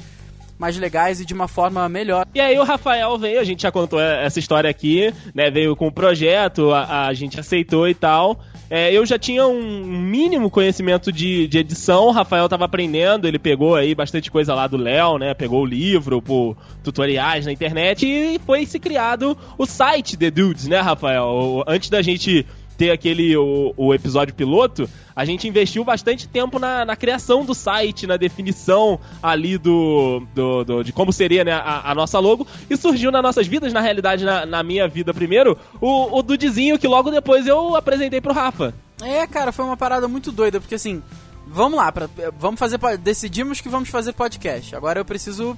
mais 0.58 0.78
legais 0.78 1.20
e 1.20 1.26
de 1.26 1.34
uma 1.34 1.50
forma 1.50 1.88
melhor. 1.90 2.26
E 2.34 2.40
aí 2.40 2.58
o 2.58 2.64
Rafael 2.64 3.18
veio, 3.18 3.42
a 3.42 3.44
gente 3.44 3.64
já 3.64 3.72
contou 3.72 4.00
essa 4.00 4.40
história 4.40 4.70
aqui, 4.70 5.14
né? 5.34 5.52
Veio 5.52 5.76
com 5.76 5.88
o 5.88 5.92
projeto, 5.92 6.72
a, 6.72 7.08
a 7.08 7.14
gente 7.14 7.38
aceitou 7.38 7.88
e 7.90 7.94
tal. 7.94 8.40
É, 8.76 8.92
eu 8.92 9.06
já 9.06 9.18
tinha 9.18 9.48
um 9.48 9.86
mínimo 9.86 10.50
conhecimento 10.50 11.10
de, 11.10 11.48
de 11.48 11.60
edição, 11.60 12.08
o 12.08 12.12
Rafael 12.12 12.50
tava 12.50 12.66
aprendendo, 12.66 13.26
ele 13.26 13.40
pegou 13.40 13.74
aí 13.74 13.96
bastante 13.96 14.30
coisa 14.30 14.54
lá 14.54 14.68
do 14.68 14.76
Léo, 14.76 15.18
né? 15.18 15.34
Pegou 15.34 15.62
o 15.62 15.66
livro, 15.66 16.22
por 16.22 16.58
tutoriais 16.84 17.46
na 17.46 17.54
internet 17.54 18.06
e 18.06 18.38
foi 18.46 18.66
se 18.66 18.78
criado 18.78 19.38
o 19.58 19.66
site 19.66 20.18
The 20.18 20.30
Dudes, 20.30 20.68
né, 20.68 20.82
Rafael? 20.82 21.64
Antes 21.66 21.90
da 21.90 22.02
gente 22.02 22.46
ter 22.78 22.92
aquele 22.92 23.36
o, 23.38 23.74
o 23.78 23.94
episódio 23.94 24.34
piloto, 24.34 24.90
a 25.16 25.24
gente 25.26 25.48
investiu 25.48 25.84
bastante 25.84 26.28
tempo 26.28 26.60
na, 26.60 26.84
na 26.86 26.96
criação 26.96 27.46
do 27.46 27.54
site, 27.56 28.06
na 28.06 28.18
definição 28.18 29.00
ali 29.24 29.58
do, 29.58 30.22
do, 30.36 30.64
do- 30.64 30.84
de 30.84 30.92
como 30.92 31.14
seria 31.14 31.44
né, 31.44 31.54
a, 31.54 31.92
a 31.92 31.96
nossa 31.96 32.20
logo, 32.20 32.46
e 32.70 32.76
surgiu 32.76 33.12
nas 33.12 33.24
nossas 33.24 33.48
vidas, 33.48 33.72
na 33.72 33.80
realidade, 33.82 34.26
na, 34.26 34.46
na 34.46 34.62
minha 34.64 34.88
vida 34.88 35.14
primeiro, 35.14 35.58
o, 35.80 36.18
o 36.18 36.22
Dudizinho, 36.22 36.78
que 36.78 36.88
logo 36.88 37.10
depois 37.12 37.48
eu 37.48 37.76
apresentei 37.76 38.20
pro 38.20 38.34
Rafa. 38.34 38.74
É, 39.02 39.26
cara, 39.28 39.52
foi 39.52 39.64
uma 39.66 39.78
parada 39.78 40.08
muito 40.08 40.32
doida, 40.32 40.60
porque 40.60 40.76
assim, 40.76 41.02
vamos 41.48 41.78
lá, 41.78 41.92
pra, 41.92 42.10
vamos 42.38 42.60
fazer, 42.60 42.78
decidimos 43.02 43.62
que 43.62 43.70
vamos 43.70 43.90
fazer 43.90 44.14
podcast. 44.14 44.76
Agora 44.76 45.00
eu 45.00 45.06
preciso, 45.06 45.58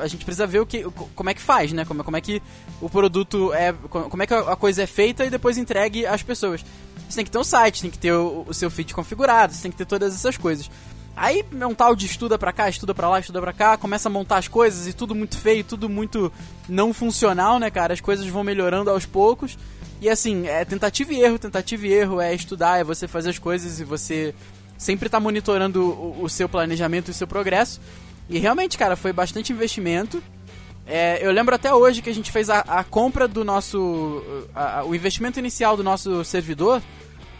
a 0.00 0.06
gente 0.06 0.24
precisa 0.24 0.46
ver 0.46 0.60
o 0.60 0.66
que, 0.66 0.82
como 1.14 1.30
é 1.30 1.34
que 1.34 1.40
faz, 1.40 1.72
né? 1.72 1.84
Como, 1.84 2.02
como 2.02 2.16
é 2.16 2.20
que 2.20 2.42
o 2.80 2.88
produto 2.88 3.52
é, 3.52 3.72
co- 3.72 4.08
como 4.10 4.22
é 4.22 4.26
que 4.26 4.34
a 4.34 4.56
coisa 4.56 4.82
é 4.82 4.86
feita 4.86 5.24
e 5.24 5.30
depois 5.30 5.56
entregue 5.58 6.06
às 6.06 6.22
pessoas. 6.22 6.64
Você 7.08 7.16
tem 7.16 7.24
que 7.24 7.30
ter 7.30 7.38
um 7.38 7.44
site, 7.44 7.82
tem 7.82 7.90
que 7.90 7.98
ter 7.98 8.12
o, 8.12 8.44
o 8.48 8.54
seu 8.54 8.70
feed 8.70 8.94
configurado, 8.94 9.52
você 9.52 9.62
tem 9.62 9.70
que 9.70 9.76
ter 9.76 9.84
todas 9.86 10.14
essas 10.14 10.36
coisas. 10.36 10.70
Aí 11.16 11.44
é 11.60 11.66
um 11.66 11.74
tal 11.74 11.94
de 11.96 12.06
estuda 12.06 12.38
pra 12.38 12.52
cá, 12.52 12.68
estuda 12.68 12.94
pra 12.94 13.08
lá, 13.08 13.18
estuda 13.20 13.40
pra 13.40 13.52
cá, 13.52 13.76
começa 13.76 14.08
a 14.08 14.12
montar 14.12 14.38
as 14.38 14.48
coisas 14.48 14.86
e 14.86 14.92
tudo 14.92 15.14
muito 15.14 15.36
feio, 15.36 15.64
tudo 15.64 15.88
muito 15.88 16.32
não 16.68 16.94
funcional, 16.94 17.58
né, 17.58 17.68
cara? 17.70 17.92
As 17.92 18.00
coisas 18.00 18.26
vão 18.26 18.42
melhorando 18.44 18.88
aos 18.90 19.04
poucos. 19.04 19.58
E 20.00 20.08
assim, 20.08 20.46
é 20.46 20.64
tentativa 20.64 21.12
e 21.12 21.20
erro, 21.20 21.38
tentativa 21.38 21.86
e 21.86 21.92
erro, 21.92 22.20
é 22.20 22.32
estudar, 22.34 22.78
é 22.78 22.84
você 22.84 23.06
fazer 23.06 23.30
as 23.30 23.38
coisas 23.38 23.80
e 23.80 23.84
você 23.84 24.34
sempre 24.78 25.10
tá 25.10 25.20
monitorando 25.20 25.82
o, 25.82 26.22
o 26.24 26.28
seu 26.28 26.48
planejamento 26.48 27.08
e 27.08 27.10
o 27.10 27.14
seu 27.14 27.26
progresso. 27.26 27.80
E 28.30 28.38
realmente, 28.38 28.78
cara, 28.78 28.94
foi 28.96 29.12
bastante 29.12 29.52
investimento. 29.52 30.22
É, 30.86 31.18
eu 31.24 31.30
lembro 31.32 31.54
até 31.54 31.72
hoje 31.74 32.00
que 32.00 32.08
a 32.10 32.14
gente 32.14 32.30
fez 32.32 32.48
a, 32.48 32.60
a 32.60 32.82
compra 32.84 33.28
do 33.28 33.44
nosso. 33.44 34.22
a- 34.54 34.78
a- 34.80 34.84
o 34.84 34.94
investimento 34.94 35.38
inicial 35.38 35.76
do 35.76 35.84
nosso 35.84 36.24
servidor. 36.24 36.80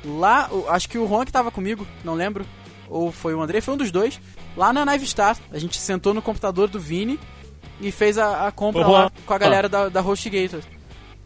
Lá, 0.05 0.48
o- 0.53 0.68
acho 0.68 0.88
que 0.88 0.98
o 0.98 1.07
Juan 1.09 1.24
que 1.24 1.33
tava 1.33 1.50
comigo, 1.50 1.87
não 2.05 2.14
lembro. 2.14 2.44
Ou 2.88 3.12
foi 3.12 3.35
o 3.35 3.40
André, 3.40 3.61
foi 3.61 3.74
um 3.74 3.76
dos 3.76 3.90
dois. 3.90 4.20
Lá 4.57 4.72
na 4.72 4.85
Nivestar. 4.85 5.37
A 5.53 5.59
gente 5.59 5.79
sentou 5.79 6.12
no 6.12 6.20
computador 6.20 6.68
do 6.68 6.79
Vini 6.81 7.18
e 7.81 7.90
fez 7.92 8.18
a, 8.18 8.48
a 8.48 8.53
compra 8.53 8.83
Juan. 8.83 8.90
lá 9.05 9.12
com 9.24 9.33
a 9.35 9.38
galera 9.38 9.68
da, 9.68 9.88
da 9.88 10.00
HostGator. 10.00 10.61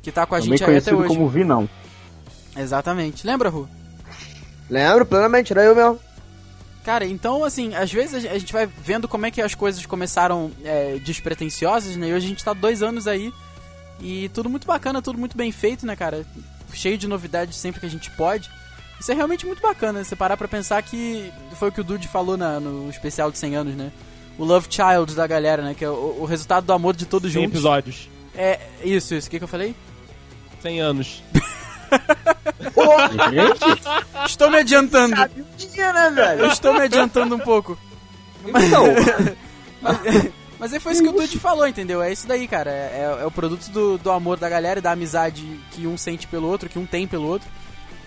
Que 0.02 0.12
tá 0.12 0.26
com 0.26 0.34
a 0.34 0.40
Também 0.40 0.58
gente 0.58 0.68
aí 0.68 0.76
até 0.76 0.94
hoje. 0.94 1.08
como 1.08 1.26
Vi, 1.28 1.42
não. 1.44 1.66
Exatamente. 2.56 3.26
Lembra, 3.26 3.48
Ru? 3.48 3.66
Lembro 4.68 5.06
plenamente, 5.06 5.52
era 5.52 5.62
eu 5.64 5.74
mesmo. 5.74 5.98
Cara, 6.84 7.06
então, 7.06 7.42
assim, 7.44 7.74
às 7.74 7.90
vezes 7.90 8.26
a 8.26 8.38
gente 8.38 8.52
vai 8.52 8.66
vendo 8.66 9.08
como 9.08 9.24
é 9.24 9.30
que 9.30 9.40
as 9.40 9.54
coisas 9.54 9.84
começaram 9.86 10.52
é, 10.62 10.98
despretensiosas, 11.02 11.96
né? 11.96 12.08
E 12.08 12.12
hoje 12.14 12.26
a 12.26 12.28
gente 12.28 12.44
tá 12.44 12.52
dois 12.52 12.82
anos 12.82 13.06
aí 13.08 13.32
e 14.00 14.28
tudo 14.34 14.50
muito 14.50 14.66
bacana, 14.66 15.00
tudo 15.00 15.18
muito 15.18 15.34
bem 15.36 15.50
feito, 15.50 15.86
né, 15.86 15.96
cara? 15.96 16.26
Cheio 16.74 16.98
de 16.98 17.08
novidades 17.08 17.56
sempre 17.56 17.80
que 17.80 17.86
a 17.86 17.90
gente 17.90 18.10
pode. 18.10 18.50
Isso 19.00 19.10
é 19.10 19.14
realmente 19.14 19.46
muito 19.46 19.62
bacana, 19.62 20.04
você 20.04 20.14
parar 20.14 20.36
pra 20.36 20.46
pensar 20.46 20.82
que 20.82 21.32
foi 21.58 21.70
o 21.70 21.72
que 21.72 21.80
o 21.80 21.84
Dude 21.84 22.06
falou 22.06 22.36
na- 22.36 22.60
no 22.60 22.90
especial 22.90 23.30
de 23.30 23.38
100 23.38 23.56
anos, 23.56 23.74
né? 23.74 23.90
O 24.38 24.44
Love 24.44 24.66
Child 24.68 25.14
da 25.14 25.26
galera, 25.26 25.62
né? 25.62 25.74
Que 25.74 25.84
é 25.84 25.88
o, 25.88 26.18
o 26.20 26.24
resultado 26.26 26.64
do 26.66 26.72
amor 26.72 26.94
de 26.94 27.06
todos 27.06 27.32
100 27.32 27.42
juntos. 27.44 27.54
episódios. 27.54 28.08
É, 28.34 28.60
isso, 28.82 29.14
isso. 29.14 29.28
O 29.28 29.30
que, 29.30 29.38
que 29.38 29.44
eu 29.44 29.48
falei? 29.48 29.74
100 30.60 30.80
anos. 30.80 31.22
Gente, 33.30 33.82
Estou 34.26 34.50
me 34.50 34.58
adiantando. 34.58 35.16
Sabe 35.16 35.40
o 35.40 35.44
dia, 35.56 35.92
né, 35.92 36.10
velho? 36.10 36.40
Eu 36.40 36.46
estou 36.48 36.72
me 36.74 36.80
adiantando 36.80 37.34
um 37.34 37.38
pouco. 37.38 37.78
então, 38.46 38.84
Mas 39.80 39.98
Mas 40.58 40.72
aí 40.72 40.80
foi 40.80 40.92
isso 40.92 41.02
que 41.02 41.08
o 41.08 41.12
Dude 41.12 41.38
falou, 41.38 41.66
entendeu? 41.66 42.02
É 42.02 42.10
isso 42.12 42.26
daí, 42.26 42.46
cara. 42.48 42.70
É, 42.70 43.16
é- 43.18 43.22
é 43.22 43.26
o 43.26 43.30
produto 43.30 43.68
do, 43.70 43.98
do 43.98 44.10
amor 44.10 44.38
da 44.38 44.48
galera 44.48 44.78
e 44.78 44.82
da 44.82 44.92
amizade 44.92 45.44
que 45.72 45.86
um 45.86 45.96
sente 45.96 46.26
pelo 46.26 46.48
outro, 46.48 46.68
que 46.68 46.78
um 46.78 46.86
tem 46.86 47.06
pelo 47.06 47.26
outro, 47.26 47.48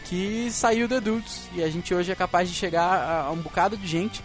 que 0.05 0.49
saiu 0.51 0.87
The 0.87 0.99
Dudes. 0.99 1.49
E 1.53 1.63
a 1.63 1.69
gente 1.69 1.93
hoje 1.93 2.11
é 2.11 2.15
capaz 2.15 2.49
de 2.49 2.55
chegar 2.55 2.83
a, 2.85 3.21
a 3.27 3.31
um 3.31 3.35
bocado 3.37 3.77
de 3.77 3.85
gente 3.85 4.23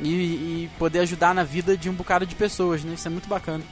e, 0.00 0.10
e 0.10 0.70
poder 0.78 0.98
ajudar 1.00 1.34
na 1.34 1.42
vida 1.44 1.76
de 1.76 1.88
um 1.88 1.94
bocado 1.94 2.26
de 2.26 2.34
pessoas, 2.34 2.82
né? 2.84 2.94
Isso 2.94 3.06
é 3.08 3.10
muito 3.10 3.28
bacana. 3.28 3.62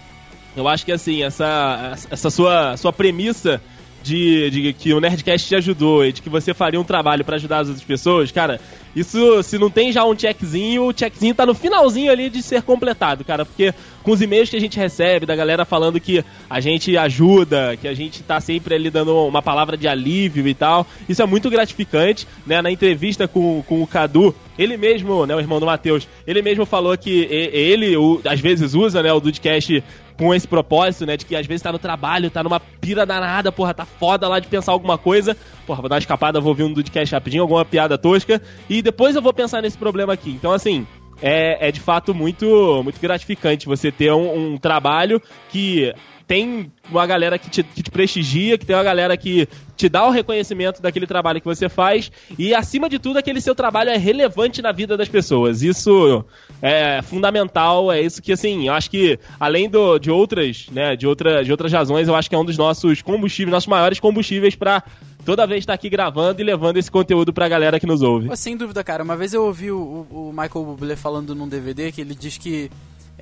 Eu 0.56 0.68
acho 0.68 0.84
que 0.86 0.92
assim, 0.92 1.22
essa, 1.22 1.92
essa 2.10 2.30
sua, 2.30 2.76
sua 2.76 2.92
premissa 2.92 3.60
de, 4.02 4.50
de 4.50 4.72
que 4.72 4.92
o 4.92 5.00
Nerdcast 5.00 5.48
te 5.48 5.54
ajudou 5.54 6.04
e 6.04 6.12
de 6.12 6.20
que 6.22 6.28
você 6.28 6.52
faria 6.52 6.80
um 6.80 6.84
trabalho 6.84 7.24
pra 7.24 7.36
ajudar 7.36 7.60
as 7.60 7.68
outras 7.68 7.84
pessoas, 7.84 8.30
cara, 8.32 8.60
isso, 8.94 9.42
se 9.42 9.56
não 9.58 9.70
tem 9.70 9.90
já 9.92 10.04
um 10.04 10.18
checkzinho, 10.18 10.84
o 10.86 10.92
checkzinho 10.94 11.34
tá 11.34 11.46
no 11.46 11.54
finalzinho 11.54 12.10
ali 12.12 12.28
de 12.28 12.42
ser 12.42 12.62
completado, 12.62 13.24
cara, 13.24 13.44
porque 13.46 13.72
com 14.02 14.10
os 14.10 14.20
e-mails 14.20 14.50
que 14.50 14.56
a 14.56 14.60
gente 14.60 14.76
recebe 14.78 15.24
da 15.24 15.34
galera 15.36 15.64
falando 15.64 16.00
que 16.00 16.22
a 16.50 16.60
gente 16.60 16.96
ajuda, 16.96 17.76
que 17.80 17.86
a 17.88 17.94
gente 17.94 18.22
tá 18.22 18.40
sempre 18.40 18.74
ali 18.74 18.90
dando 18.90 19.16
uma 19.26 19.40
palavra 19.40 19.76
de 19.76 19.86
alívio 19.88 20.46
e 20.46 20.54
tal, 20.54 20.86
isso 21.08 21.22
é 21.22 21.26
muito 21.26 21.48
gratificante, 21.48 22.26
né? 22.46 22.60
Na 22.60 22.70
entrevista 22.70 23.26
com, 23.28 23.62
com 23.66 23.82
o 23.82 23.86
Cadu, 23.86 24.34
ele 24.58 24.76
mesmo, 24.76 25.24
né, 25.24 25.34
o 25.34 25.40
irmão 25.40 25.58
do 25.60 25.64
Matheus, 25.66 26.06
ele 26.26 26.42
mesmo 26.42 26.66
falou 26.66 26.96
que 26.98 27.26
ele, 27.30 27.96
o- 27.96 28.20
às 28.24 28.40
vezes, 28.40 28.74
usa, 28.74 29.02
né, 29.02 29.12
o 29.12 29.20
Dudcast 29.20 29.82
com 30.16 30.34
esse 30.34 30.46
propósito, 30.46 31.06
né, 31.06 31.16
de 31.16 31.24
que 31.24 31.36
às 31.36 31.46
vezes 31.46 31.62
tá 31.62 31.72
no 31.72 31.78
trabalho, 31.78 32.30
tá 32.30 32.42
numa 32.42 32.60
pira 32.60 33.04
danada, 33.06 33.50
porra, 33.52 33.74
tá 33.74 33.84
foda 33.84 34.28
lá 34.28 34.38
de 34.38 34.48
pensar 34.48 34.72
alguma 34.72 34.98
coisa, 34.98 35.36
porra, 35.66 35.80
vou 35.80 35.88
dar 35.88 35.96
uma 35.96 36.00
escapada, 36.00 36.40
vou 36.40 36.50
ouvir 36.50 36.64
um 36.64 36.72
Dudcast 36.72 37.14
rapidinho, 37.14 37.42
alguma 37.42 37.64
piada 37.64 37.98
tosca, 37.98 38.40
e 38.68 38.82
depois 38.82 39.16
eu 39.16 39.22
vou 39.22 39.32
pensar 39.32 39.62
nesse 39.62 39.78
problema 39.78 40.12
aqui. 40.12 40.30
Então, 40.30 40.52
assim, 40.52 40.86
é, 41.20 41.68
é 41.68 41.72
de 41.72 41.80
fato 41.80 42.14
muito, 42.14 42.82
muito 42.82 43.00
gratificante 43.00 43.66
você 43.66 43.92
ter 43.92 44.12
um, 44.12 44.54
um 44.54 44.58
trabalho 44.58 45.22
que 45.50 45.92
tem 46.26 46.70
uma 46.90 47.06
galera 47.06 47.38
que 47.38 47.50
te, 47.50 47.62
que 47.62 47.82
te 47.82 47.90
prestigia, 47.90 48.56
que 48.58 48.64
tem 48.66 48.74
uma 48.76 48.82
galera 48.84 49.16
que 49.16 49.48
te 49.76 49.88
dá 49.88 50.06
o 50.06 50.10
reconhecimento 50.10 50.80
daquele 50.80 51.06
trabalho 51.06 51.40
que 51.40 51.46
você 51.46 51.68
faz 51.68 52.10
e, 52.38 52.54
acima 52.54 52.88
de 52.88 52.98
tudo, 52.98 53.18
aquele 53.18 53.40
seu 53.40 53.54
trabalho 53.54 53.90
é 53.90 53.96
relevante 53.96 54.62
na 54.62 54.70
vida 54.72 54.96
das 54.96 55.08
pessoas. 55.08 55.62
Isso 55.62 56.24
é 56.60 57.00
fundamental, 57.02 57.90
é 57.90 58.00
isso 58.00 58.20
que, 58.22 58.32
assim, 58.32 58.68
eu 58.68 58.74
acho 58.74 58.90
que, 58.90 59.18
além 59.40 59.68
do, 59.68 59.98
de 59.98 60.10
outras, 60.10 60.66
né, 60.70 60.94
de, 60.96 61.06
outra, 61.06 61.44
de 61.44 61.50
outras 61.50 61.72
razões, 61.72 62.06
eu 62.08 62.14
acho 62.14 62.28
que 62.28 62.34
é 62.34 62.38
um 62.38 62.44
dos 62.44 62.56
nossos 62.58 63.02
combustíveis, 63.02 63.50
nossos 63.52 63.66
maiores 63.68 63.98
combustíveis 63.98 64.54
pra 64.54 64.82
toda 65.24 65.46
vez 65.46 65.60
estar 65.60 65.74
aqui 65.74 65.88
gravando 65.88 66.40
e 66.40 66.44
levando 66.44 66.76
esse 66.76 66.90
conteúdo 66.90 67.32
pra 67.32 67.48
galera 67.48 67.78
que 67.78 67.86
nos 67.86 68.02
ouve. 68.02 68.36
Sem 68.36 68.56
dúvida, 68.56 68.82
cara. 68.84 69.02
Uma 69.04 69.16
vez 69.16 69.32
eu 69.32 69.44
ouvi 69.44 69.70
o- 69.70 70.06
o 70.10 70.30
Michael 70.32 70.64
Bublé 70.64 70.96
falando 70.96 71.34
num 71.34 71.48
DVD 71.48 71.92
que 71.92 72.00
ele 72.00 72.14
diz 72.14 72.36
que 72.38 72.70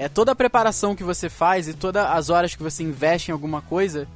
é 0.01 0.09
toda 0.09 0.33
a 0.33 0.35
preparação 0.35 0.97
que 0.97 1.05
você 1.05 1.29
faz 1.29 1.69
e 1.69 1.75
todas 1.75 2.07
as 2.07 2.31
horas 2.31 2.55
que 2.55 2.63
você 2.63 2.83
investe 2.83 3.31
em 3.31 3.33
alguma 3.35 3.61
coisa, 3.61 4.09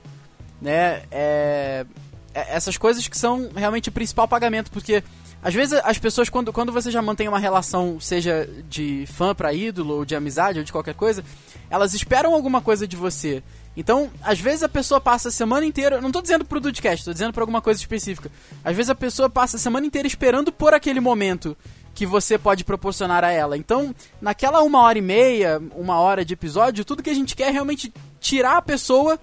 né, 0.58 1.02
é, 1.10 1.84
é- 2.32 2.56
essas 2.56 2.78
coisas 2.78 3.06
que 3.06 3.18
são 3.18 3.50
realmente 3.54 3.90
o 3.90 3.92
principal 3.92 4.26
pagamento, 4.26 4.70
porque 4.70 5.04
às 5.42 5.52
vezes 5.52 5.78
as 5.84 5.98
pessoas 5.98 6.30
quando, 6.30 6.50
quando 6.54 6.72
você 6.72 6.90
já 6.90 7.02
mantém 7.02 7.28
uma 7.28 7.38
relação, 7.38 8.00
seja 8.00 8.48
de 8.66 9.04
fã 9.08 9.34
pra 9.34 9.52
ídolo 9.52 9.96
ou 9.96 10.04
de 10.06 10.16
amizade 10.16 10.58
ou 10.58 10.64
de 10.64 10.72
qualquer 10.72 10.94
coisa, 10.94 11.22
elas 11.68 11.92
esperam 11.92 12.32
alguma 12.32 12.62
coisa 12.62 12.88
de 12.88 12.96
você. 12.96 13.42
Então, 13.76 14.10
às 14.22 14.38
vezes 14.38 14.62
a 14.62 14.68
pessoa 14.68 15.00
passa 15.00 15.28
a 15.28 15.32
semana 15.32 15.66
inteira, 15.66 16.00
não 16.00 16.12
tô 16.12 16.22
dizendo 16.22 16.44
pro 16.44 16.60
Dudcast, 16.60 17.04
tô 17.04 17.12
dizendo 17.12 17.32
pra 17.32 17.42
alguma 17.42 17.60
coisa 17.60 17.80
específica. 17.80 18.30
Às 18.64 18.76
vezes 18.76 18.90
a 18.90 18.94
pessoa 18.94 19.28
passa 19.28 19.56
a 19.56 19.60
semana 19.60 19.84
inteira 19.86 20.06
esperando 20.06 20.52
por 20.52 20.72
aquele 20.72 21.00
momento 21.00 21.56
que 21.92 22.06
você 22.06 22.38
pode 22.38 22.64
proporcionar 22.64 23.24
a 23.24 23.30
ela. 23.30 23.56
Então, 23.56 23.94
naquela 24.20 24.62
uma 24.62 24.80
hora 24.82 24.98
e 24.98 25.02
meia, 25.02 25.60
uma 25.76 25.98
hora 25.98 26.24
de 26.24 26.34
episódio, 26.34 26.84
tudo 26.84 27.02
que 27.02 27.10
a 27.10 27.14
gente 27.14 27.34
quer 27.36 27.48
é 27.48 27.50
realmente 27.50 27.92
tirar 28.20 28.56
a 28.58 28.62
pessoa 28.62 29.18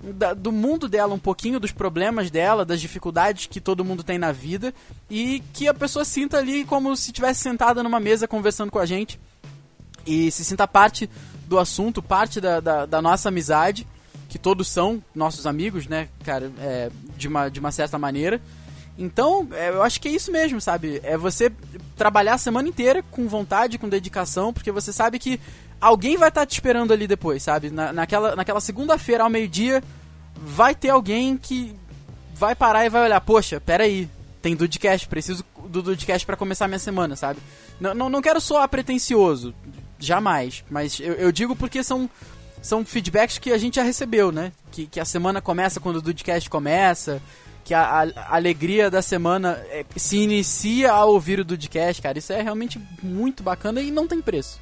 da- 0.00 0.34
do 0.34 0.52
mundo 0.52 0.88
dela 0.88 1.14
um 1.14 1.18
pouquinho, 1.18 1.58
dos 1.58 1.72
problemas 1.72 2.30
dela, 2.30 2.64
das 2.64 2.80
dificuldades 2.80 3.46
que 3.46 3.60
todo 3.60 3.84
mundo 3.84 4.02
tem 4.04 4.18
na 4.18 4.30
vida 4.30 4.72
e 5.10 5.42
que 5.52 5.66
a 5.66 5.74
pessoa 5.74 6.04
sinta 6.04 6.38
ali 6.38 6.64
como 6.64 6.96
se 6.96 7.06
estivesse 7.10 7.40
sentada 7.40 7.82
numa 7.82 7.98
mesa 7.98 8.28
conversando 8.28 8.70
com 8.70 8.78
a 8.78 8.86
gente 8.86 9.18
e 10.06 10.30
se 10.30 10.44
sinta 10.44 10.66
parte 10.68 11.08
do 11.46 11.58
assunto, 11.58 12.02
parte 12.02 12.40
da, 12.40 12.60
da, 12.60 12.86
da 12.86 13.00
nossa 13.02 13.28
amizade, 13.28 13.86
que 14.28 14.38
todos 14.38 14.68
são 14.68 15.02
nossos 15.14 15.46
amigos, 15.46 15.86
né, 15.86 16.08
cara, 16.24 16.50
é, 16.58 16.90
de, 17.16 17.28
uma, 17.28 17.48
de 17.48 17.60
uma 17.60 17.72
certa 17.72 17.98
maneira. 17.98 18.40
Então, 18.98 19.46
é, 19.52 19.68
eu 19.68 19.82
acho 19.82 20.00
que 20.00 20.08
é 20.08 20.10
isso 20.10 20.32
mesmo, 20.32 20.60
sabe? 20.60 21.00
É 21.02 21.16
você 21.16 21.52
trabalhar 21.96 22.34
a 22.34 22.38
semana 22.38 22.68
inteira 22.68 23.02
com 23.10 23.28
vontade, 23.28 23.78
com 23.78 23.88
dedicação, 23.88 24.52
porque 24.52 24.72
você 24.72 24.92
sabe 24.92 25.18
que 25.18 25.38
alguém 25.80 26.16
vai 26.16 26.28
estar 26.28 26.46
te 26.46 26.52
esperando 26.52 26.92
ali 26.92 27.06
depois, 27.06 27.42
sabe? 27.42 27.70
Na, 27.70 27.92
naquela 27.92 28.34
naquela 28.34 28.60
segunda-feira 28.60 29.24
ao 29.24 29.30
meio-dia, 29.30 29.82
vai 30.34 30.74
ter 30.74 30.90
alguém 30.90 31.36
que 31.36 31.74
vai 32.34 32.54
parar 32.54 32.84
e 32.84 32.90
vai 32.90 33.04
olhar, 33.04 33.20
poxa, 33.20 33.60
peraí, 33.60 34.08
tem 34.42 34.54
Dudcast, 34.54 35.08
preciso 35.08 35.44
do 35.68 35.82
Dudcast 35.82 36.26
pra 36.26 36.36
começar 36.36 36.68
minha 36.68 36.78
semana, 36.78 37.16
sabe? 37.16 37.40
Não, 37.80 37.94
não, 37.94 38.08
não 38.08 38.22
quero 38.22 38.40
soar 38.40 38.68
pretencioso, 38.68 39.54
jamais, 39.98 40.64
mas 40.70 41.00
eu, 41.00 41.14
eu 41.14 41.32
digo 41.32 41.56
porque 41.56 41.82
são, 41.82 42.08
são 42.66 42.84
feedbacks 42.84 43.38
que 43.38 43.52
a 43.52 43.58
gente 43.58 43.76
já 43.76 43.82
recebeu, 43.82 44.30
né? 44.32 44.52
Que, 44.70 44.86
que 44.86 45.00
a 45.00 45.04
semana 45.04 45.40
começa 45.40 45.80
quando 45.80 45.96
o 45.96 46.02
Dudcast 46.02 46.50
começa, 46.50 47.20
que 47.64 47.72
a, 47.72 47.82
a- 47.82 48.02
a 48.28 48.36
alegria 48.36 48.90
da 48.90 49.00
semana 49.02 49.58
é, 49.70 49.84
se 49.96 50.18
inicia 50.18 50.92
ao 50.92 51.10
ouvir 51.10 51.40
o 51.40 51.44
Dudcast, 51.44 52.02
cara, 52.02 52.18
isso 52.18 52.32
é 52.32 52.42
realmente 52.42 52.80
muito 53.02 53.42
bacana 53.42 53.80
e 53.80 53.90
não 53.90 54.06
tem 54.06 54.20
preço. 54.20 54.58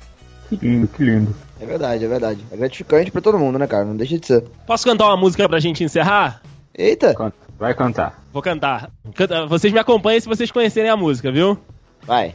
Que 0.48 0.56
lindo, 0.56 0.86
que 0.88 1.02
lindo. 1.02 1.34
É 1.60 1.64
verdade, 1.64 2.04
é 2.04 2.08
verdade. 2.08 2.44
É 2.52 2.56
gratificante 2.56 3.10
pra 3.10 3.22
todo 3.22 3.38
mundo, 3.38 3.58
né, 3.58 3.66
cara? 3.66 3.84
Não 3.84 3.96
deixa 3.96 4.18
de 4.18 4.26
ser. 4.26 4.44
Posso 4.66 4.84
cantar 4.84 5.06
uma 5.06 5.16
música 5.16 5.48
pra 5.48 5.58
gente 5.58 5.82
encerrar? 5.82 6.42
Eita. 6.76 7.14
Vai 7.58 7.72
cantar. 7.74 8.22
Vou 8.32 8.42
cantar. 8.42 8.90
Canta- 9.14 9.46
Vocês 9.46 9.72
me 9.72 9.78
acompanhem 9.78 10.20
se 10.20 10.28
vocês 10.28 10.50
conhecerem 10.50 10.90
a 10.90 10.96
música, 10.96 11.32
viu? 11.32 11.58
vai. 12.02 12.32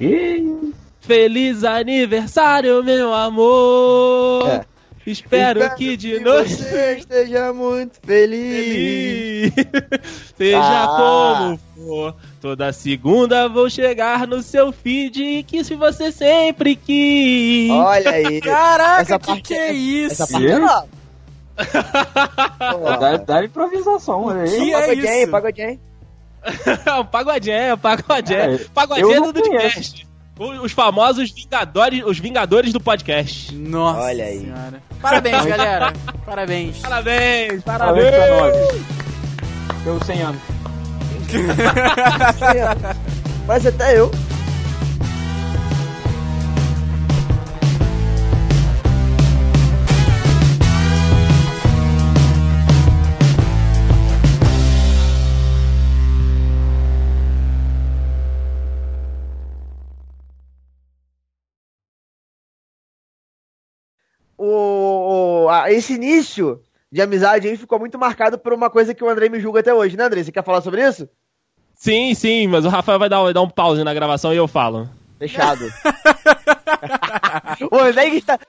Feliz 1.02 1.64
aniversário, 1.64 2.84
meu 2.84 3.14
amor! 3.14 4.48
É. 4.50 4.66
Espero, 5.06 5.76
que 5.76 5.98
de 5.98 6.20
noite 6.20 6.56
você 6.56 6.98
esteja 7.00 7.52
muito 7.54 7.98
feliz. 8.06 9.52
feliz. 9.54 10.34
Seja 10.38 10.60
Ah. 10.62 10.88
como 10.98 11.60
for. 11.76 12.16
Toda 12.42 12.72
segunda 12.72 13.48
vou 13.50 13.70
chegar 13.70 14.28
no 14.28 14.42
seu 14.44 14.72
feed 14.72 15.22
e 15.24 15.44
que 15.44 15.64
se 15.64 15.76
você 15.76 16.12
sempre 16.12 16.76
quis. 16.76 17.72
Olha 17.72 18.12
aí. 18.12 18.40
Caraca, 18.42 19.02
Essa 19.02 19.20
que 19.20 19.26
parte 19.28 19.42
que 19.42 19.54
é 19.54 19.72
isso? 19.74 20.14
Essa 20.24 20.28
parte 20.28 20.48
é 20.48 20.60
nova. 20.60 20.88
dá, 23.00 23.18
dá 23.18 23.44
improvisação, 23.46 24.26
olha 24.26 24.42
aí. 24.44 24.50
Que 24.60 24.74
é 24.74 24.80
Pagodinho, 24.82 25.22
isso? 25.24 25.32
pagodinho. 25.32 25.80
o 27.00 27.06
pagodinho, 27.06 27.74
o 27.74 27.78
pagodinho. 27.78 28.40
É, 28.40 28.58
do 28.58 29.34
podcast. 29.34 30.08
Os 30.64 30.72
famosos 30.72 31.32
vingadores, 31.32 32.02
os 32.06 32.18
vingadores 32.18 32.72
do 32.72 32.80
podcast. 32.80 33.54
Nossa 33.54 34.00
Olha 34.02 34.24
aí. 34.24 34.40
senhora. 34.40 34.82
Parabéns, 35.02 35.46
galera. 35.46 35.94
Parabéns. 36.26 36.78
Parabéns, 36.80 37.64
Parabéns 37.64 37.64
parabéns. 37.64 38.12
pra 38.12 38.28
nós. 38.40 38.56
Pelos 39.84 40.06
100 40.06 40.22
anos. 40.22 40.42
Mas 43.48 43.66
até 43.66 43.98
eu. 43.98 44.12
Esse 65.74 65.94
início 65.94 66.62
de 66.92 67.02
amizade 67.02 67.48
aí 67.48 67.58
ficou 67.58 67.80
muito 67.80 67.98
marcado 67.98 68.38
por 68.38 68.54
uma 68.54 68.70
coisa 68.70 68.94
que 68.94 69.04
o 69.04 69.10
Andrei 69.10 69.30
me 69.30 69.40
julga 69.40 69.60
até 69.60 69.74
hoje, 69.74 69.96
né, 69.96 70.04
Andrei? 70.04 70.24
Você 70.24 70.32
quer 70.32 70.44
falar 70.44 70.62
sobre 70.62 70.88
isso? 70.88 71.08
Sim, 71.76 72.14
sim, 72.14 72.48
mas 72.48 72.66
o 72.66 72.70
Rafael 72.70 73.00
vai 73.00 73.08
dar, 73.08 73.22
vai 73.22 73.34
dar 73.34 73.42
um 73.42 73.50
pause 73.50 73.84
na 73.84 73.94
gravação 73.94 74.34
e 74.34 74.38
eu 74.38 74.48
falo. 74.48 74.90
Fechado. 75.18 75.66
o 77.72 77.94
que 77.94 78.18
está. 78.18 78.40